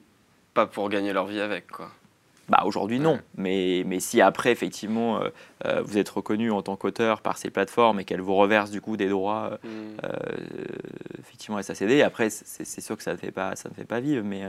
[0.55, 1.91] pas pour gagner leur vie avec, quoi.
[2.49, 3.19] Bah, Aujourd'hui, non.
[3.37, 5.29] Mais, mais si après, effectivement, euh,
[5.65, 8.81] euh, vous êtes reconnu en tant qu'auteur par ces plateformes et qu'elles vous reversent du
[8.81, 11.21] coup des droits, euh, mm.
[11.21, 14.25] effectivement, SACD, après, c'est sûr que ça ne fait pas, ça ne fait pas vivre.
[14.25, 14.43] Mais,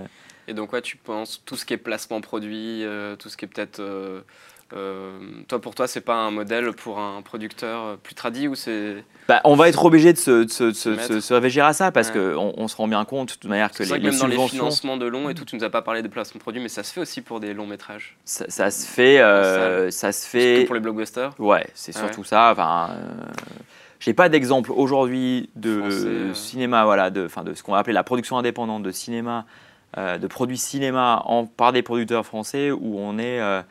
[0.47, 2.83] Et donc, quoi, tu penses tout ce qui est placement produit,
[3.17, 4.21] tout ce qui est peut-être euh,
[4.70, 9.41] toi, pour toi, c'est pas un modèle pour un producteur plus tradit ou c'est bah,
[9.43, 12.68] On va être obligé de se, se, se, se, réfléchir à ça parce qu'on on
[12.68, 15.05] se rend bien compte de toute manière que les, que même dans les financements de
[15.05, 16.93] long et tout, tu nous as pas parlé de placement de produits, mais ça se
[16.93, 18.18] fait aussi pour des longs métrages.
[18.26, 20.65] Ça, se fait, euh, ça se fait.
[20.65, 21.34] pour les blockbusters.
[21.39, 22.51] Ouais, c'est surtout ça.
[22.51, 23.11] Enfin, euh,
[23.99, 28.38] j'ai pas d'exemple aujourd'hui de cinéma, voilà, de, de ce qu'on va appeler la production
[28.38, 29.45] indépendante de cinéma,
[29.95, 33.61] de produits cinéma en, par des producteurs français où on est euh,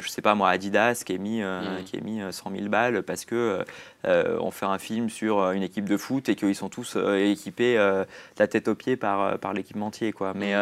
[0.00, 2.68] je sais pas moi, Adidas qui a mis, euh, qui a mis 100 euh, 000
[2.68, 3.64] balles parce que
[4.04, 8.06] on fait un film sur une équipe de foot et qu'ils sont tous équipés de
[8.38, 10.12] la tête aux pieds par, par l'équipementier.
[10.12, 10.34] Quoi.
[10.34, 10.54] Mais,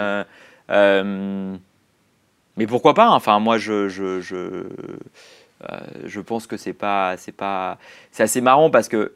[0.68, 1.58] mm.
[2.56, 4.64] mais pourquoi pas Enfin, moi, je, je, je,
[6.04, 7.78] je pense que c'est pas, c'est pas,
[8.10, 9.12] c'est assez marrant parce que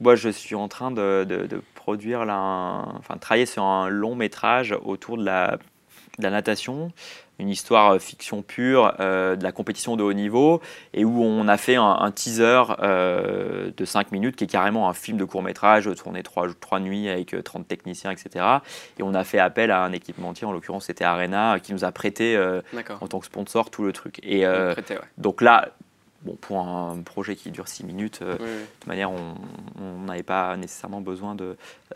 [0.00, 4.76] moi, je suis en train de, de, produire, là, enfin, travailler sur un long métrage
[4.84, 5.58] autour de la,
[6.18, 6.92] de la natation
[7.38, 10.60] une histoire euh, fiction pure euh, de la compétition de haut niveau
[10.92, 14.94] et où on a fait un, teaser euh, de 5 minutes qui est carrément un
[14.94, 18.44] film de court métrage tourné 3, 3 nuits avec 30 techniciens, etc.
[18.98, 21.92] Et on a fait appel à un équipementier, en l'occurrence c'était Arena, qui nous a
[21.92, 22.38] prêté
[23.00, 24.20] en tant que sponsor tout le truc.
[24.22, 24.44] Et
[25.16, 25.68] donc là,
[26.22, 31.00] Bon, pour un projet qui dure 6 minutes, de toute manière, on n'avait pas nécessairement
[31.00, 31.36] besoin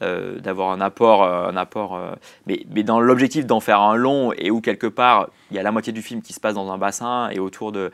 [0.01, 2.13] euh, d'avoir un apport, euh, un apport euh,
[2.47, 5.63] mais, mais, dans l'objectif d'en faire un long et où quelque part il y a
[5.63, 7.91] la moitié du film qui se passe dans un bassin et autour de,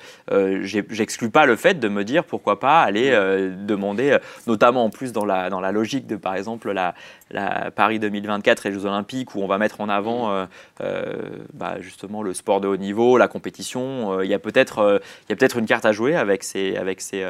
[0.62, 5.24] j'exclus pas le fait de me dire pourquoi pas aller demander, notamment en plus dans
[5.24, 6.94] la, dans la logique de par exemple la,
[7.30, 10.46] la Paris 2024 et les Jeux Olympiques où on va mettre en avant
[10.78, 14.22] bah, justement le sport de haut niveau, la compétition.
[14.22, 17.00] Il y a peut-être il y a peut-être une carte à jouer avec ces, avec
[17.00, 17.24] ces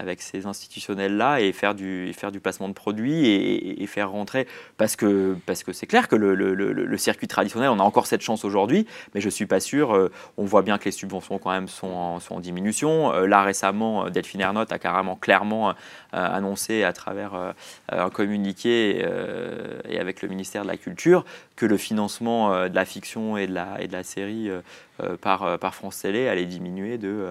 [0.00, 4.46] avec ces institutionnels-là et faire du, faire du placement de produits et, faire rentrer.
[4.76, 8.06] Parce que c'est parce que clair que le, le, le, circuit traditionnel, on a encore
[8.06, 9.94] cette chance aujourd'hui, mais je ne suis pas sûr.
[9.94, 13.12] Euh, on voit bien que les subventions, quand même, sont en, sont en diminution.
[13.12, 15.74] Euh, là, récemment, euh, Delphine Ernotte a carrément clairement
[16.12, 17.54] annoncé à travers
[17.88, 19.04] un communiqué
[19.88, 21.24] et avec le ministère de la Culture
[21.56, 24.50] que le financement de la fiction et de la, et de la série
[25.20, 27.28] par, par France Télé allait diminuer de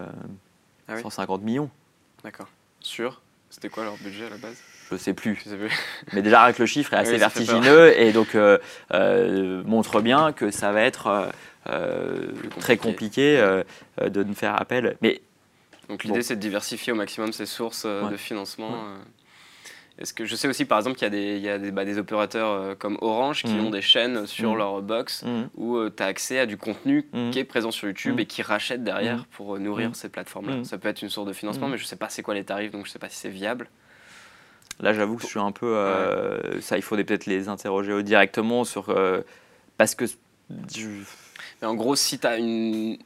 [0.88, 1.70] 150 ah millions.
[2.24, 2.48] D'accord.
[2.82, 3.22] Sûr.
[3.50, 4.58] C'était quoi leur budget à la base?
[4.92, 5.44] Je sais plus.
[6.14, 8.58] Mais déjà, avec le chiffre est assez vertigineux et donc euh,
[8.94, 11.32] euh, montre bien que ça va être
[11.68, 13.38] euh, très compliqué
[14.02, 14.98] de ne faire appel.
[15.02, 15.22] Mais
[15.88, 18.96] donc l'idée, c'est de diversifier au maximum ses sources de financement.
[20.00, 21.72] Est-ce que je sais aussi par exemple qu'il y a des, il y a des,
[21.72, 23.66] bah, des opérateurs euh, comme Orange qui mhm.
[23.66, 24.58] ont des chaînes sur mhm.
[24.58, 25.50] leur box mhm.
[25.56, 28.41] où euh, tu as accès à du contenu qui est présent sur YouTube et qui
[28.41, 30.64] rachètent derrière pour euh, nourrir ces plateformes-là.
[30.64, 32.45] Ça peut être une source de financement, mais je ne sais pas c'est quoi les
[32.45, 33.68] tarifs, donc je ne sais pas si c'est viable.
[34.80, 35.76] Là, j'avoue que je suis un peu.
[36.62, 38.95] Ça, il faudrait peut-être les interroger directement sur.
[39.78, 40.06] parce que.
[41.62, 42.97] Mais en gros, si tu as une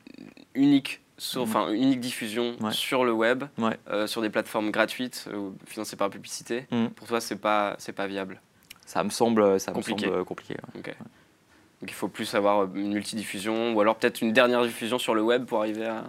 [0.54, 1.44] unique sur, mm.
[1.44, 3.44] enfin, unique diffusion sur le web,
[3.90, 6.88] euh, sur des plateformes gratuites euh, financées par la publicité, mm.
[6.88, 8.42] pour toi, c'est pas, c'est pas viable
[8.86, 10.08] Ça me semble, ça compliqué.
[10.08, 10.56] Me semble compliqué.
[10.74, 15.22] Donc il faut plus avoir une multidiffusion ou alors peut-être une dernière diffusion sur le
[15.22, 16.06] web pour arriver à.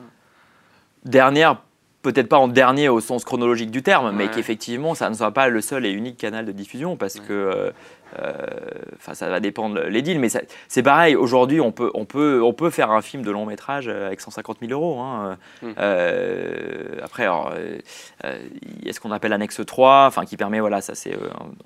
[1.04, 1.60] Dernière,
[2.02, 5.48] peut-être pas en dernier au sens chronologique du terme, mais qu'effectivement, ça ne soit pas
[5.48, 7.72] le seul et unique canal de diffusion parce que.
[8.18, 10.28] Euh, euh, enfin, ça va dépendre les deals, mais
[10.68, 11.16] c'est pareil.
[11.16, 14.58] Aujourd'hui, on peut, on, peut, on peut faire un film de long métrage avec 150
[14.60, 15.00] 000 euros.
[15.00, 15.36] Hein.
[15.62, 15.68] Mmh.
[15.78, 20.94] Euh, après, il y a ce qu'on appelle l'annexe 3, enfin, qui permet, voilà, ça
[20.94, 21.16] c'est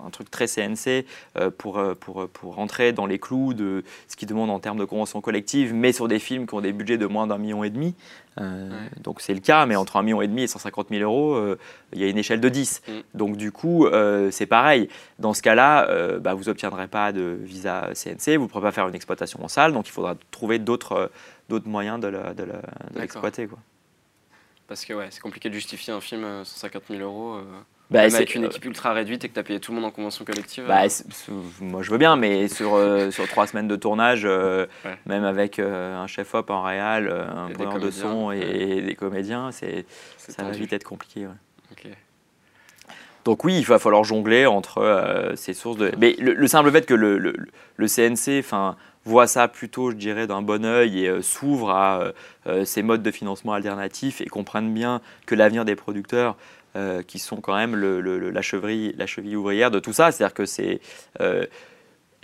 [0.04, 1.04] un, truc très CNC
[1.58, 5.20] pour, pour, pour rentrer dans les clous de ce qui demande en termes de convention
[5.20, 7.94] collective, mais sur des films qui ont des budgets de moins d'un million et demi.
[9.02, 11.56] Donc c'est le cas, mais entre un million et demi et 150 000 euros,
[11.92, 12.82] il y a une échelle de 10.
[12.86, 12.92] Mmh.
[13.14, 13.86] Donc du coup,
[14.30, 14.88] c'est pareil.
[15.18, 18.88] Dans ce cas-là, bah, vous n'obtiendrez pas de visa CNC, vous ne pourrez pas faire
[18.88, 21.10] une exploitation en salle, donc il faudra trouver d'autres
[21.50, 22.12] euh, moyens de
[22.94, 23.48] l'exploiter.
[24.66, 27.34] Parce que ouais, c'est compliqué de justifier un film 150 euh, 000 euros.
[27.34, 27.44] Euh,
[27.90, 29.90] bah, avec une équipe ultra réduite et que tu as payé tout le monde en
[29.90, 30.82] convention collective bah,
[31.62, 32.78] Moi je veux bien, mais sur,
[33.10, 34.28] sur trois semaines de tournage,
[35.06, 40.50] même avec un chef-op en réal, un preneur de son et, des comédiens, ça va
[40.50, 41.28] vite être compliqué.
[43.24, 45.92] Donc oui, il va falloir jongler entre euh, ces sources de.
[45.98, 47.34] Mais le, simple fait que le,
[47.78, 48.44] CNC,
[49.04, 52.12] voient ça plutôt, je dirais, d'un bon oeil et s'ouvrent à
[52.64, 56.36] ces modes de financement alternatifs et comprennent bien que l'avenir des producteurs
[57.06, 60.12] qui sont quand même la, cheville, la cheville ouvrière de tout ça.
[60.12, 60.80] C'est-à-dire que c'est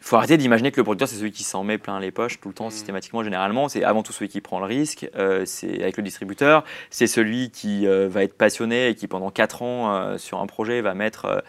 [0.05, 2.38] il faut arrêter d'imaginer que le producteur, c'est celui qui s'en met plein les poches
[2.38, 2.72] tout le temps, mm.
[2.72, 3.70] systématiquement, généralement.
[3.70, 6.62] C'est avant tout celui qui prend le risque, euh, c'est avec le distributeur.
[6.90, 10.46] C'est celui qui euh, va être passionné et qui, pendant 4 ans euh, sur un
[10.46, 11.42] projet, va mettre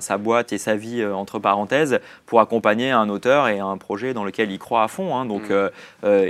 [0.00, 4.22] sa boîte et sa vie entre parenthèses pour accompagner un auteur et un projet dans
[4.22, 5.16] lequel il croit à fond.
[5.16, 5.24] Hein.
[5.24, 5.70] donc, mm.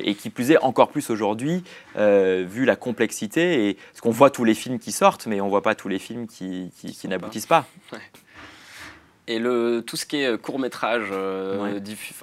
[0.05, 1.65] et qui plus est, encore plus aujourd'hui,
[1.97, 3.69] vu la complexité.
[3.69, 5.89] Et, parce qu'on voit tous les films qui sortent, mais on ne voit pas tous
[5.89, 7.67] les films qui, qui, n'aboutissent pas.
[9.27, 11.81] Et le, tout ce qui est euh, court métrage, euh,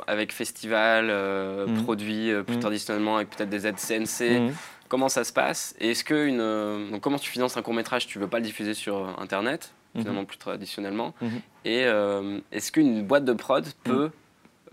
[0.07, 1.83] avec festival, euh, mhm.
[1.83, 2.61] produit plus mhm.
[2.61, 4.53] traditionnellement avec peut-être des aides CNC, mhm.
[4.87, 5.73] comment ça se passe?
[5.79, 8.73] Et est-ce que une, comment tu finances un court métrage Tu veux pas le diffuser
[8.73, 11.13] sur Internet, finalement plus traditionnellement.
[11.65, 11.85] Et
[12.51, 14.11] est-ce qu'une boîte de prod peut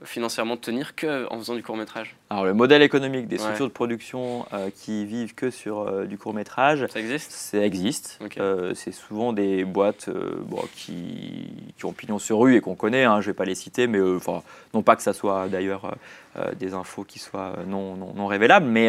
[0.04, 4.46] financièrement tenir qu'en faisant du court métrage Alors le modèle économique des structures de production
[4.52, 7.32] euh, qui vivent que sur euh, du court métrage, ça existe?
[7.32, 8.18] Ça existe.
[8.38, 10.08] Euh, c'est souvent des boîtes
[10.74, 13.04] qui, qui, ont pignon sur rue et qu'on connaît.
[13.04, 14.42] Hein, je ne vais pas les citer, mais enfin
[14.72, 15.94] non pas que ça soit d'ailleurs
[16.56, 18.88] des infos qui soient non, non, non révélables, mais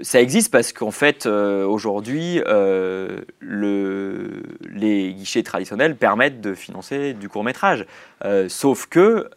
[0.00, 7.28] ça existe parce qu'en fait, euh, aujourd'hui, euh, les guichets traditionnels permettent de financer du
[7.28, 7.84] court métrage.
[8.24, 9.28] Euh, sauf que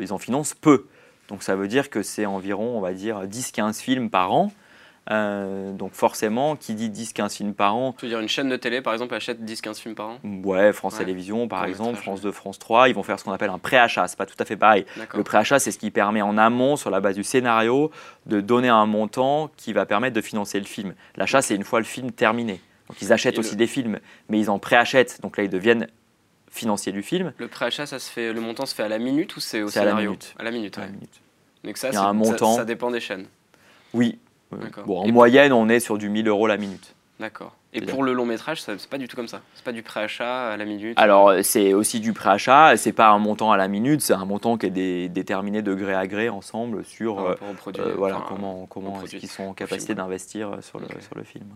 [0.00, 0.86] ils en financent peu.
[1.28, 4.52] Donc ça veut dire que c'est environ, on va dire, 10-15 films par an.
[5.10, 7.92] Euh, donc forcément, qui dit 10-15 films par an...
[7.92, 10.18] Tu veux dire une chaîne de télé, par exemple, achète 10-15 films par an?
[10.44, 13.50] Ouais, France Télévisions, par exemple, France 2, France 3, ils vont faire ce qu'on appelle
[13.50, 14.84] un préachat, c'est pas tout à fait pareil.
[15.14, 17.90] Le préachat, c'est ce qui permet en amont, sur la base du scénario,
[18.26, 20.94] de donner un montant qui va permettre de financer le film.
[21.16, 22.60] L'achat, c'est une fois le film terminé.
[22.88, 23.98] Donc ils achètent aussi des films,
[24.28, 25.88] mais ils en préachètent, donc là ils deviennent
[26.50, 27.32] financiers du film.
[27.38, 29.68] Le préachat, ça se fait, le montant se fait à la minute ou c'est au
[29.68, 30.34] scénario à la minute.
[30.38, 31.20] À la minute, à la minute.
[31.64, 32.56] Donc ça, un montant.
[32.56, 33.26] ça dépend des chaînes.
[33.92, 34.18] Oui,
[34.86, 36.94] Bon, en moyenne, on est sur du 1000 euros la minute.
[37.18, 37.56] D'accord.
[37.72, 39.42] Et pour le long métrage, c'est pas du tout comme ça.
[39.54, 40.98] C'est pas du préachat à la minute.
[40.98, 42.76] Alors c'est aussi du préachat.
[42.76, 44.00] C'est pas un montant à la minute.
[44.00, 47.34] C'est un montant qui est déterminé de gré à gré ensemble sur euh,
[47.78, 51.22] euh, voilà comment comment est-ce qu'ils sont en capacité d'investir euh, sur le sur le
[51.22, 51.46] film.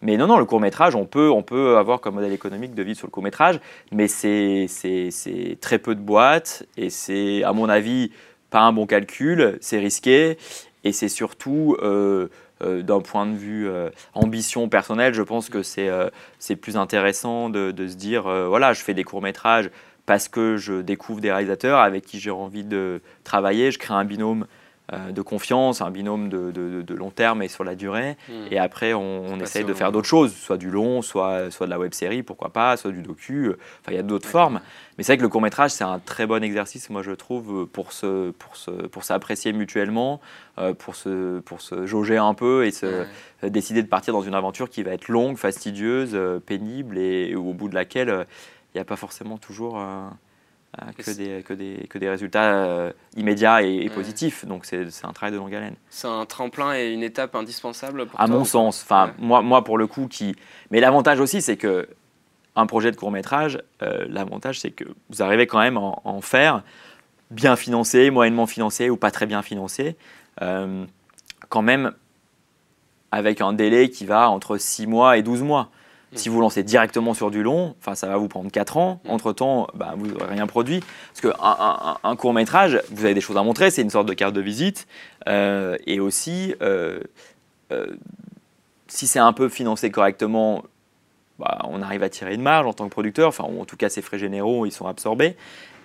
[0.00, 2.82] Mais non non le court métrage, on peut on peut avoir comme modèle économique de
[2.82, 3.60] vivre sur le court métrage,
[3.92, 8.10] mais c'est c'est très peu de boîtes et c'est à mon avis
[8.48, 9.58] pas un bon calcul.
[9.60, 10.38] C'est risqué
[10.84, 12.28] et c'est surtout, euh,
[12.62, 17.70] euh, d'un point de vue euh, ambition personnelle, je pense que c'est plus intéressant de,
[17.70, 19.70] de se dire, voilà, je fais des courts-métrages
[20.06, 24.04] parce que je découvre des réalisateurs avec qui j'ai envie de travailler, je crée un
[24.04, 24.46] binôme
[24.90, 28.16] de confiance, un binôme de, long terme et sur la durée.
[28.28, 28.46] Hmm.
[28.50, 31.78] Et après, on, essaye de faire d'autres choses, soit du long, soit, soit de la
[31.78, 33.48] web série, pourquoi pas, soit du docu.
[33.80, 34.60] Enfin, il y a d'autres formes.
[34.98, 37.66] Mais c'est vrai que le court métrage, c'est un très bon exercice, moi je trouve,
[37.66, 40.20] pour se, pour se, pour s'apprécier mutuellement,
[40.58, 43.06] euh, pour se, pour se jauger un peu et se,
[43.42, 47.54] décider de partir dans une aventure qui va être longue, fastidieuse, euh, pénible et, au
[47.54, 48.26] bout de laquelle
[48.74, 50.08] il n'y a pas forcément toujours euh,
[50.96, 54.46] que, des, que, des, que des résultats euh, immédiats et, positifs.
[54.46, 55.76] Donc c'est un travail de longue haleine.
[55.90, 58.82] C'est un tremplin et une étape indispensable pour À mon sens.
[58.82, 60.34] Enfin, moi, moi, pour le coup, qui.
[60.70, 61.88] Mais l'avantage aussi, c'est que
[62.56, 66.20] un projet de court métrage, euh, l'avantage, c'est que vous arrivez quand même à en,
[66.20, 66.62] faire
[67.30, 69.96] bien financé, moyennement financé ou pas très bien financé,
[70.38, 71.92] quand même
[73.10, 75.70] avec un délai qui va entre 6 mois et 12 mois.
[76.14, 79.00] Si vous lancez directement sur du long, enfin, ça va vous prendre 4 ans.
[79.04, 79.10] Mm.
[79.10, 80.82] Entre-temps, bah, vous n'aurez rien produit.
[81.14, 84.14] Parce qu'un un, court métrage, vous avez des choses à montrer, c'est une sorte de
[84.14, 84.86] carte de visite.
[85.28, 87.00] Euh, et aussi, euh,
[87.72, 87.86] euh,
[88.88, 90.64] si c'est un peu financé correctement,
[91.38, 93.28] bah, on arrive à tirer une marge en tant que producteur.
[93.28, 95.36] Enfin, en tout cas, ces frais généraux, ils sont absorbés.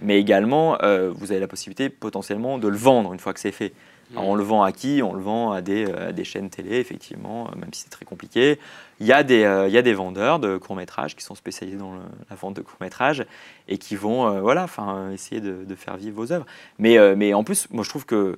[0.01, 0.77] Mais également,
[1.15, 3.73] vous avez la possibilité potentiellement de le vendre une fois que c'est fait
[4.15, 5.01] on le vend à qui?
[5.03, 8.59] On le vend à des, euh, des, chaînes télé, effectivement, même si c'est très compliqué.
[8.99, 11.77] Il y, a des, euh, il y a des vendeurs de courts-métrages qui sont spécialisés
[11.77, 13.25] dans la vente de courts-métrages
[13.67, 14.67] et qui vont euh, voilà,
[15.13, 16.45] essayer de, faire vivre vos œuvres.
[16.79, 18.37] Mais, mais en plus, moi je trouve que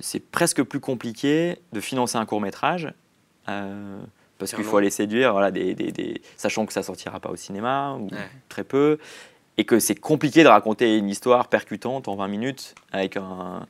[0.00, 2.92] c'est presque plus compliqué de financer un court-métrage
[3.44, 7.96] parce qu'il faut aller séduire, voilà, des, des, sachant que ça sortira pas au cinéma
[8.00, 8.08] ou
[8.48, 8.98] très peu,
[9.56, 13.66] et que c'est compliqué de raconter une histoire percutante en 20 minutes avec un,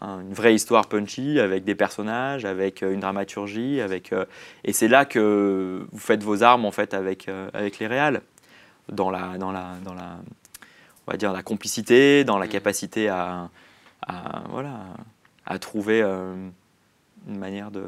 [0.00, 4.24] une vraie histoire punchy avec des personnages, avec euh, une dramaturgie, avec euh,
[4.64, 8.22] et c'est là que vous faites vos armes en fait avec euh, avec les réals
[8.90, 10.16] dans la dans la dans la
[11.06, 12.50] on va dire la complicité, dans la mm.
[12.50, 13.50] capacité à,
[14.50, 14.80] voilà
[15.46, 17.84] à trouver une manière de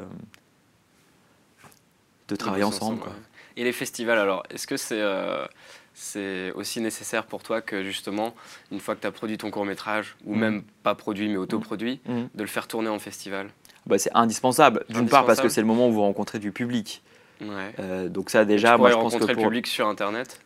[2.29, 3.03] de travailler ensemble.
[3.57, 5.01] Et les festivals alors, est-ce que c'est
[5.95, 8.35] c'est aussi nécessaire pour toi que justement,
[8.73, 10.39] une fois que tu as produit ton court métrage, ou mm.
[10.39, 12.13] même pas produit mais autoproduit, mm.
[12.13, 12.29] mm.
[12.35, 13.49] de le faire tourner en festival
[13.87, 17.03] bah, C'est indispensable, d'une part parce que c'est le moment où vous rencontrez du public.
[17.43, 19.29] Euh, donc ça déjà, moi je pense que pour...
[19.29, 20.41] le public sur Internet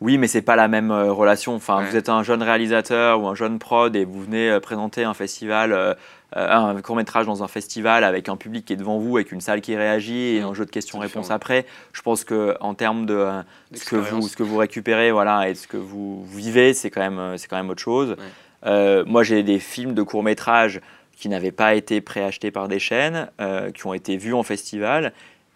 [0.00, 1.54] oui, mais c'est pas la même euh, relation.
[1.54, 5.02] Enfin, vous êtes un jeune réalisateur ou un jeune prod et vous venez euh, présenter
[5.02, 5.96] un festival,
[6.34, 9.40] un court métrage dans un festival avec un public qui est devant vous, avec une
[9.40, 11.66] salle qui réagit et un jeu de questions-réponses après.
[11.92, 13.26] Je pense que en termes de
[13.72, 17.00] ce que vous ce que vous récupérez, voilà, et ce que vous vivez, c'est quand
[17.00, 18.16] même c'est quand même autre chose.
[18.64, 20.80] moi, j'ai des films de court métrage
[21.16, 23.30] qui n'avaient pas été préachetés par des chaînes,
[23.74, 25.12] qui ont été vus en festival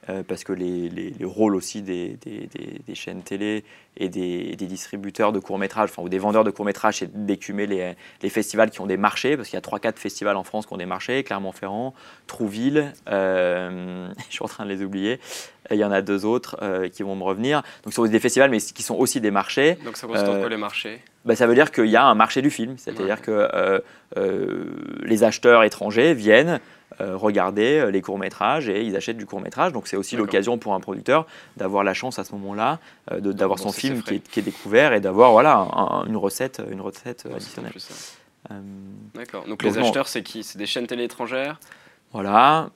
[0.08, 2.18] euh, parce que les, rôles aussi des,
[2.92, 3.64] chaînes télé
[3.96, 8.70] et des, distributeurs de courts-métrages, enfin, ou des vendeurs de courts-métrages, c'est d'écumer les, festivals
[8.70, 10.86] qui ont des marchés, parce qu'il y a 3-4 festivals en France qui ont des
[10.86, 11.94] marchés, Clermont-Ferrand,
[12.26, 15.20] Trouville, euh, je suis en train de les oublier,
[15.70, 17.62] il y en a deux autres euh, qui vont me revenir.
[17.84, 19.78] Donc, ce sont des festivals, mais qui sont aussi des marchés.
[19.84, 22.16] Donc, ça consiste en quoi les marchés bah, Ça veut dire qu'il y a un
[22.16, 23.80] marché du film, c'est-à-dire que
[25.04, 26.60] les acheteurs étrangers viennent
[27.00, 29.72] regarder euh, les courts-métrages et ils achètent du court-métrage.
[29.72, 31.26] Donc c'est aussi l'occasion pour un producteur
[31.56, 32.78] d'avoir la chance à ce moment-là
[33.10, 35.66] euh, d'avoir son film qui est, découvert et d'avoir voilà,
[36.06, 37.72] une recette, une recette additionnelle.
[39.14, 39.44] D'accord.
[39.46, 40.42] Donc les acheteurs, c'est qui?
[40.42, 41.58] C'est des chaînes télé étrangères?
[42.12, 42.68] Voilà,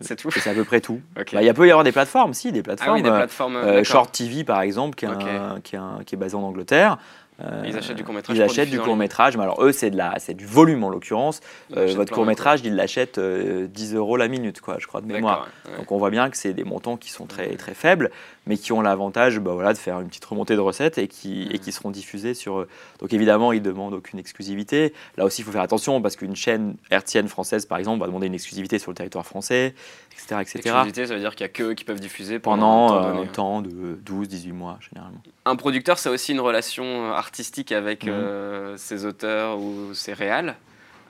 [0.00, 0.30] c'est tout?
[0.30, 1.00] C'est à peu près tout.
[1.32, 2.90] Bah, il peut y avoir des plateformes, si, des plateformes.
[2.90, 6.36] Ah oui, des plateformes Short TV par exemple, qui est, qui, est qui est basé
[6.36, 6.96] en Angleterre.
[7.44, 10.14] Euh, ils achètent du court-métrage Ils achètent du court-métrage, mais alors eux, c'est, de la,
[10.18, 11.40] c'est du volume en l'occurrence.
[11.76, 15.48] Euh, votre court-métrage, ils l'achètent 10 euh, euros la minute, quoi, je crois, de mémoire.
[15.78, 18.10] Donc on voit bien que c'est des montants qui sont très, très faibles,
[18.46, 21.48] mais qui ont l'avantage bah, voilà, de faire une petite remontée de recettes et qui,
[21.50, 22.66] et qui seront diffusés sur.
[22.98, 24.92] Donc évidemment, ils ne demandent aucune exclusivité.
[25.16, 28.26] Là aussi, il faut faire attention parce qu'une chaîne hertzienne française, par exemple, va demander
[28.26, 29.74] une exclusivité sur le territoire français,
[30.12, 30.40] etc.
[30.40, 30.58] etc.
[30.58, 33.62] Exclusivité, ça veut dire qu'il n'y a que qui peuvent diffuser pendant, pendant un temps
[33.62, 35.22] de 12-18 mois, généralement.
[35.44, 38.12] Un producteur, c'est aussi une relation artistique avec Mhm.
[38.12, 40.56] Euh, ses auteurs ou ses réals.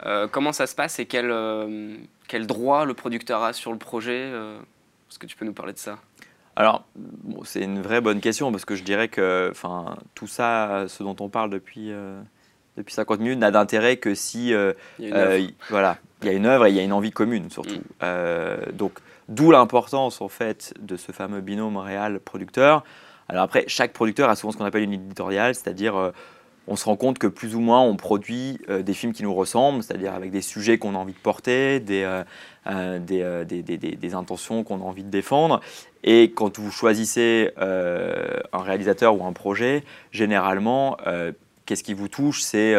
[0.07, 1.95] Euh, comment ça se passe et quel, euh,
[2.29, 5.79] quel droit le producteur a sur le projet Est-ce que tu peux nous parler de
[5.79, 5.99] ça?
[6.61, 6.85] Alors,
[7.45, 9.53] c'est une vraie bonne question parce que je dirais que
[10.15, 11.91] tout ça, ce dont on parle depuis,
[12.77, 15.39] depuis 50 minutes, n'a d'intérêt que si il y a
[15.71, 17.81] voilà, il y a une œuvre et il y a une envie commune surtout.
[18.03, 18.73] Mm.
[18.73, 18.99] donc,
[19.29, 22.85] d'où l'importance en fait de ce fameux binôme réal-producteur.
[23.29, 26.13] Alors après, chaque producteur a souvent ce qu'on appelle une éditoriale, c'est-à-dire
[26.71, 29.35] on se rend compte que plus ou moins on produit euh, des films qui nous
[29.35, 32.23] ressemblent, c'est-à-dire avec des sujets qu'on a envie de porter, des, euh,
[32.69, 35.61] euh, intentions qu'on a envie de défendre.
[36.05, 40.97] Et quand vous choisissez un réalisateur ou un projet, généralement,
[41.67, 42.43] qu'est-ce qui vous touche?
[42.43, 42.75] C'est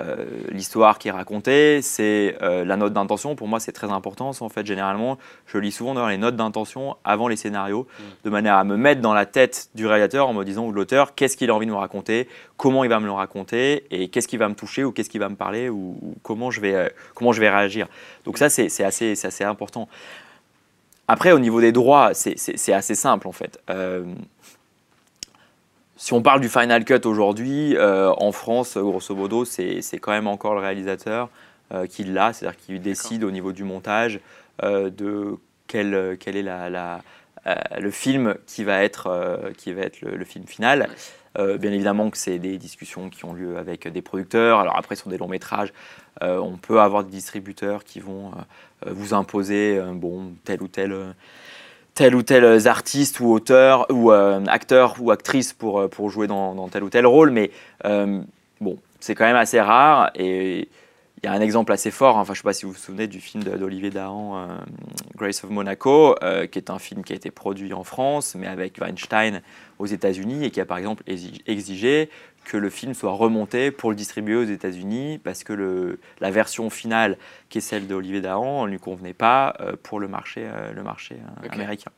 [0.00, 3.36] euh, l'histoire qui est racontée, c'est euh, la note d'intention.
[3.36, 4.30] Pour moi, c'est très important.
[4.40, 8.02] En fait, généralement, je lis souvent dans les notes d'intention avant les scénarios, mm.
[8.24, 10.76] de manière à me mettre dans la tête du réalisateur en me disant ou de
[10.76, 14.08] l'auteur qu'est-ce qu'il a envie de me raconter, comment il va me le raconter et
[14.08, 16.74] qu'est-ce qui va me toucher ou qu'est-ce qui va me parler ou, comment, je vais,
[16.74, 17.86] euh, comment je vais réagir.
[18.24, 19.88] Donc ça, c'est assez, assez important.
[21.06, 23.60] Après, au niveau des droits, c'est assez simple en fait.
[26.02, 30.26] Si on parle du Final Cut aujourd'hui, euh, en France, grosso modo, c'est quand même
[30.26, 31.28] encore le réalisateur
[31.72, 34.18] euh, qui l'a, c'est-à-dire qui décide au niveau du montage
[34.64, 35.36] euh, de
[35.68, 37.00] quel, quel est la,
[37.78, 40.88] le film qui va être, qui va être le, film final.
[41.36, 44.58] bien évidemment que c'est des discussions qui ont lieu avec des producteurs.
[44.58, 45.72] Alors après, sur des longs métrages,
[46.20, 48.32] on peut avoir des distributeurs qui vont
[48.84, 51.14] vous imposer bon, tel ou tel
[51.94, 56.26] tel ou tel artiste ou auteur ou euh, acteur ou actrice pour, euh, pour jouer
[56.26, 57.50] dans, tel ou tel rôle, mais
[57.84, 58.20] euh,
[58.60, 60.68] bon, c'est quand même assez rare et
[61.22, 62.78] il y a un exemple assez fort, enfin je ne sais pas si vous vous
[62.78, 64.58] souvenez du film d'Olivier Dahan,
[65.14, 66.16] Grace of Monaco,
[66.50, 69.40] qui est un film qui a été produit en France, mais avec Weinstein
[69.78, 71.04] aux États-Unis et qui a par exemple
[71.46, 72.10] exigé
[72.44, 76.70] que le film soit remonté pour le distribuer aux États-Unis parce que le, la version
[76.70, 77.16] finale,
[77.48, 80.82] qui est celle d'Olivier Dahan, ne lui convenait pas euh, pour le marché, euh, le
[80.82, 81.90] marché euh, américain.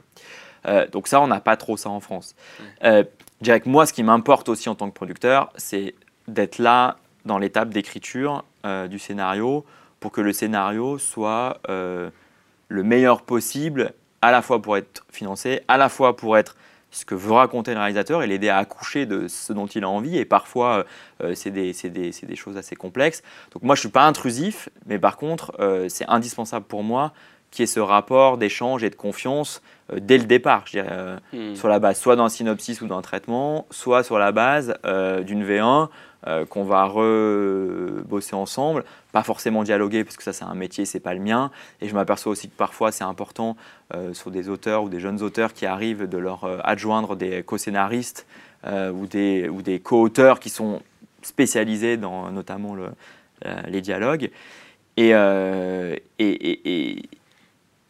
[0.92, 2.34] donc ça, on n'a pas trop ça en France.
[2.82, 3.04] je
[3.40, 5.94] dirais que moi, ce qui m'importe aussi en tant que producteur, c'est
[6.28, 8.44] d'être là dans l'étape d'écriture
[8.88, 9.64] du scénario
[10.00, 13.92] pour que le scénario soit le meilleur possible,
[14.22, 16.56] à la fois pour être financé, à la fois pour être
[16.94, 19.88] ce que veut raconter le réalisateur et l'aider à accoucher de ce dont il a
[19.88, 20.16] envie.
[20.16, 20.84] Et parfois,
[21.22, 23.22] euh, c'est des, des, des, choses assez complexes.
[23.52, 27.12] Donc moi, je ne suis pas intrusif, mais par contre, euh, c'est indispensable pour moi
[27.50, 29.62] qu'il y ait ce rapport d'échange et de confiance
[29.94, 31.54] dès le départ, je dirais, hmm.
[31.54, 34.74] sur la base soit d'un synopsis ou d'un traitement, soit sur la base
[35.24, 35.88] d'une V1
[36.48, 41.14] qu'on va rebosser ensemble, pas forcément dialoguer parce que ça c'est un métier, c'est pas
[41.14, 41.50] le mien.
[41.80, 43.56] Et je m'aperçois aussi que parfois c'est important
[44.12, 48.26] sur des auteurs ou des jeunes auteurs qui arrivent de leur adjoindre des co-scénaristes
[48.66, 50.80] ou des, ou des co-auteurs qui sont
[51.22, 52.88] spécialisés dans notamment le,
[53.68, 54.30] les dialogues.
[54.96, 57.02] Et, euh, et, et,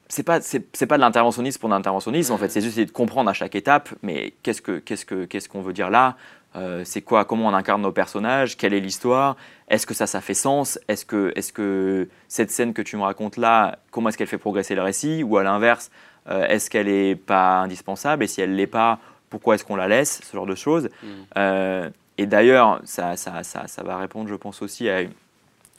[0.08, 3.32] c'est pas c'est pas de l'interventionnisme pour l'interventionnisme en fait c'est juste de comprendre à
[3.32, 6.16] chaque étape mais qu'est-ce que qu'est-ce que qu'est-ce qu'on veut dire là?
[6.56, 9.36] Euh, c'est quoi comment on incarne nos personnages quelle est l'histoire
[9.68, 13.02] est-ce que ça ça fait sens est-ce que est-ce que cette scène que tu me
[13.02, 15.90] racontes là comment est-ce qu'elle fait progresser le récit ou à l'inverse
[16.28, 18.98] euh, est-ce qu'elle est pas indispensable et si elle l'est pas
[19.30, 21.90] pourquoi est-ce qu'on la laisse ce genre de choses mm.
[22.18, 25.02] et d'ailleurs ça, ça, ça, ça va répondre je pense aussi à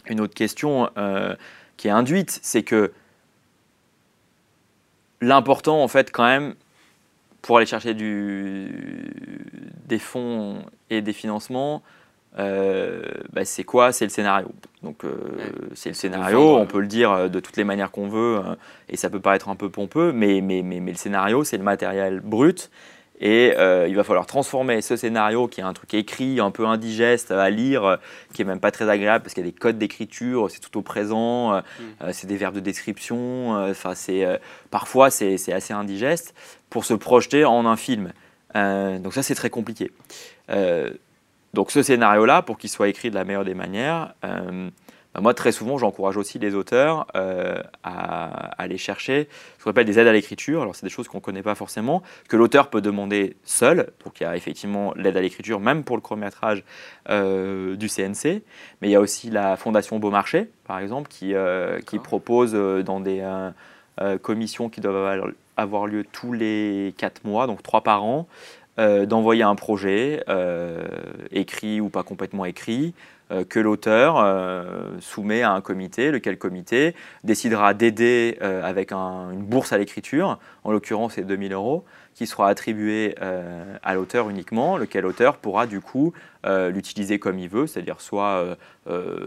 [0.07, 1.35] une autre question euh,
[1.77, 2.91] qui est induite, c'est que
[5.21, 6.55] l'important, en fait, quand même,
[7.45, 8.71] pour aller chercher du,
[9.85, 11.83] des fonds et des financements,
[12.39, 13.91] euh, bah, c'est quoi?
[13.91, 14.47] C'est le scénario.
[14.81, 15.15] Donc, euh,
[15.75, 18.41] c'est le scénario, on peut le dire de toutes les manières qu'on veut,
[18.89, 21.63] et ça peut paraître un peu pompeux, mais, mais, mais, mais le scénario, c'est le
[21.63, 22.71] matériel brut.
[23.19, 26.65] Et euh, il va falloir transformer ce scénario, qui est un truc écrit, un peu
[26.65, 27.97] indigeste à lire,
[28.33, 30.77] qui est même pas très agréable parce qu'il y a des codes d'écriture, c'est tout
[30.77, 31.83] au présent, euh, mm.
[32.01, 33.51] euh, c'est des verbes de description.
[33.69, 34.25] Enfin, c'est
[34.69, 36.33] parfois c'est assez indigeste
[36.69, 38.11] pour se projeter en un film.
[38.53, 39.91] donc ça, c'est très compliqué.
[41.53, 44.13] donc ce scénario-là, pour qu'il soit écrit de la meilleure des manières,
[45.21, 48.25] moi, très souvent, j'encourage aussi les auteurs euh, à,
[48.61, 50.61] aller chercher ce qu'on appelle des aides à l'écriture.
[50.61, 54.13] Alors, c'est des choses qu'on ne connaît pas forcément, que l'auteur peut demander seul, pour
[54.13, 56.63] qu'il y ait effectivement l'aide à l'écriture, même pour le court-métrage
[57.09, 58.43] euh, du CNC.
[58.81, 62.99] Mais il y a aussi la Fondation Beaumarchais, par exemple, qui, euh, qui propose dans
[62.99, 63.23] des
[64.21, 68.27] commissions qui doivent avoir lieu tous les quatre mois, donc trois par an,
[68.77, 70.21] d'envoyer un projet,
[71.31, 72.93] écrit ou pas complètement écrit,
[73.31, 79.73] que l'auteur euh, soumet à un comité, lequel comité décidera d'aider euh, avec une bourse
[79.73, 83.15] à l'écriture, en l'occurrence c'est 2000 euros, qui sera attribuée
[83.83, 86.13] à l'auteur uniquement, lequel auteur pourra du coup
[86.45, 88.55] l'utiliser comme il veut, c'est-à-dire soit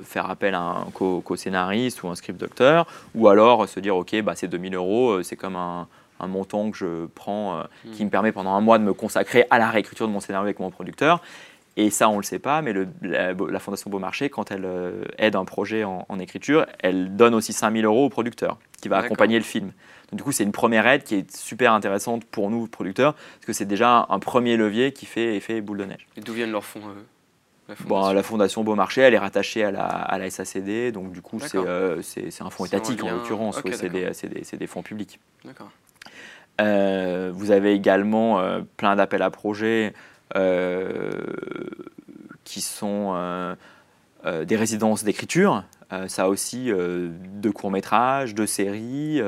[0.02, 4.32] faire appel à un co-scénariste ou un script docteur, ou alors se dire ok, bah,
[4.36, 5.86] c'est 2000 euros, c'est comme un,
[6.26, 8.06] montant que je prends qui hmm.
[8.06, 10.58] me permet pendant un mois de me consacrer à la réécriture de mon scénario avec
[10.58, 11.20] mon producteur.
[11.76, 15.36] Et ça, on ne le sait pas, mais la, Fondation Beaumarchais, quand elle euh, aide
[15.36, 19.44] un projet en, écriture, elle donne aussi 5000 euros au producteur qui va accompagner le
[19.44, 19.72] film.
[20.10, 23.46] Donc, du coup, c'est une première aide qui est super intéressante pour nous, producteurs, parce
[23.46, 26.08] que c'est déjà un premier levier qui fait effet boule de neige.
[26.16, 26.80] Et d'où viennent leurs fonds
[27.68, 31.12] la Fondation, bon, la Fondation Beaumarchais, elle est rattachée à la, à la SACD, donc
[31.12, 32.00] du coup, c'est euh,
[32.40, 35.20] un fonds étatique en l'occurrence, c'est des, des, des, fonds publics.
[36.62, 38.42] Euh, vous avez également
[38.78, 39.92] plein d'appels à projets
[42.48, 43.54] qui sont euh,
[44.24, 45.64] euh, des résidences d'écriture.
[46.08, 49.22] ça aussi de courts-métrages, de séries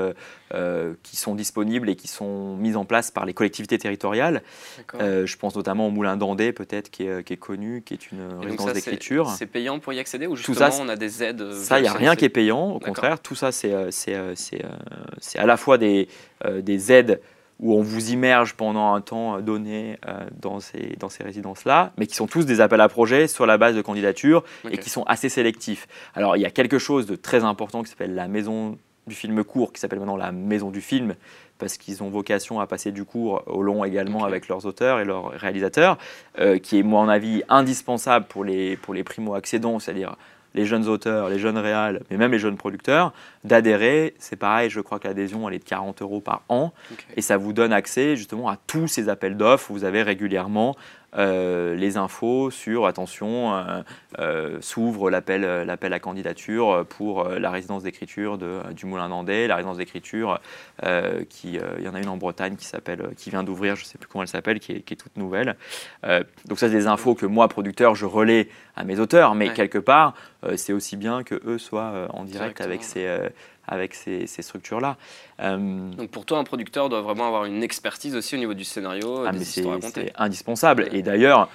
[1.02, 4.42] qui sont disponibles et qui sont mises en place par les collectivités territoriales.
[4.98, 8.28] je pense notamment au Moulin d'Andé, peut-être, qui est, qui est, connu, qui est une
[8.42, 9.30] résidence d'écriture.
[9.30, 11.88] C'est payant pour y accéder ou justement ça, on a des aides Ça, il n'y
[11.88, 12.72] a rien qui est payant.
[12.72, 16.08] Au contraire, tout ça, c'est à la fois des,
[16.62, 17.20] des aides
[17.60, 22.06] où on vous immerge pendant un temps donné euh, dans ces, dans ces résidences-là, mais
[22.06, 25.04] qui sont tous des appels à projets sur la base de candidatures et qui sont
[25.04, 25.86] assez sélectifs.
[26.14, 29.44] Alors il y a quelque chose de très important qui s'appelle la maison du film
[29.44, 31.14] court, qui s'appelle maintenant la maison du film,
[31.58, 35.04] parce qu'ils ont vocation à passer du court au long également avec leurs auteurs et
[35.04, 35.98] leurs réalisateurs,
[36.38, 40.16] euh, qui est, moi, en avis, indispensable pour les, pour les primo-accédants, c'est-à-dire
[40.54, 43.12] les jeunes auteurs, les jeunes réals, mais même les jeunes producteurs,
[43.44, 44.14] d'adhérer.
[44.18, 46.72] C'est pareil, je crois que l'adhésion, elle est de 40 euros par an.
[47.16, 49.72] Et ça vous donne accès justement à tous ces appels d'offres.
[49.72, 50.76] Vous avez régulièrement
[51.16, 53.82] euh, les infos sur, attention, euh,
[54.20, 59.56] euh, s'ouvre l'appel, l'appel à candidature pour la résidence d'écriture de, du Moulin d'Andé, la
[59.56, 60.40] résidence d'écriture,
[61.28, 63.86] qui, il y en a une en Bretagne qui, s'appelle, qui vient d'ouvrir, je ne
[63.86, 65.56] sais plus comment elle s'appelle, qui est, qui est toute nouvelle.
[66.02, 68.48] donc ça, c'est des infos que moi, producteur, je relais
[68.80, 70.14] à mes auteurs, mais quelque part,
[70.56, 73.06] c'est aussi bien que eux soient en direct avec ces,
[73.70, 74.96] avec ces, structures-là.
[75.40, 78.64] Euh, Donc pour toi, un producteur doit vraiment avoir une expertise aussi au niveau du
[78.64, 80.88] scénario, ah, c'est indispensable.
[80.92, 81.48] Et d'ailleurs,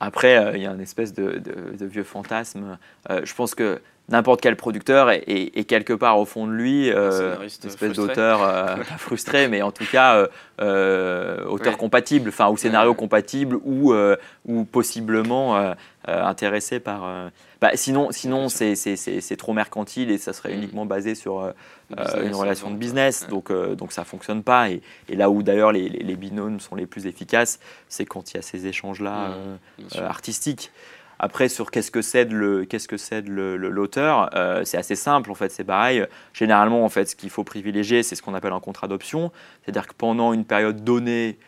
[0.00, 1.40] après, euh, il y a une espèce de,
[1.80, 2.78] vieux fantasme.
[3.10, 7.36] Euh, je pense que n'importe quel producteur est, quelque part au fond de lui euh,
[7.36, 10.26] une espèce d'auteur euh, frustré, mais en tout cas
[10.60, 13.94] euh, auteur compatible, enfin ou scénario compatible ou,
[14.46, 15.74] ou possiblement
[16.08, 17.30] intéressé par.
[17.60, 20.58] Bah, sinon, sinon c'est trop mercantile et ça serait mm.
[20.58, 21.52] uniquement basé sur
[21.90, 24.70] une relation de business, donc, donc ça fonctionne pas.
[24.70, 28.38] Et, là où d'ailleurs les, les, binômes sont les plus efficaces, c'est quand il y
[28.38, 29.36] a ces échanges-là
[29.78, 30.70] mm, artistiques.
[31.18, 32.28] Après, sur qu'est-ce que c'est
[32.68, 36.04] qu'est-ce que c'est l'auteur, euh, c'est assez simple en fait, c'est pareil.
[36.32, 39.32] Généralement, en fait, ce qu'il faut privilégier, c'est ce qu'on appelle un contrat d'option,
[39.62, 41.38] c'est-à-dire que pendant une période donnée,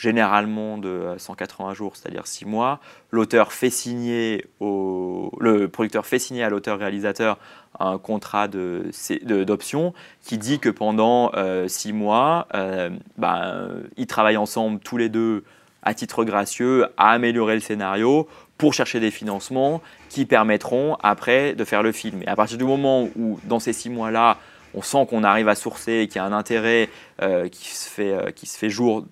[0.00, 2.80] généralement de 180 jours, c'est-à-dire 6 mois,
[3.10, 7.38] l'auteur fait signer au, le producteur fait signer à l'auteur-réalisateur
[7.78, 9.92] un contrat d'option de,
[10.26, 12.88] qui dit que pendant 6 euh, mois, euh,
[13.18, 15.44] ben, ils travaillent ensemble tous les deux
[15.82, 18.26] à titre gracieux à améliorer le scénario
[18.56, 22.22] pour chercher des financements qui permettront après de faire le film.
[22.22, 24.38] Et à partir du moment où, dans ces six mois-là,
[24.72, 26.88] on sent qu'on arrive à sourcer, qu'il y a un intérêt
[27.20, 29.04] euh, qui, se fait, euh, qui se fait jour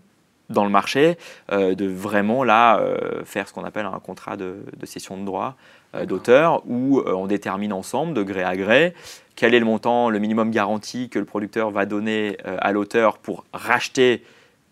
[0.49, 1.19] dans le marché,
[1.53, 2.83] euh, de vraiment là
[3.25, 5.57] faire ce qu'on appelle un contrat de, de cession de droit
[6.05, 8.95] d'auteur, où on détermine ensemble, de gré à gré,
[9.37, 13.45] quel est le montant, le minimum garanti que le producteur va donner à l'auteur pour
[13.55, 14.23] racheter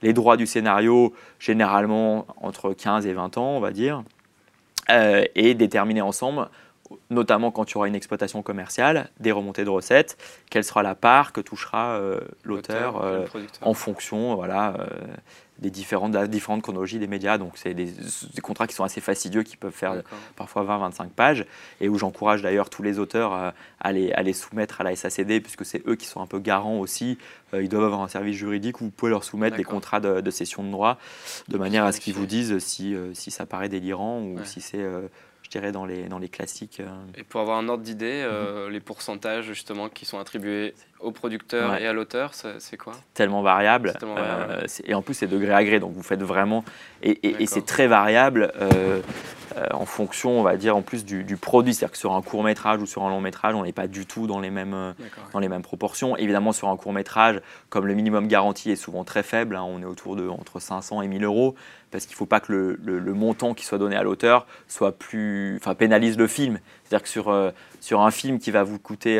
[0.02, 4.02] les droits du scénario, généralement entre 15 et 20 ans, on va dire.
[4.90, 6.48] Euh, et déterminer ensemble,
[7.10, 10.16] notamment quand tu auras une exploitation commerciale, des remontées de recettes,
[10.48, 13.26] quelle sera la part que touchera euh, l'auteur euh,
[13.62, 14.76] en fonction voilà,
[15.58, 17.38] des différentes, de la différente chronologie des médias.
[17.38, 17.92] Donc, c'est des,
[18.42, 20.02] contrats qui sont assez fastidieux, qui peuvent faire
[20.36, 21.46] parfois 20-25 pages,
[21.80, 23.32] et où j'encourage d'ailleurs tous les auteurs
[23.80, 26.38] à, les, à, les, soumettre à la SACD, puisque c'est eux qui sont un peu
[26.38, 27.18] garants aussi.
[27.52, 30.62] ils doivent avoir un service juridique où vous pouvez leur soumettre des contrats de, cession
[30.62, 30.98] de droit,
[31.48, 34.84] de manière à ce qu'ils vous disent si, si ça paraît délirant ou si c'est
[35.46, 36.80] je dirais, dans les, dans les classiques.
[36.80, 36.88] Euh.
[37.16, 38.72] Et pour avoir un ordre d'idée, euh, mhm.
[38.72, 40.74] les pourcentages justement qui sont attribués
[41.06, 43.94] au producteur et à l'auteur, c'est quoi Tellement variable.
[44.02, 46.64] Euh, et en plus, c'est degré à gré, donc vous faites vraiment.
[47.02, 48.52] Et, et, c'est très variable
[49.72, 51.72] en fonction, on va dire, en plus du, du produit.
[51.72, 54.04] C'est-à-dire que sur un court métrage ou sur un long métrage, on n'est pas du
[54.04, 54.94] tout dans les, mêmes,
[55.32, 56.16] dans les mêmes proportions.
[56.16, 57.40] Évidemment, sur un court métrage,
[57.70, 61.02] comme le minimum garanti est souvent très faible, hein, on est autour de entre 500
[61.02, 61.54] et 1000 euros
[61.90, 65.56] parce qu'il ne faut pas que le, montant qui soit donné à l'auteur soit plus,
[65.56, 66.58] enfin, pénalise le film.
[66.88, 69.16] C'est-à-dire que sur, euh, sur un film qui va vous coûter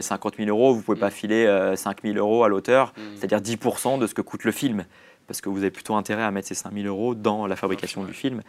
[0.00, 1.12] 50 euh, 000 euros, vous ne pouvez pas mm.
[1.12, 3.00] filer 5 euh, 000 euros à l'auteur, mm.
[3.16, 4.84] c'est-à-dire 10% de ce que coûte le film
[5.26, 8.02] parce que vous avez plutôt intérêt à mettre ces 5 000 euros dans la fabrication
[8.02, 8.40] du film.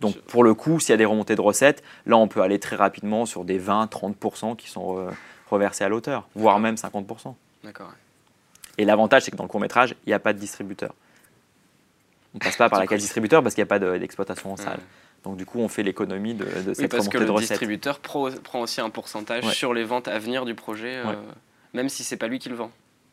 [0.00, 2.58] donc pour le coup, s'il y a des remontées de recettes, là on peut aller
[2.58, 5.08] très rapidement sur des 20-30% qui sont
[5.50, 7.34] reversés à l'auteur, voire même 50%.
[7.64, 7.92] D'accord.
[8.78, 10.94] Et l'avantage, c'est que dans le court métrage, il n'y a pas de distributeur.
[12.34, 14.56] On ne passe pas par la case distributeur parce qu'il n'y a pas d'exploitation en
[14.56, 14.80] salle.
[15.24, 18.80] Donc du coup, on fait l'économie de, de cette parce que le distributeur prend aussi
[18.80, 21.14] un pourcentage sur les ventes à venir du projet, euh,
[21.74, 22.70] même si c'est pas lui qui le vend.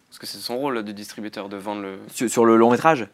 [0.10, 2.00] Parce que c'est son rôle de distributeur de vendre le.
[2.28, 3.08] Sur, le long métrage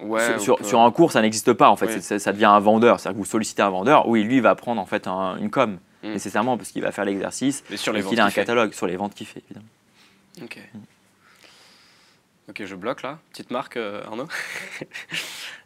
[0.00, 2.00] Ouais, sur, sur, un cours, ça n'existe pas en fait.
[2.00, 3.00] Ça, devient un vendeur.
[3.00, 4.08] C'est-à-dire que vous sollicitez un vendeur.
[4.08, 6.12] Oui, lui va prendre en fait une com mm.
[6.12, 7.64] nécessairement parce qu'il va faire l'exercice.
[7.70, 9.66] Et qu'il a un catalogue sur les ventes qu'il fait évidemment.
[10.42, 10.58] Ok.
[12.48, 13.18] Ok, je bloque là.
[13.30, 14.28] Petite marque, euh, Arnaud.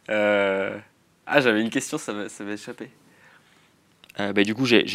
[0.09, 0.77] Euh,
[1.25, 2.89] ah, j'avais une question, ça m'a échappé.
[4.19, 4.85] Euh, bah, du coup, j'ai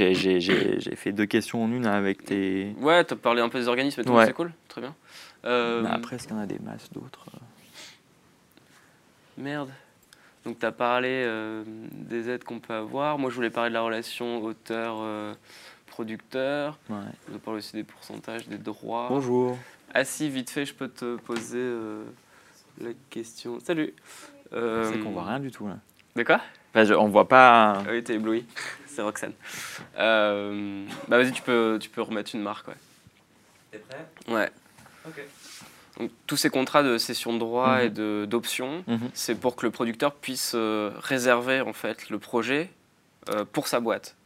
[0.96, 2.74] fait deux questions en une avec tes.
[2.80, 4.94] Ouais, tu as parlé un peu des organismes et tout, c'est cool, très bien.
[5.90, 7.26] après, est-ce qu'il y en a des masses d'autres
[9.36, 9.70] Merde.
[10.44, 11.28] Donc, tu as parlé
[11.92, 13.18] des aides qu'on peut avoir.
[13.18, 16.78] Moi, je voulais parler de la relation auteur-producteur.
[16.88, 16.96] Ouais.
[17.32, 19.08] On parler aussi des pourcentages, des droits.
[19.08, 19.58] Bonjour.
[19.94, 22.04] Ah si, vite fait, je peux te poser euh,
[22.80, 23.58] la question.
[23.60, 23.94] Salut
[24.52, 25.78] euh, C'est qu'on voit rien du tout là.
[26.18, 26.40] De quoi?
[26.74, 27.74] Enfin, On voit pas...
[27.86, 28.44] Ah oui, t'es ébloui.
[28.88, 29.32] C'est Roxane.
[29.98, 32.74] Euh, bah vas-y, tu peux, tu peux remettre une marque, ouais.
[33.70, 34.04] T'es prêt?
[34.28, 34.50] Ouais.
[35.06, 35.22] Ok.
[36.00, 38.26] Donc, tous ces contrats de cession de droit et mhm.
[38.26, 39.10] d'options, mhm.
[39.14, 42.68] c'est pour que le producteur puisse réserver en fait le projet
[43.52, 44.16] pour sa boîte.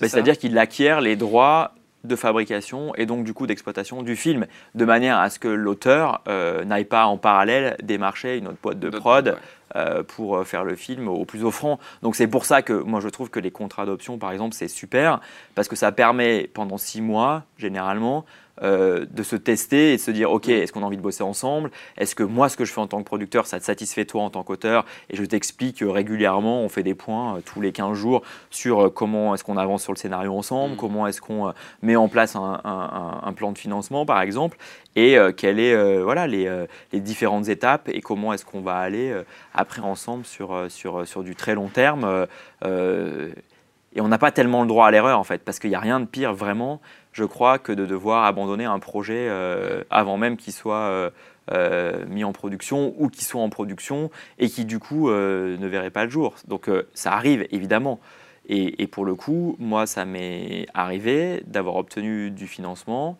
[0.00, 1.74] Bah, c'est-à-dire qu'il acquiert les droits
[2.04, 6.20] de fabrication et donc du coup d'exploitation du film, de manière à ce que l'auteur
[6.28, 9.36] euh, n'aille pas en parallèle démarcher une autre boîte de prod
[9.76, 11.78] euh, pour euh, faire le film au plus offrant.
[12.02, 14.68] Donc c'est pour ça que moi je trouve que les contrats d'option par exemple c'est
[14.68, 15.20] super,
[15.54, 18.24] parce que ça permet pendant six mois généralement
[18.60, 21.22] euh, de se tester et de se dire ok est-ce qu'on a envie de bosser
[21.22, 21.70] ensemble?
[21.96, 24.22] Est-ce que moi ce que je fais en tant que producteur ça te satisfait toi
[24.22, 24.84] en tant qu'auteur?
[25.08, 28.90] Et je t'explique régulièrement on fait des points euh, tous les 15 jours sur euh,
[28.90, 30.76] comment est-ce qu'on avance sur le scénario ensemble mm.
[30.76, 34.58] comment est-ce qu'on met en place un, plan de financement par exemple
[34.96, 39.14] et quelles est voilà les, les, différentes étapes et comment est-ce qu'on va aller
[39.54, 42.26] après ensemble sur, sur, sur du très long terme
[42.62, 45.80] Et on n'a pas tellement le droit à l'erreur en fait, parce qu'il n'y a
[45.80, 46.80] rien de pire vraiment,
[47.12, 51.10] je crois, que de devoir abandonner un projet euh, avant même qu'il soit euh,
[51.50, 55.90] euh, mis en production ou qu'il soit en production et qui du coup ne verrait
[55.90, 56.34] pas le jour.
[56.46, 58.00] Donc ça arrive évidemment.
[58.48, 63.16] Et, et, pour le coup, moi, ça m'est arrivé d'avoir obtenu du financement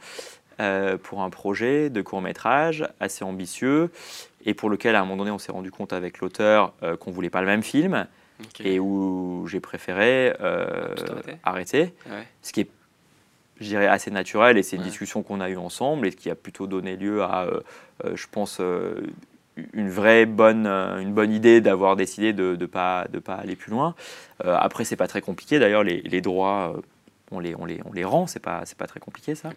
[1.03, 3.91] pour un projet de court métrage assez ambitieux
[4.45, 7.15] et pour lequel à un moment donné on s'est rendu compte avec l'auteur qu'on ne
[7.15, 8.07] voulait pas le même film
[8.61, 10.95] et où j'ai préféré euh,
[11.45, 11.95] arrêter,
[12.43, 12.71] ce qui est,
[13.61, 16.35] je dirais, assez naturel et c'est une discussion qu'on a eue ensemble et qui a
[16.35, 17.61] plutôt donné lieu à, euh,
[18.05, 18.61] euh, je pense,
[19.73, 23.71] une vraie bonne, une bonne idée d'avoir décidé de ne pas, de pas aller plus
[23.71, 23.95] loin.
[24.45, 25.59] après, c'est pas très compliqué.
[25.59, 26.75] D'ailleurs, les, les droits
[27.33, 29.51] on les, on les, on les rend, c'est pas, pas très compliqué ça.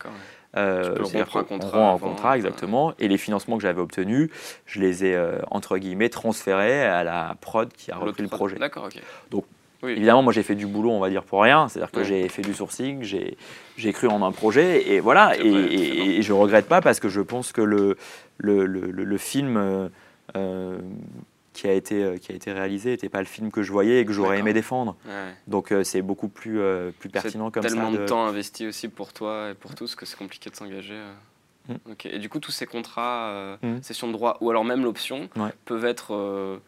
[0.55, 2.93] Euh, on, un contrat, rend un contrat, exactement.
[2.99, 4.29] Et les financements que j'avais obtenus,
[4.65, 8.57] je les ai, euh, entre guillemets, transférés à la prod qui a repris le projet.
[8.57, 9.01] D'accord, ok.
[9.31, 9.45] Donc,
[9.87, 11.67] évidemment, moi j'ai fait du boulot, on va dire, pour rien.
[11.67, 15.37] C'est-à-dire que j'ai fait du sourcing, j'ai cru en un projet, et voilà.
[15.37, 17.97] Et, et, je regrette pas parce que je pense que le,
[18.37, 19.89] le, le, le film.
[20.35, 20.79] Euh,
[21.55, 24.01] qui a été, euh, qui a été réalisé n'était pas le film que je voyais
[24.01, 24.97] et que j'aurais aimé défendre.
[25.47, 27.69] Donc euh, c'est beaucoup plus, euh, plus pertinent comme ça.
[27.69, 28.05] tellement de...
[28.05, 30.99] temps investi aussi pour toi et pour tous que c'est compliqué de s'engager.
[31.69, 31.73] Mm.
[32.03, 33.81] Et du coup, tous ces contrats, mm.
[33.81, 35.29] session de droit ou alors même l'option,
[35.63, 36.59] peuvent être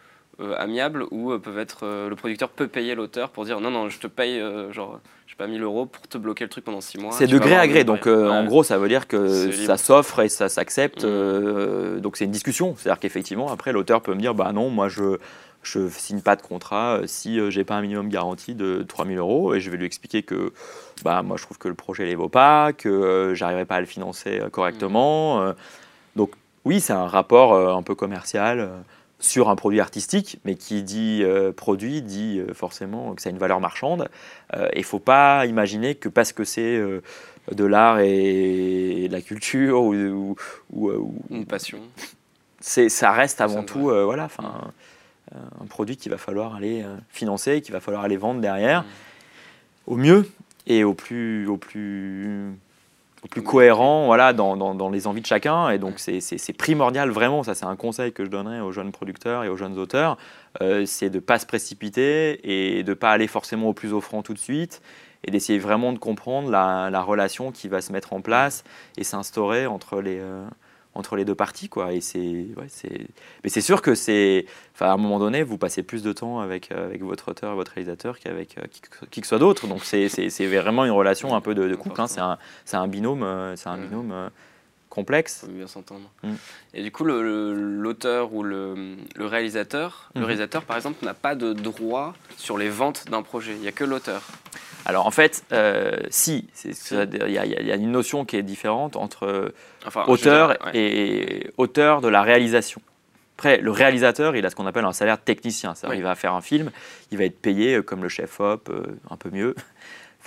[0.58, 1.86] amiables ou peuvent être.
[1.86, 5.00] le producteur peut payer l'auteur pour dire non, non, je te paye genre
[5.38, 7.12] pas 1000 euros pour te bloquer le truc pendant 6 mois.
[7.14, 10.20] C'est de gré à gré, donc euh, en gros ça veut dire que ça s'offre
[10.20, 11.04] et ça s'accepte.
[11.04, 11.08] Mm.
[11.08, 14.90] Euh, donc c'est une discussion, c'est-à-dire qu'effectivement après l'auteur peut me dire bah non moi
[14.90, 15.18] je
[15.64, 19.54] je signe pas de contrat euh, si j'ai pas un minimum garanti de 3000 euros
[19.54, 20.54] et je vais lui expliquer que
[21.04, 23.80] bah moi je trouve que le projet ne les vaut pas, que j'arriverai pas à
[23.80, 25.42] le financer correctement.
[25.42, 25.56] Mm.
[26.16, 26.32] donc
[26.66, 28.70] oui c'est un rapport un peu commercial
[29.20, 33.32] sur un produit artistique, mais qui dit euh, produit dit euh, forcément que ça a
[33.32, 34.10] une valeur marchande.
[34.56, 36.80] Euh, il ne faut pas imaginer que parce que c'est
[37.52, 40.36] de l'art et, de la culture ou,
[41.30, 41.80] une passion,
[42.60, 44.28] ça reste avant tout voilà,
[45.34, 48.86] un produit qu'il va falloir aller financer, qu'il va falloir aller vendre derrière, mm.
[49.88, 50.30] au mieux
[50.68, 52.52] et au plus, au plus
[53.30, 55.70] plus cohérent voilà, dans, dans, les envies de chacun.
[55.70, 59.44] Et donc, c'est primordial, vraiment, ça c'est un conseil que je donnerais aux jeunes producteurs
[59.44, 60.18] et aux jeunes auteurs,
[60.62, 63.94] euh, c'est de ne pas se précipiter et de ne pas aller forcément au plus
[63.94, 64.82] offrant tout de suite
[65.24, 68.64] et d'essayer vraiment de comprendre la, la, relation qui va se mettre en place
[68.98, 70.20] et s'instaurer entre les...
[70.20, 70.46] Euh,
[70.98, 71.70] entre les deux parties.
[71.70, 71.94] Quoi.
[71.94, 72.68] Et c'est, ouais.
[73.44, 74.46] Mais c'est sûr que c'est.
[74.74, 77.54] Enfin, à un moment donné, vous passez plus de temps avec, euh, avec votre auteur
[77.54, 78.64] et votre réalisateur qu'avec euh,
[79.12, 79.68] qui, que soit d'autre.
[79.68, 80.08] Donc c'est,
[80.48, 82.02] vraiment une relation un peu de, couple.
[82.02, 82.08] Hein.
[82.08, 84.30] C'est, un, c'est un binôme, euh, c'est un binôme
[84.98, 85.46] complexe.
[85.48, 86.10] Bien s'entendre.
[86.24, 86.34] Mm.
[86.74, 90.26] Et du coup, l'auteur ou le, le réalisateur, le mhm.
[90.26, 93.52] réalisateur par exemple, n'a pas de droit sur les ventes d'un projet.
[93.54, 94.24] Il n'y a que l'auteur.
[94.86, 99.54] Alors en fait, euh, si, il y, a une notion qui est différente entre
[100.08, 102.82] auteur et auteur de la réalisation.
[103.38, 105.76] Après, le réalisateur, il a ce qu'on appelle un salaire technicien.
[105.94, 106.72] Il va faire un film,
[107.12, 109.54] il va être payé euh, comme le chef-op, euh, un peu mieux,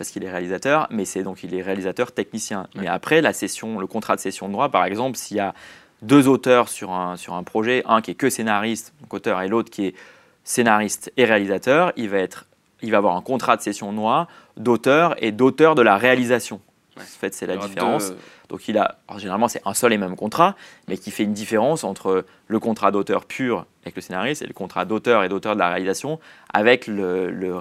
[0.01, 2.69] parce qu'il est réalisateur, mais c'est donc il est réalisateur technicien.
[2.75, 5.53] Mais après, la session, le contrat de cession de droit, par exemple, s'il y a
[6.01, 9.49] deux auteurs sur un, sur un projet, un qui est que scénariste, donc auteur, et
[9.49, 9.95] l'autre qui est
[10.43, 12.47] scénariste et réalisateur, il va être
[12.81, 14.27] il va avoir un contrat de cession noix
[14.57, 16.63] d'auteur et d'auteur de la réalisation.
[16.97, 18.15] En fait, c'est la différence.
[18.49, 20.57] Donc, il a, généralement, c'est un seul et même contrat,
[20.89, 24.55] mais qui fait une différence entre le contrat d'auteur pur avec le scénariste et le
[24.55, 26.19] contrat d'auteur et d'auteur de la réalisation
[26.53, 27.61] avec le, le,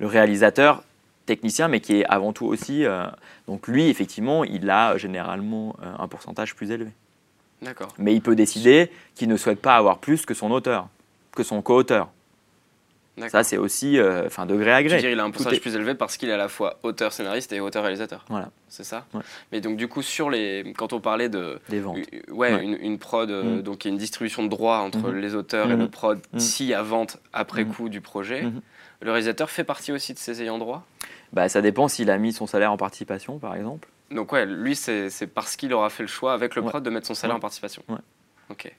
[0.00, 0.82] réalisateur
[1.30, 2.84] technicien, mais qui est avant tout aussi.
[2.84, 3.06] Euh,
[3.46, 6.90] donc, lui, effectivement, il a généralement euh, un pourcentage plus élevé.
[7.62, 7.94] D'accord.
[7.98, 10.88] Mais il peut décider qu'il ne souhaite pas avoir plus que son auteur,
[11.32, 12.10] que son co-auteur.
[13.28, 14.98] Ça, c'est aussi euh, enfin degré à gré.
[14.98, 17.52] dire, il a un pourcentage plus élevé parce qu'il est à la fois auteur scénariste
[17.52, 18.24] et auteur réalisateur.
[18.28, 18.50] Voilà.
[18.68, 19.04] C'est ça?
[19.52, 21.98] Mais donc du coup sur les, quand on parlait de, des ventes,
[22.30, 23.62] ouais, Une, prod, euh, mm.
[23.62, 25.18] donc il y a une distribution de droits entre mm-hmm.
[25.18, 25.90] les auteurs et le mm-hmm.
[25.90, 26.38] prod mm.
[26.38, 27.72] s'il y a vente après mm-hmm.
[27.72, 28.44] coup du projet.
[29.00, 30.84] Le réalisateur fait partie aussi de ses ayants droit?
[31.32, 33.88] Bah ça dépend s'il a mis son salaire en participation par exemple.
[34.10, 37.06] Donc ouais, lui c'est parce qu'il aura fait le choix avec le prod de mettre
[37.06, 37.82] son salaire en participation.
[37.88, 37.98] Ouais.
[38.50, 38.72] Ok.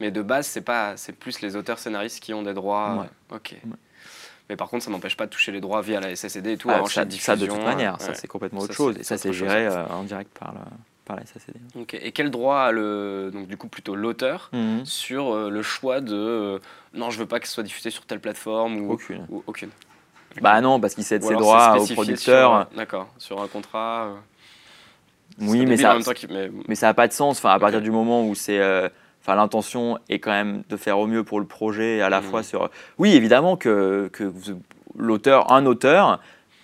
[0.00, 3.06] Mais de base c'est pas, c'est plus les auteurs scénaristes qui ont des droits.
[3.30, 3.56] Ok.
[4.48, 6.68] Mais par contre, ça n'empêche pas de toucher les droits via la SSD et tout.
[6.70, 8.96] Ah, ça, ça, de toute manière, ça c'est complètement autre chose.
[8.98, 10.54] Et ça c'est géré euh, en direct par,
[11.10, 11.98] par la.
[12.00, 14.84] Et quel droit a le, donc du coup plutôt l'auteur mhm.
[14.84, 16.58] sur euh, le choix de euh,
[16.94, 19.26] non, je veux pas que ce soit diffusé sur telle plateforme ou aucune.
[19.28, 19.70] Ou, aucune.
[20.40, 22.68] Bah non, parce qu'il cède ses droits au producteur.
[22.76, 24.14] D'accord, sur un contrat.
[25.40, 25.96] Oui, mais ça,
[26.68, 26.74] mais...
[26.74, 27.38] ça n'a pas de sens.
[27.38, 28.60] Enfin, à partir du moment où c'est
[29.22, 32.24] Enfin, l'intention est quand même de faire au mieux pour le projet, à la mmh.
[32.24, 32.70] fois sur.
[32.98, 34.32] Oui, évidemment que, que
[34.96, 36.20] l'auteur, un auteur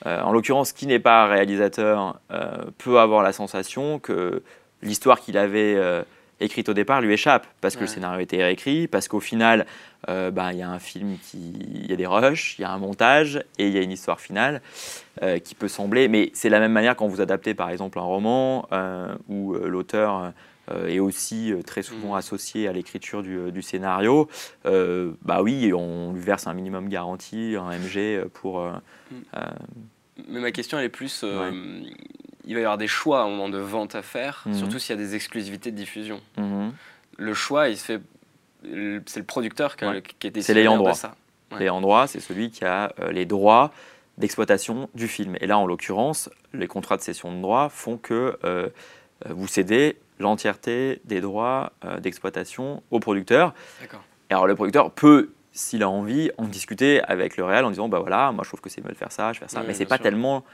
[0.07, 2.21] en l'occurrence, qui n'est pas réalisateur
[2.79, 4.43] peut avoir la sensation que
[4.83, 6.05] l'histoire qu'il avait
[6.41, 9.67] écrite au départ lui échappe parce que le scénario a été réécrit, parce qu'au final,
[10.09, 12.65] euh, bah, il y a un film qui, il y a des rushs, il y
[12.65, 14.61] a un montage et il y a une histoire finale
[15.23, 18.03] euh, qui peut sembler, mais c'est la même manière quand vous adaptez par exemple un
[18.03, 20.33] roman euh, où l'auteur
[20.89, 22.19] est aussi très souvent mm.
[22.19, 24.29] associé à l'écriture du, scénario,
[24.65, 28.61] bah oui, on lui verse un minimum garanti, un MG pour.
[29.11, 29.17] Mm.
[30.29, 31.25] Mais ma question elle est plus
[32.47, 34.55] il va y avoir des choix au moment de vente à faire, mhm.
[34.55, 36.21] surtout s'il y a des exclusivités de diffusion.
[36.39, 36.73] Mhm.
[37.19, 38.01] Le choix, il se fait.
[39.07, 40.95] C'est le producteur qui, a, qui C'est l'ayant droit.
[40.95, 41.15] Ça.
[41.59, 43.71] L'ayant droit, c'est celui qui a euh, les droits
[44.19, 45.37] d'exploitation du film.
[45.41, 48.69] Et là, en l'occurrence, les contrats de cession de droits font que euh,
[49.29, 53.55] vous cédez l'entièreté des droits euh, d'exploitation au producteur.
[53.83, 57.89] Et alors, le producteur peut s'il a envie, en discuter avec le réel en disant
[57.89, 59.63] bah voilà, moi je trouve que c'est mieux de faire ça, je fais ça.
[59.67, 60.45] Mais c'est pas tellement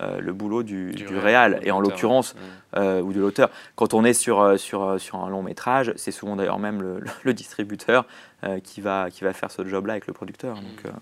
[0.00, 2.34] euh, le boulot du, du, réal, et en l'occurrence,
[2.76, 3.50] euh, ou de l'auteur.
[3.76, 7.04] Quand on est sur, euh, sur, sur un long métrage, c'est souvent d'ailleurs même le,
[7.24, 8.06] le distributeur
[8.64, 10.56] qui, va, qui va faire ce job-là avec le producteur.
[10.56, 10.92] Donc,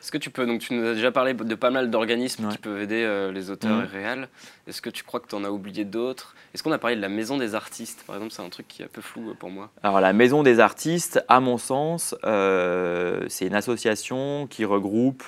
[0.00, 2.58] est-ce que tu peux, donc tu nous as déjà parlé de pas mal d'organismes qui
[2.58, 4.28] peuvent aider les auteurs et réals.
[4.66, 6.34] Est-ce que tu crois que tu en as oublié d'autres?
[6.54, 8.04] Est-ce qu'on a parlé de la maison des artistes?
[8.06, 9.70] Par exemple, c'est un truc qui est un peu flou pour moi.
[9.82, 15.24] Alors la maison des artistes, à mon sens, c'est une association qui regroupe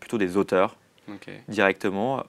[0.00, 0.76] plutôt des auteurs
[1.48, 2.24] directement.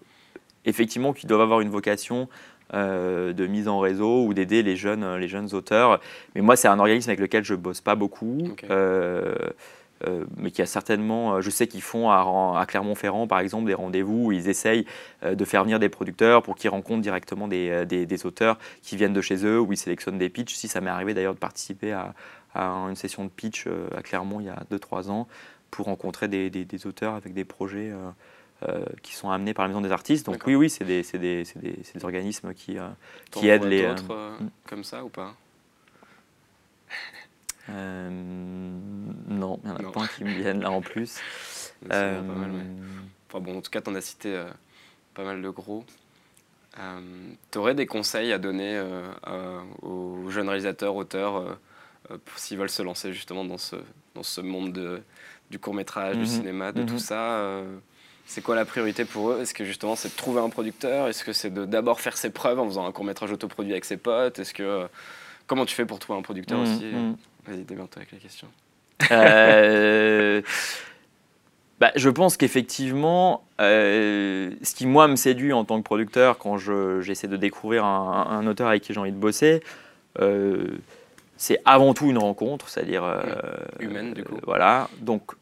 [0.65, 2.27] Effectivement, qui doivent avoir une vocation
[2.73, 6.01] euh, de mise en réseau ou d'aider les jeunes, les jeunes auteurs.
[6.35, 8.49] Mais moi, c'est un organisme avec lequel je bosse pas beaucoup.
[8.69, 9.33] Euh,
[10.05, 14.25] euh, mais qui a certainement, je sais qu'ils font à, Clermont-Ferrand par exemple des rendez-vous
[14.25, 14.85] où ils essayent
[15.23, 19.21] de faire venir des producteurs pour qu'ils rencontrent directement des, des, auteurs qui viennent de
[19.21, 20.55] chez eux, où ils sélectionnent des pitchs.
[20.55, 22.13] Si ça m'est arrivé d'ailleurs de participer à,
[22.53, 23.65] à, une session de pitch
[23.95, 25.27] à Clermont il y a 2-3 ans
[25.71, 27.91] pour rencontrer des, des, auteurs avec des projets
[28.63, 30.25] euh, qui sont amenés par la Maison des artistes.
[30.25, 31.43] Donc oui, oui, c'est des,
[32.01, 32.87] organismes qui, euh,
[33.29, 33.85] qui aident les...
[33.85, 34.49] d'autres euh, hmm.
[34.65, 35.35] comme ça ou pas?
[37.69, 41.19] Non, il y en a pas qui me viennent là en plus.
[41.87, 42.51] Pas mal,
[43.29, 44.43] enfin, bon, en tout cas, tu en as cité
[45.13, 45.85] pas mal de gros.
[47.51, 48.83] tu aurais des conseils à donner
[49.83, 51.59] aux jeunes réalisateurs, auteurs,
[52.35, 53.75] s'ils veulent se lancer justement dans ce,
[54.15, 55.03] dans ce monde de,
[55.51, 56.27] du court métrage, du mhm.
[56.27, 56.99] cinéma, de tout mhm.
[56.99, 57.61] ça
[58.27, 59.41] c'est quoi la priorité pour eux?
[59.41, 61.07] Est-ce que justement c'est de trouver un producteur?
[61.07, 63.85] Est-ce que c'est de d'abord faire ses preuves en faisant un court métrage autoproduit avec
[63.85, 64.37] ses potes?
[64.37, 64.87] Est-ce que euh,
[65.47, 66.85] comment tu fais pour trouver un producteur mmh, aussi?
[66.85, 67.15] Mmh.
[67.47, 68.47] Vas-y, démarre avec la question.
[69.11, 70.41] Euh,
[71.79, 76.57] bah, je pense qu'effectivement, euh, ce qui moi me séduit en tant que producteur quand
[76.57, 79.61] j'essaie de découvrir un, un, auteur avec qui j'ai envie de bosser,
[81.37, 83.03] c'est avant tout une rencontre, c'est-à-dire
[83.79, 84.39] humaine du coup.
[84.43, 85.33] voilà, donc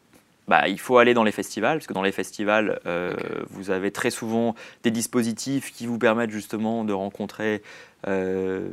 [0.47, 3.13] bah, il faut aller dans les festivals, parce que dans les festivals, euh,
[3.49, 7.63] vous avez très souvent des dispositifs qui vous permettent justement de rencontrer
[8.07, 8.69] euh,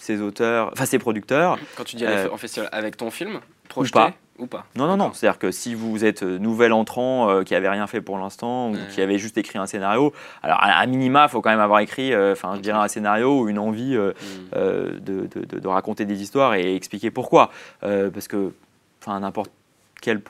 [0.00, 1.58] ces auteurs, enfin ces producteurs.
[1.76, 4.64] Quand tu dis aller euh, en festival avec ton film, projeté ou pas, ou pas
[4.74, 5.12] Non, non, non.
[5.12, 9.00] C'est-à-dire que si vous êtes nouvel entrant qui n'avait rien fait pour l'instant ou qui
[9.00, 10.12] avait juste écrit un scénario,
[10.42, 13.48] alors à, minima, il faut quand même avoir écrit, enfin, je dirais un scénario ou
[13.48, 14.54] une envie hmm.
[14.54, 17.50] de, de, de, raconter des histoires et expliquer pourquoi.
[17.80, 18.52] parce que,
[19.00, 19.52] enfin, n'importe
[20.00, 20.22] quel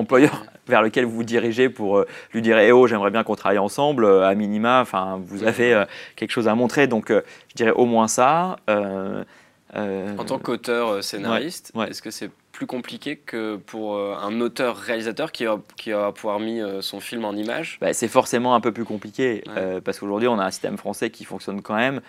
[0.00, 3.34] employeur vers lequel vous vous dirigez pour euh, lui dire eh oh j'aimerais bien qu'on
[3.34, 5.84] travaille ensemble euh, à minima enfin vous avez euh,
[6.16, 6.86] quelque chose à montrer.
[6.86, 13.16] Donc je dirais au moins ça en tant qu'auteur scénariste est-ce que c'est plus compliqué
[13.16, 17.78] que pour un auteur réalisateur qui va, qui va pouvoir mis son film en image?
[17.80, 19.44] Bah, c'est forcément un peu plus compliqué
[19.84, 22.00] parce qu'aujourd'hui on a un système français qui fonctionne quand même.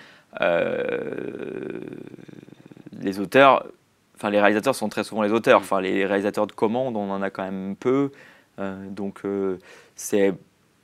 [2.99, 3.65] Les auteurs
[4.21, 5.59] enfin, les réalisateurs sont très souvent les auteurs.
[5.59, 5.63] Mm.
[5.63, 8.11] Enfin, les réalisateurs de commande, on en a quand même peu.
[8.59, 9.57] Euh, donc, euh,
[9.95, 10.33] c'est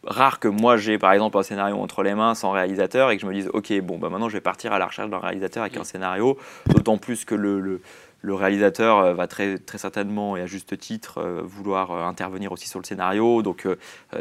[0.04, 3.22] rare que moi j'ai par exemple un scénario entre les mains sans réalisateur et que
[3.22, 5.64] je me dise ok bon bah maintenant je vais partir à la recherche d'un réalisateur
[5.64, 5.82] avec mm.
[5.82, 6.38] un scénario
[6.68, 7.82] d'autant plus que le,
[8.22, 12.80] le, réalisateur euh, va très, très certainement et à juste titre vouloir intervenir aussi sur
[12.80, 13.68] le scénario donc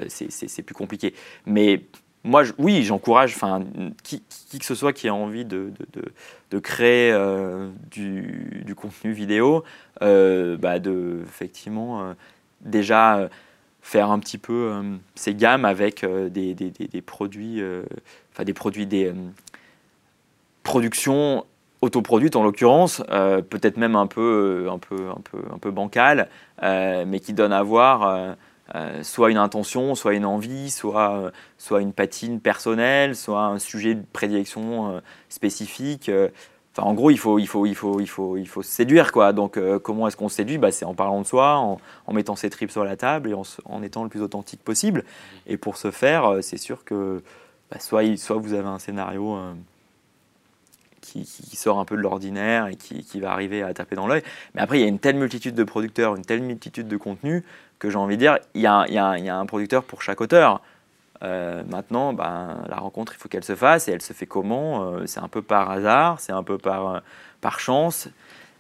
[0.09, 1.15] c'est plus compliqué
[1.45, 1.83] mais
[2.27, 3.37] moi, oui, j'encourage
[4.03, 4.21] qui,
[4.59, 6.03] que ce soit qui a envie de, de,
[6.51, 9.63] de, créer euh, du, du, contenu vidéo,
[10.03, 12.15] euh, bah de effectivement euh,
[12.63, 13.31] déjà
[13.81, 14.83] faire un petit peu
[15.15, 17.63] ses gammes avec des, des, des, produits,
[18.33, 19.13] enfin des produits, des
[20.65, 21.47] productions
[21.81, 26.29] autoproduites en l'occurrence, peut-être même un peu, un peu, un peu, un peu bancales,
[26.61, 28.37] mais qui donnent à voir
[28.75, 33.59] euh, soit une intention, soit une envie, soit, euh, soit une patine personnelle, soit un
[33.59, 36.11] sujet de prédilection euh, spécifique.
[36.79, 39.33] en gros, il faut, il faut, il faut, il faut, il faut se séduire, quoi.
[39.33, 40.59] Donc, comment est-ce qu'on se séduit?
[40.59, 43.83] Bah, C'est en parlant de soi, en, mettant ses tripes sur la table et en,
[43.83, 45.05] étant le plus authentique possible.
[45.47, 47.23] Et pour ce faire, c'est sûr que
[47.71, 49.39] bah, soit, soit vous avez un scénario
[51.01, 54.23] qui, sort un peu de l'ordinaire et qui, qui, va arriver à taper dans l'œil.
[54.55, 57.43] Mais après, il y a une telle multitude de producteurs, une telle multitude de contenus
[57.79, 59.47] que j'ai envie de dire, il y, a, il, y a, il y a un
[59.47, 60.63] producteur pour chaque auteur.
[61.23, 64.93] Euh, maintenant, ben, la rencontre, il faut qu'elle se fasse et elle se fait comment
[64.93, 67.01] euh, C'est un peu par hasard, c'est un peu par, euh,
[67.41, 68.09] par chance,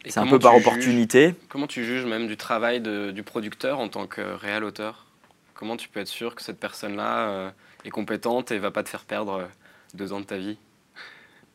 [0.06, 1.34] c'est un peu par opportunité.
[1.48, 5.06] comment tu juges même du travail du producteur en tant que réel auteur?
[5.54, 7.52] Comment tu peux être sûr que cette personne-là
[7.84, 9.48] est compétente et va pas te faire perdre
[9.94, 10.58] deux ans de ta vie?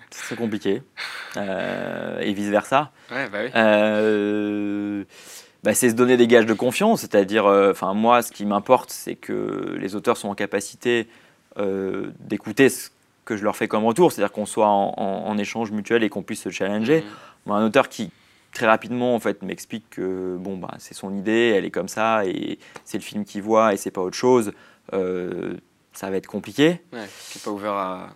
[0.09, 0.81] C'est compliqué.
[1.38, 2.91] et vice-versa.
[3.09, 5.05] Ouais, bah oui.
[5.63, 7.01] Bah, c'est se donner des gages de confiance.
[7.01, 11.07] C'est-à-dire, euh, moi, ce qui m'importe, c'est que les auteurs sont en capacité
[11.59, 12.89] euh, d'écouter ce
[13.25, 16.41] que je leur fais comme retour, c'est-à-dire qu'on soit en, échange mutuel et qu'on puisse
[16.41, 17.03] se challenger.
[17.45, 17.51] Mmh.
[17.51, 18.11] un auteur qui
[18.51, 22.25] très rapidement en fait m'explique que bon bah c'est son idée, elle est comme ça
[22.25, 24.51] et c'est le film qu'il voit et c'est pas autre chose.
[24.93, 25.53] Euh,
[25.93, 26.81] ça va être compliqué.
[26.91, 28.09] Ouais, qui pas ouvert à,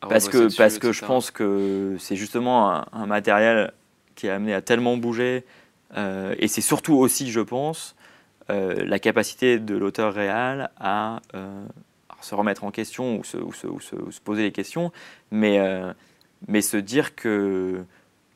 [0.00, 3.72] parce que parce que je pense que c'est justement un, un, matériel
[4.14, 5.44] qui est amené à tellement bouger
[5.96, 7.94] euh, et c'est surtout aussi, je pense,
[8.50, 11.64] euh, la capacité de l'auteur réel à, euh,
[12.20, 14.90] se remettre en question ou se, se, poser les questions,
[15.30, 15.60] mais,
[16.48, 17.84] mais se dire que,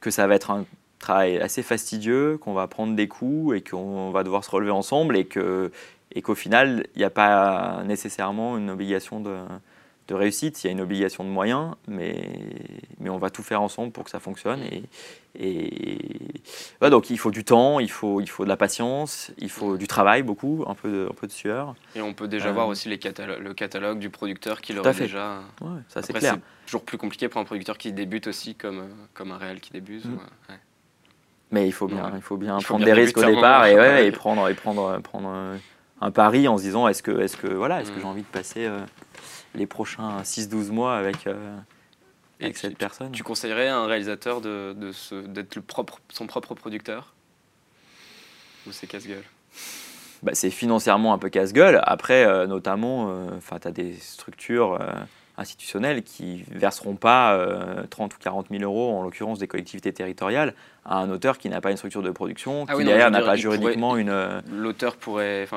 [0.00, 0.64] que ça va être un
[1.00, 5.16] travail assez fastidieux, qu'on va prendre des coups et qu'on va devoir se relever ensemble
[5.16, 5.72] et que
[6.12, 9.36] et qu'au final, il n'y a pas nécessairement une obligation de,
[10.10, 12.32] de réussite, il y a une obligation de moyens, mais,
[12.98, 14.60] mais on va tout faire ensemble pour que ça fonctionne.
[14.62, 14.82] Et,
[15.38, 19.76] et donc il faut du temps, il faut, il faut de la patience, il faut
[19.76, 21.76] du travail beaucoup, un peu de, un peu de sueur.
[21.94, 25.42] Et on peut déjà voir euh, aussi les le catalogue du producteur qui l'aurait déjà.
[25.60, 26.34] Ouais, ça c'est clair.
[26.34, 29.70] C'est toujours plus compliqué pour un producteur qui débute aussi comme, comme un réel qui
[29.70, 30.06] débute.
[30.06, 30.18] Mm.
[31.52, 34.10] Mais il faut bien, il faut bien prendre des risques au départ et, ouais, et,
[34.10, 35.56] prendre, et prendre, prendre
[36.00, 38.00] un pari en se disant est-ce que, est -ce que, voilà, est -ce que mm.
[38.00, 38.66] j'ai envie de passer.
[38.66, 38.80] Euh,
[39.54, 41.56] les prochains 6-12 mois avec, euh,
[42.40, 43.12] avec cette personne.
[43.12, 47.14] Tu conseillerais à un réalisateur d'être de, d'être propre, son propre producteur?
[48.66, 49.24] Ou c'est casse-gueule?
[50.22, 51.80] Bah, C'est financièrement un peu casse-gueule.
[51.84, 54.78] Après, euh, notamment, euh, tu as des structures
[55.40, 57.36] institutionnels qui verseront pas
[57.90, 60.54] 30 euh, ou 40 000 euros, en l'occurrence des collectivités territoriales,
[60.84, 63.36] à un auteur qui n'a pas une structure de production, ah qui derrière n'a pas
[63.36, 64.10] juridiquement une.
[64.10, 65.48] Euh, l'auteur pourrait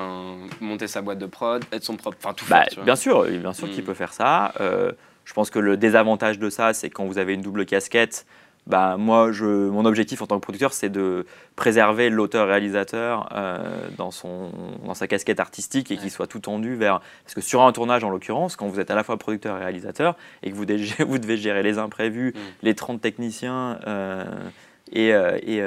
[0.62, 2.18] monter sa boîte de prod, être son propre.
[2.20, 3.86] Enfin, tout bah, Bien sûr, bien sûr qu'il hmm.
[3.86, 4.54] peut faire ça.
[4.62, 4.92] Euh,
[5.26, 8.26] je pense que le désavantage de ça, c'est quand vous avez une double casquette,
[8.66, 11.26] bah, moi, je, mon objectif en tant que producteur, c'est de
[11.56, 14.12] préserver l'auteur-réalisateur euh, dans,
[14.86, 17.02] dans sa casquette artistique et qu'il soit tout tendu vers...
[17.24, 19.60] Parce que sur un tournage, en l'occurrence, quand vous êtes à la fois producteur et
[19.60, 20.66] réalisateur et que vous,
[21.08, 22.40] vous devez gérer les imprévus, mm.
[22.64, 24.24] les 30 techniciens euh,
[24.94, 25.62] et, euh, et,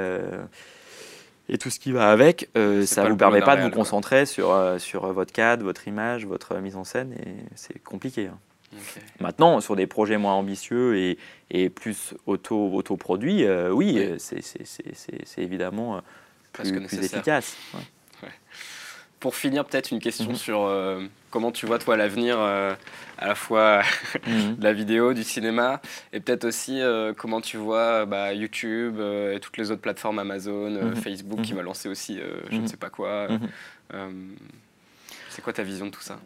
[1.53, 4.55] et, tout ce qui va avec, ça ne vous permet pas de vous concentrer sur,
[4.79, 8.29] sur votre cadre, votre image, votre mise en scène et c'est compliqué.
[8.29, 8.39] Hein.
[9.21, 11.19] Maintenant, sur des projets moins ambitieux et,
[11.51, 14.17] et plus auto, autoproduits, euh, oui, oui.
[14.19, 16.01] c'est évidemment euh,
[16.53, 17.57] plus, plus efficace.
[19.19, 20.37] Pour finir, peut-être une question mhm.
[20.37, 22.77] sur euh, comment tu vois toi l'avenir à
[23.19, 23.83] la fois
[24.27, 24.57] mhm.
[24.59, 25.81] de la vidéo, du cinéma,
[26.13, 26.81] et peut-être aussi
[27.17, 30.97] comment tu vois bah, YouTube et toutes les autres plateformes Amazon, mhm.
[30.97, 32.21] Facebook qui va lancer aussi
[32.51, 33.29] je ne sais pas quoi.
[35.31, 36.19] c'est quoi ta vision de tout ça?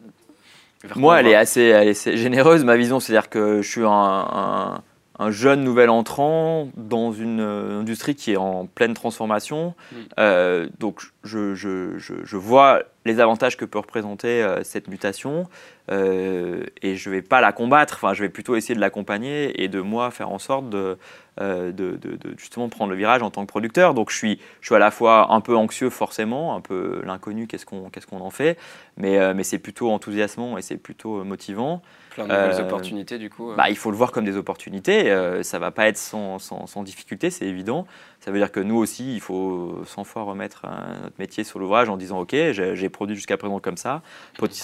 [0.95, 2.99] Moi, elle est, assez, elle est généreuse, ma vision.
[2.99, 4.83] C'est-à-dire que je suis un, un,
[5.29, 9.75] jeune nouvel entrant dans une euh, industrie qui est en pleine transformation.
[9.91, 9.95] Mm.
[10.19, 15.47] Euh, donc, je, je, je, vois les avantages que peut représenter euh, cette mutation
[15.89, 17.95] et je ne vais pas la combattre.
[17.95, 20.97] Enfin, je vais plutôt essayer de l'accompagner et de moi faire en sorte de,
[21.37, 23.93] de, de, de, justement prendre le virage en tant que producteur.
[23.93, 27.45] Donc, je suis, je suis à la fois un peu anxieux, forcément, un peu l'inconnu,
[27.45, 28.57] qu'est-ce qu'on qu'est-ce qu'on en fait,
[28.95, 31.81] mais, mais c'est plutôt enthousiasmant et c'est plutôt motivant.
[32.11, 33.51] Plein de nouvelles euh, opportunités, du coup.
[33.51, 33.55] Euh.
[33.55, 35.09] Bah, il faut le voir comme des opportunités.
[35.09, 37.87] Euh, ça ne va pas être sans, sans, sans difficulté, c'est évident.
[38.19, 40.67] Ça veut dire que nous aussi, il faut 100 fois remettre
[41.03, 44.01] notre métier sur l'ouvrage en disant Ok, j'ai produit jusqu'à présent comme ça.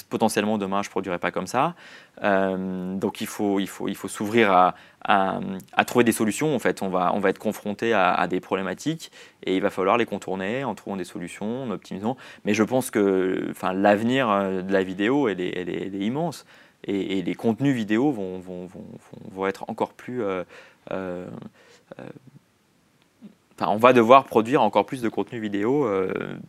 [0.09, 1.73] Potentiellement, demain, je ne produirai pas comme ça.
[2.21, 4.75] donc, il faut, il faut, il faut s'ouvrir à,
[5.05, 5.39] à,
[5.73, 6.53] à, trouver des solutions.
[6.53, 9.11] En fait, on va, on va être confronté à, à, des problématiques
[9.43, 12.15] et il va falloir les contourner en trouvant des solutions, en optimisant.
[12.45, 16.45] Mais je pense que l'avenir de la vidéo, elle est, elle est, elle est immense
[16.83, 18.85] et, les contenus vidéo vont, vont, vont,
[19.31, 20.23] vont être encore plus...
[20.23, 20.43] Euh,
[20.91, 21.27] euh,
[21.99, 22.03] euh,
[23.59, 25.89] enfin, on va devoir produire encore plus de contenu vidéo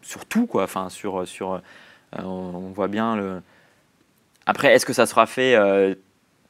[0.02, 0.64] sur tout, quoi.
[0.64, 1.60] Enfin, sur, sur,
[2.16, 3.42] on voit bien le...
[4.46, 5.56] Après, est-ce que ça sera fait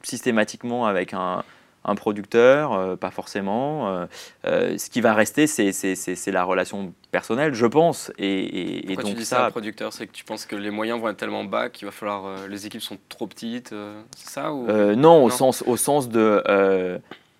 [0.03, 1.43] systématiquement avec un,
[1.85, 4.07] un producteur, pas forcément.
[4.43, 8.11] ce qui va rester, c'est la relation personnelle, je pense.
[8.17, 9.93] Et, et, Pourquoi tu dis ça, un producteur?
[9.93, 12.47] C'est que tu penses que les moyens vont être tellement bas qu'il va falloir.
[12.47, 13.73] les équipes sont trop petites,
[14.15, 14.67] c'est ça ou...
[14.95, 16.43] non, Au, sens, au sens de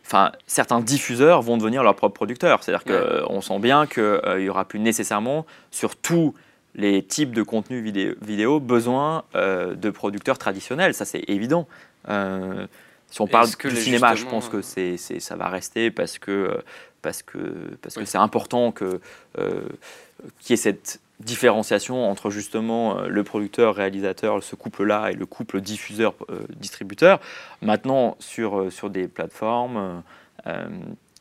[0.10, 2.64] enfin, certains diffuseurs vont devenir leurs propres producteurs.
[2.64, 6.34] C'est-à-dire qu'on sent bien qu'il euh, y aura plus nécessairement sur tous
[6.76, 7.84] les types de contenus
[8.22, 10.94] vidéo, besoin euh, de producteurs traditionnels.
[10.94, 11.68] Ça, c'est évident.
[12.10, 12.66] Euh,
[13.10, 16.62] si on parle du cinéma, je pense que c'est, ça va rester parce que
[17.02, 17.38] parce que
[17.82, 19.00] parce que c'est important que
[20.40, 25.26] qu'il y ait cette différenciation entre justement euh, le producteur, réalisateur, ce couple-là, et le
[25.26, 27.20] couple diffuseur-distributeur.
[27.62, 30.04] Maintenant, sur, euh, sur des plateformes
[30.48, 30.68] euh,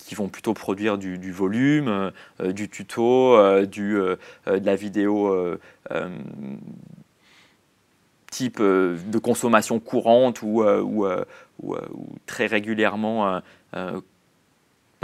[0.06, 2.12] qui vont plutôt produire du, volume,
[2.42, 3.36] du tuto,
[3.66, 4.16] du, de
[4.46, 5.58] la vidéo
[8.30, 11.06] type de consommation courante ou, ou,
[11.62, 11.76] ou,
[12.26, 13.40] très régulièrement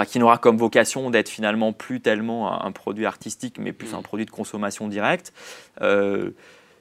[0.04, 3.96] qui n'aura comme vocation d'être finalement plus tellement un, produit artistique, mais plus mm.
[3.96, 5.32] un produit de consommation directe,
[5.80, 6.30] euh,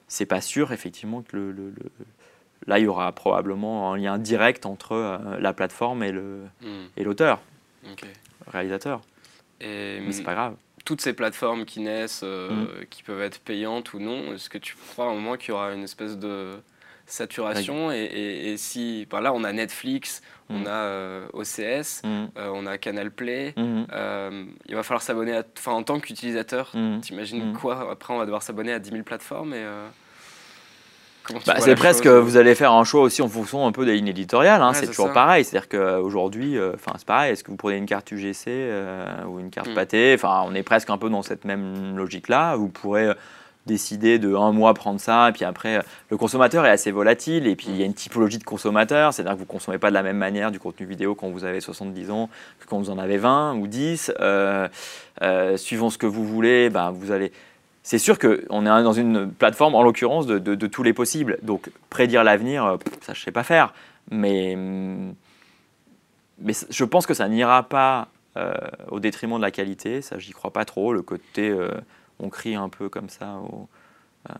[0.08, 1.72] c'est pas sûr effectivement que le,
[2.66, 6.86] là il y aura probablement un lien direct entre euh, la plateforme et le mm.
[6.96, 7.40] et l'auteur,
[8.48, 9.02] réalisateur.
[9.60, 10.56] Et mais c'est pas grave.
[10.84, 12.86] Toutes ces plateformes qui naissent, euh, mm.
[12.90, 15.72] qui peuvent être payantes ou non, est-ce que tu crois un moment qu'il y aura
[15.72, 16.56] une espèce de
[17.06, 20.66] saturation et, si là on a Netflix, on mm.
[20.66, 22.08] a euh, OCS, mm.
[22.38, 23.84] euh, on a Canal Play, mm.
[23.92, 26.72] euh, il va falloir s'abonner à, enfin en tant qu'utilisateur,
[27.02, 27.90] t'imagines quoi?
[27.90, 29.64] Après on va devoir s'abonner à 10 000 plateformes et
[31.46, 34.08] bah, c'est presque, vous allez faire un choix aussi en fonction un peu des lignes
[34.08, 34.60] éditoriales.
[34.60, 35.42] Hein, c'est toujours pareil.
[35.42, 37.32] C'est-à-dire qu'aujourd'hui, enfin c'est pareil.
[37.32, 38.48] Est-ce que vous prenez une carte UGC
[39.26, 42.56] ou une carte pâté Enfin, on est presque un peu dans cette même logique-là.
[42.56, 43.14] Vous pourrez
[43.66, 45.80] décider de un mois prendre ça, et puis après,
[46.10, 49.32] le consommateur est assez volatile, et puis il y a une typologie de consommateur, c'est-à-dire
[49.32, 51.60] que vous ne consommez pas de la même manière du contenu vidéo quand vous avez
[51.60, 52.28] 70 ans
[52.60, 54.12] que quand vous en avez 20 ou 10.
[54.20, 54.68] Euh,
[55.22, 57.32] euh, suivant ce que vous voulez, ben, vous allez...
[57.82, 61.38] C'est sûr qu'on est dans une plateforme, en l'occurrence, de, de, tous les possibles.
[61.42, 63.74] Donc, prédire l'avenir, euh, ça, je ne sais pas faire.
[64.10, 64.56] Mais,
[66.38, 68.08] mais je pense que ça n'ira pas
[68.90, 70.02] au détriment de la qualité.
[70.02, 70.92] Ça, j'y crois pas trop.
[70.92, 71.54] Le côté
[72.24, 73.38] on crie un peu comme ça.
[74.30, 74.34] Euh,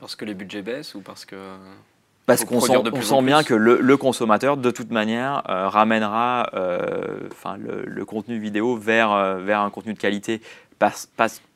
[0.00, 1.36] parce que les budgets baissent ou parce que...
[2.26, 7.18] Parce qu'on sent, on sent bien que le, consommateur, de toute manière, euh, ramènera euh,
[7.84, 10.40] le, contenu vidéo vers, vers un contenu de qualité.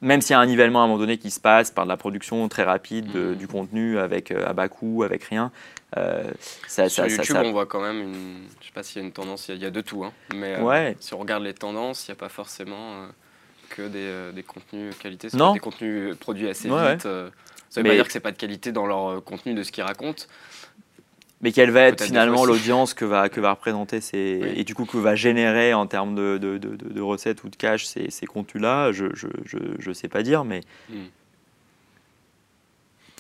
[0.01, 1.89] même s'il y a un nivellement à un moment donné qui se passe par de
[1.89, 3.35] la production très rapide mmh.
[3.37, 5.53] du contenu avec à bas coût, avec rien.
[6.67, 8.39] ça, Sur YouTube, on voit quand même une.
[8.61, 10.05] Je sais pas s'il y a une tendance, il y, a de tout.
[10.05, 13.07] Hein, mais si on regarde les tendances, il n'y a pas forcément
[13.69, 17.07] que des, euh, des contenus qualité, c'est des contenus produits assez vite.
[17.07, 17.31] Euh,
[17.71, 19.73] ça veut pas dire que c'est pas de qualité dans leur euh, contenu de ce
[19.73, 20.25] qu'ils racontent.
[21.43, 24.87] Mais quelle va être finalement l'audience que va, que va représenter ces, et du coup
[24.87, 28.91] que va générer en termes de, de, de, recettes ou de cash ces, ces contenus-là,
[28.93, 31.05] je ne je, je, je, sais pas dire, mais hmm.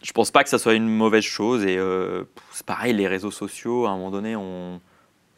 [0.02, 1.66] je pense pas que ça soit une mauvaise chose.
[1.66, 1.78] Et
[2.52, 4.80] c'est pareil, les réseaux sociaux, à un moment donné, on,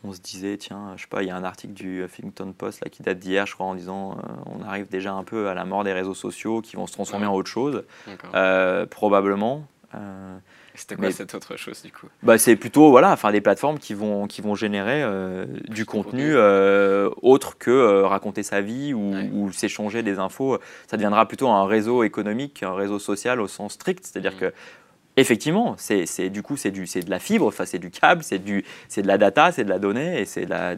[0.04, 2.84] on se disait, tiens, je sais pas, il y a un article du Huffington Post
[2.84, 5.54] là, qui date d'hier, je crois, en disant euh, on arrive déjà un peu à
[5.54, 7.84] la mort des réseaux sociaux qui vont se transformer en autre chose,
[8.34, 9.66] euh, probablement.
[9.94, 10.36] Euh,
[10.74, 12.06] C'était quoi cette autre chose du coup?
[12.22, 15.02] bah, C'est plutôt voilà, enfin, des plateformes qui vont, qui vont générer
[15.68, 20.58] du contenu autre que raconter sa vie ou, ou s'échanger des infos.
[20.86, 24.38] Ça deviendra plutôt un réseau économique, un réseau social au sens strict, c'est-à-dire mm.
[24.38, 24.52] que
[25.18, 28.62] Effectivement, c'est du coup c'est de la fibre, enfin c'est du câble, c'est de
[29.02, 30.76] la data, c'est de la donnée et c'est la,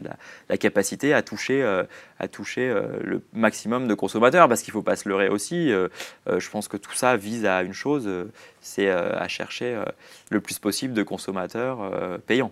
[0.49, 1.83] la, capacité à toucher, euh,
[2.17, 4.49] à toucher euh, le maximum de consommateurs.
[4.49, 5.71] Parce qu'il ne faut pas se leurrer aussi.
[5.71, 5.89] Euh,
[6.25, 8.09] je pense que tout ça vise à une chose,
[8.61, 9.79] c'est à chercher
[10.31, 12.51] le plus possible de consommateurs payants.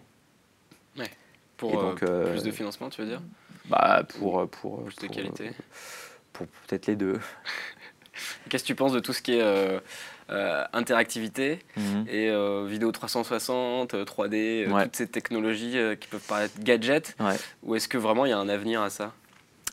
[0.95, 1.09] Ouais.
[1.57, 3.21] Pour donc, plus de financement, tu veux dire?
[3.65, 5.51] bah, pour, pour plus de qualité.
[6.33, 7.19] pour peut-être les deux.
[8.49, 9.81] Qu'est-ce que tu penses de tout ce qui est
[10.31, 12.05] euh, interactivité mhm.
[12.07, 17.15] et euh, vidéo 360, 3D, euh, toutes ces technologies qui peuvent paraître gadgets.
[17.63, 19.11] Ou est-ce que vraiment il y a un avenir à ça?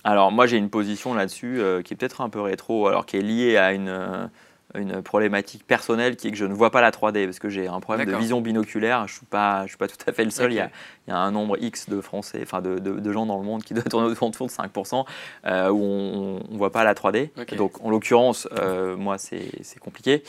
[0.02, 3.22] Alors moi j'ai une position là-dessus qui est peut-être un peu rétro, alors qui est
[3.22, 4.30] liée à une
[4.74, 7.68] une problématique personnelle qui est que je ne vois pas la 3D parce que j'ai
[7.68, 9.06] un problème de vision binoculaire.
[9.06, 10.52] Je ne suis, pas, je suis pas tout à fait le seul.
[10.52, 10.70] Il, y a,
[11.06, 13.62] il, y a, un nombre X de Français, enfin de, de, gens dans le monde
[13.62, 15.04] qui doit tourner autour de 5%
[15.46, 17.30] euh, où on ne voit pas la 3D.
[17.56, 20.22] Donc en l'occurrence, euh, moi c'est compliqué.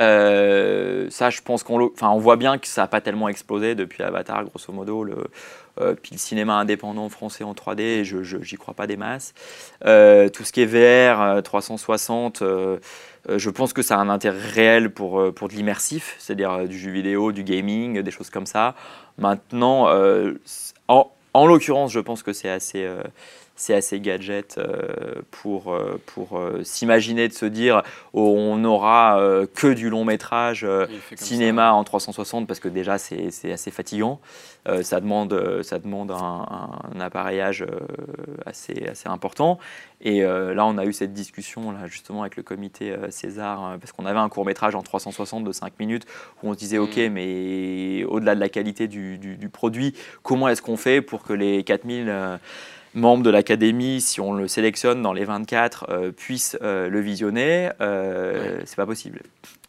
[0.00, 4.02] Euh, ça, je pense qu'on on voit bien que ça n'a pas tellement explosé depuis
[4.02, 5.04] Avatar, grosso modo.
[5.04, 5.28] Le,
[5.76, 9.34] puis le cinéma indépendant français en 3D, je n'y crois pas des masses.
[9.80, 12.42] tout ce qui est VR, 360,
[13.30, 16.52] euh, je pense que ça a un intérêt réel pour, euh, pour de l'immersif, c'est-à-dire
[16.52, 18.74] euh, du jeu vidéo, du gaming, des choses comme ça.
[19.18, 19.88] Maintenant,
[21.36, 22.88] En l'occurrence, je pense que c'est assez,
[23.56, 27.82] c'est assez gadget euh, pour, euh, pour euh, s'imaginer de se dire
[28.12, 29.20] oh, on n'aura
[29.54, 30.66] que du long métrage
[31.14, 34.20] cinéma en 360 parce que déjà c'est assez fatigant.
[34.82, 37.64] ça demande, ça demande un, appareillage
[38.46, 39.58] assez, assez important.
[40.00, 44.06] Et là, on a eu cette discussion là, justement avec le comité César parce qu'on
[44.06, 46.06] avait un court métrage en 360 de 5 minutes
[46.42, 47.08] où on se disait ok, mm.
[47.10, 51.32] mais au-delà de la qualité du, du, du produit, comment est-ce qu'on fait pour que
[51.32, 52.38] les 4000
[52.94, 57.70] membre de l'académie, si on le sélectionne dans les 24, euh, puisse euh, le visionner,
[57.80, 59.22] euh, c'est pas possible.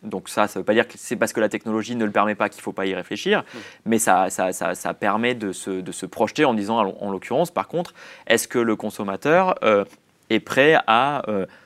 [0.03, 2.11] Donc ça, ça ne veut pas dire que c'est parce que la technologie ne le
[2.11, 3.43] permet pas qu'il ne faut pas y réfléchir,
[3.85, 7.49] mais ça, ça, ça, ça, permet de se, de se projeter en disant, en, l'occurrence,
[7.49, 7.93] par contre,
[8.27, 9.55] est-ce que le consommateur
[10.29, 11.23] est prêt à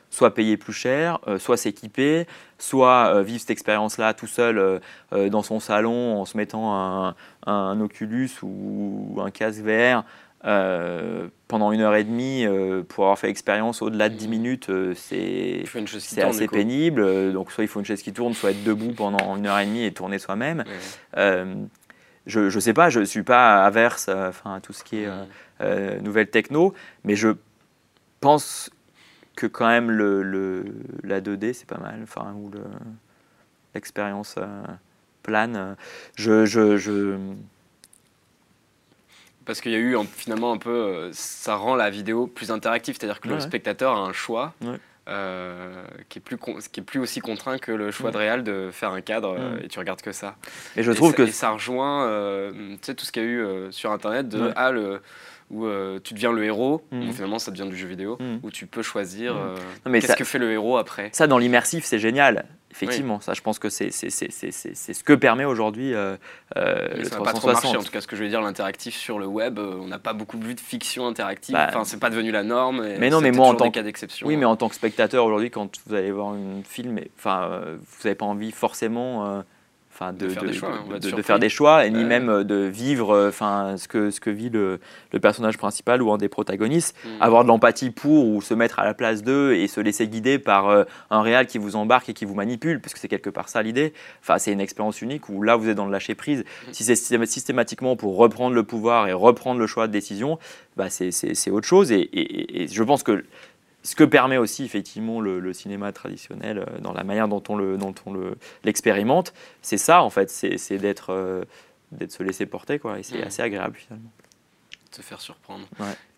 [0.10, 2.28] soit payer plus cher, soit s'équiper,
[2.58, 4.80] soit vivre cette expérience-là tout seul
[5.12, 7.16] dans son salon en se mettant un,
[7.46, 10.06] un Oculus ou un casque VR
[10.46, 14.32] euh, pendant une heure et demie, euh, pour avoir fait l'expérience au-delà de 10 mmh.
[14.32, 15.66] minutes, euh, c'est
[16.22, 17.34] assez pénible.
[17.34, 19.66] Donc, soit il faut une chaise qui tourne, soit être debout pendant une heure et
[19.66, 20.64] demie et tourner soi-même.
[21.16, 26.02] je ne sais pas, je ne suis pas averse enfin, à tout ce qui est
[26.02, 27.30] nouvelle techno, mais je
[28.22, 28.70] pense
[29.36, 30.66] que quand même le, le
[31.04, 32.00] la 2D, c'est pas mal.
[32.04, 32.52] Enfin, ou
[33.74, 34.36] l'expérience
[35.24, 35.76] plane.
[36.16, 37.18] je, je, je
[39.50, 42.96] parce qu'il y a eu finalement un peu, euh, ça rend la vidéo plus interactive,
[43.00, 44.54] c'est-à-dire que le spectateur a un choix
[45.08, 46.38] euh, qui, est plus
[46.72, 49.58] qui est plus aussi contraint que le choix de réal de faire un cadre euh,
[49.64, 50.36] et tu regardes que ça.
[50.76, 52.08] Et je trouve que ça rejoint,
[52.54, 55.02] tu sais, tout ce qu'il y a eu sur Internet de ah, le
[55.50, 55.66] où
[56.04, 57.12] tu deviens le héros, mmh.
[57.12, 58.36] finalement ça devient du jeu vidéo, mmh.
[58.44, 59.94] où tu peux choisir mmh.
[59.94, 61.10] qu'est-ce que fait le héros après.
[61.12, 62.46] Ça, dans l'immersif, c'est génial.
[62.72, 66.18] Effectivement, ça, je pense que c'est ce que permet aujourd'hui euh,
[66.56, 69.18] euh, ça pas trop marché, en tout cas, ce que je veux dire, l'interactif sur
[69.18, 71.54] le web, euh, on n'a pas beaucoup vu de fiction interactive.
[71.54, 72.86] Bah, enfin, c'est pas devenu la norme.
[73.00, 74.28] mais non, mais moi, en tant cas d'exception.
[74.28, 78.04] Oui, mais en tant que spectateur aujourd'hui, quand vous allez voir un film, enfin, vous
[78.04, 79.44] n'avez pas envie forcément
[80.12, 80.30] de,
[81.22, 84.30] faire, des choix, et ni même euh, de vivre euh, enfin, ce, que, ce que
[84.30, 84.80] vit le,
[85.22, 86.96] personnage principal ou un des protagonistes.
[87.04, 87.10] Mm.
[87.22, 90.40] Avoir de l'empathie pour ou se mettre à la place d'eux et se laisser guider
[90.40, 93.30] par euh, un réal qui vous embarque et qui vous manipule, parce que c'est quelque
[93.30, 93.94] part ça l'idée.
[94.22, 96.40] Enfin, c'est une expérience unique où là, vous êtes dans le lâcher prise.
[96.40, 96.72] Mm.
[96.72, 100.40] Si c'est systématiquement pour reprendre le pouvoir et reprendre le choix de décision,
[100.78, 101.92] bah, c'est autre chose.
[101.92, 103.24] et je pense que
[103.84, 107.78] ce que permet aussi effectivement le, cinéma traditionnel euh, dans la manière dont on le,
[107.78, 108.14] dont on
[108.64, 111.44] l'expérimente, c'est ça en fait, c'est d'être euh,
[111.92, 114.12] d'être se laisser porter quoi, et c'est assez agréable finalement.
[114.92, 115.68] Se faire surprendre.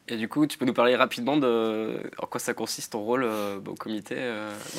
[0.08, 3.24] Et du coup, tu peux nous parler rapidement de en quoi ça consiste ton rôle
[3.24, 4.16] euh, au comité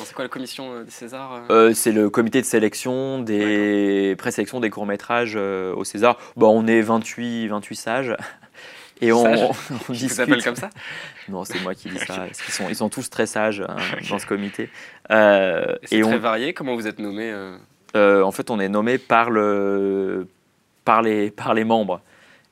[0.03, 1.43] C'est quoi la commission des Césars
[1.73, 6.17] C'est le comité de sélection des présélection des courts métrages au César.
[6.35, 8.17] Bon, on est 28 28 sages.
[9.01, 9.53] Et on, on
[9.89, 10.43] discute.
[10.43, 10.69] comme ça
[11.29, 12.25] Non, c'est moi qui dis ça.
[12.27, 13.75] Ils sont, ils sont tous très sages hein,
[14.09, 14.69] dans ce comité.
[15.11, 16.53] Euh, c'est très varié.
[16.53, 17.57] Comment vous êtes nommé euh
[17.95, 20.27] euh, En fait, on est nommé par, le,
[20.85, 22.01] par, les, par les membres.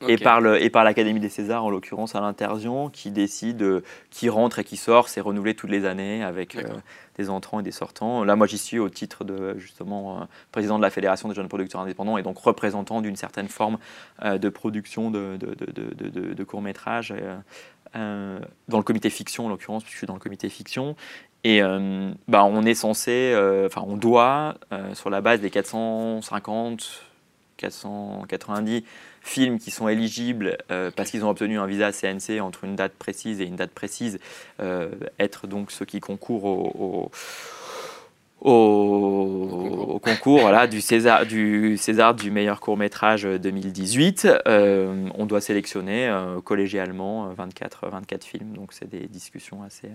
[0.07, 4.29] Et par, le, et par l'Académie des Césars, en l'occurrence à l'Intersion, qui décide qui
[4.29, 5.09] rentre et qui sort.
[5.09, 6.57] C'est renouvelé toutes les années avec
[7.17, 8.23] des entrants et des sortants.
[8.23, 11.47] Là, moi, j'y suis au titre de justement euh, président de la Fédération des jeunes
[11.47, 13.77] producteurs indépendants et donc représentant d'une certaine forme
[14.23, 17.13] euh, de production de, de, de, courts métrages
[17.95, 20.95] euh, dans le comité fiction, en l'occurrence, puisque je suis dans le comité fiction.
[21.43, 21.59] Et
[22.27, 23.33] bah, on est censé,
[23.65, 24.57] enfin, on doit,
[24.93, 27.10] sur la base des 450,
[27.61, 28.83] 490
[29.21, 32.93] films qui sont éligibles euh, parce qu'ils ont obtenu un visa CNC entre une date
[32.93, 34.19] précise et une date précise,
[34.59, 34.89] euh,
[35.19, 37.11] être donc ceux qui concourent au,
[40.03, 44.27] concours du, César, du César du meilleur court métrage 2018.
[44.47, 46.11] Euh, on doit sélectionner
[46.43, 49.89] collégialement 24, 24 films, donc c'est des discussions assez,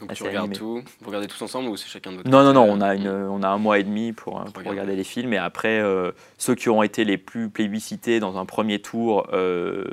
[0.00, 2.62] donc tu regardes tout, vous regardez tous ensemble ou c'est chacun de Non, non, non,
[2.62, 4.94] on a, une, on a un mois et demi pour, pour, regarder.
[4.94, 8.80] les films et après, euh, ceux qui ont été les plus plébiscités dans un premier
[8.80, 9.84] tour euh,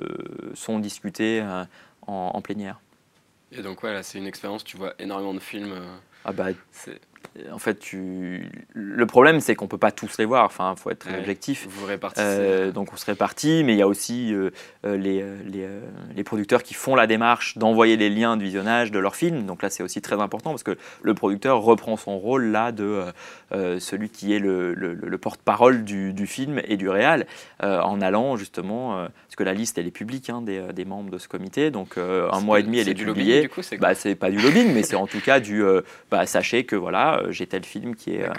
[0.53, 1.63] sont discutés euh,
[2.07, 2.79] en, en, plénière.
[3.51, 5.73] Et donc ouais, là c'est une expérience, tu vois énormément de films.
[6.23, 6.47] ah bah,
[7.51, 8.49] en fait, tu...
[8.73, 10.45] le problème, c'est qu'on ne peut pas tous les voir.
[10.45, 11.67] Enfin, il faut être objectif.
[11.69, 11.85] Vous
[12.17, 14.51] euh, donc, on se répartit, mais il y a aussi euh,
[14.85, 15.67] euh, les, les,
[16.15, 19.45] les, producteurs qui font la démarche d'envoyer les liens de visionnage de leurs films.
[19.45, 23.03] Donc là, c'est aussi très important parce que le producteur reprend son rôle là de
[23.51, 27.25] celui qui est le, le, porte-parole du, du, film et du réal
[27.61, 31.17] en allant justement, parce que la liste, elle est publique hein, des, des, membres de
[31.17, 31.71] ce comité.
[31.71, 33.41] Donc, un mois et demi, elle est, publiée.
[33.41, 35.63] du coup, c'est bah, pas du lobbying, mais c'est en tout cas du.
[36.11, 38.23] Bah, sachez que voilà euh, j'ai tel film qui est.
[38.23, 38.33] Euh,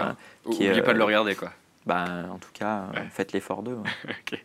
[0.50, 1.52] qui N'oubliez pas de le euh, regarder, quoi.
[1.86, 3.78] Ben, en tout cas, faites l'effort d'eux.
[4.08, 4.42] ok,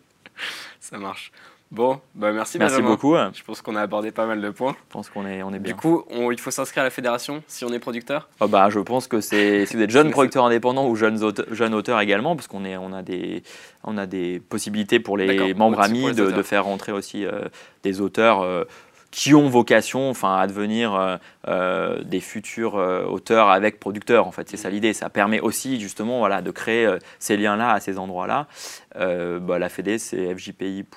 [0.80, 1.32] ça marche.
[1.72, 3.16] Bon, bah merci Merci beaucoup.
[3.16, 4.76] Je pense qu'on a abordé pas mal de points.
[4.78, 5.72] Je pense qu'on est, on est bien.
[5.72, 8.28] Du coup, il faut s'inscrire à la fédération si on est producteur?
[8.42, 11.46] Oh bah, Je pense que c'est si vous êtes jeune producteur indépendant ou jeune auteur,
[11.50, 13.42] jeune auteur également, parce qu'on on a, des,
[13.86, 17.44] on a des possibilités pour les membres amis de, de, faire rentrer aussi euh,
[17.84, 18.42] des auteurs.
[18.42, 18.66] Euh,
[19.12, 21.18] qui ont vocation enfin, à devenir euh,
[21.48, 24.26] euh, des futurs euh, auteurs avec producteurs.
[24.26, 24.94] En fait, c'est ça l'idée.
[24.94, 26.90] Ça permet aussi justement voilà, de créer
[27.20, 28.48] ces liens-là à ces endroits-là.
[28.96, 30.88] Bah, la FED, c'est fjpi.org.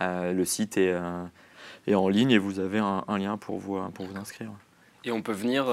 [0.00, 0.94] le site est,
[1.86, 4.50] est, en ligne et vous avez un, lien pour vous, pour vous inscrire.
[5.04, 5.66] Et on peut venir,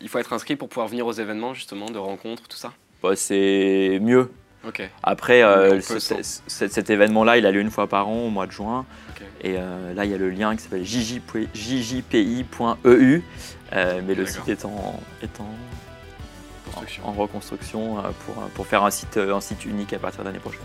[0.00, 2.72] il faut être inscrit pour pouvoir venir aux événements justement, de rencontres, tout ça?
[3.02, 4.30] Bah, C'est mieux.
[5.02, 8.86] Après, euh, cet événement-là, il a lieu une fois par an au mois de juin.
[9.40, 12.42] Et euh, là, il y a le lien qui s'appelle jjpi.eu.
[13.74, 15.00] Euh, mais le site est en,
[17.04, 20.60] en, reconstruction pour, pour faire un site, un site unique à partir de l'année prochaine.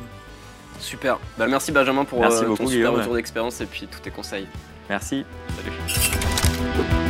[0.80, 1.20] Super.
[1.38, 4.48] Bah, merci Benjamin pour ton super retour d'expérience et puis tous tes conseils.
[4.90, 5.26] Merci.
[5.58, 7.03] Salut.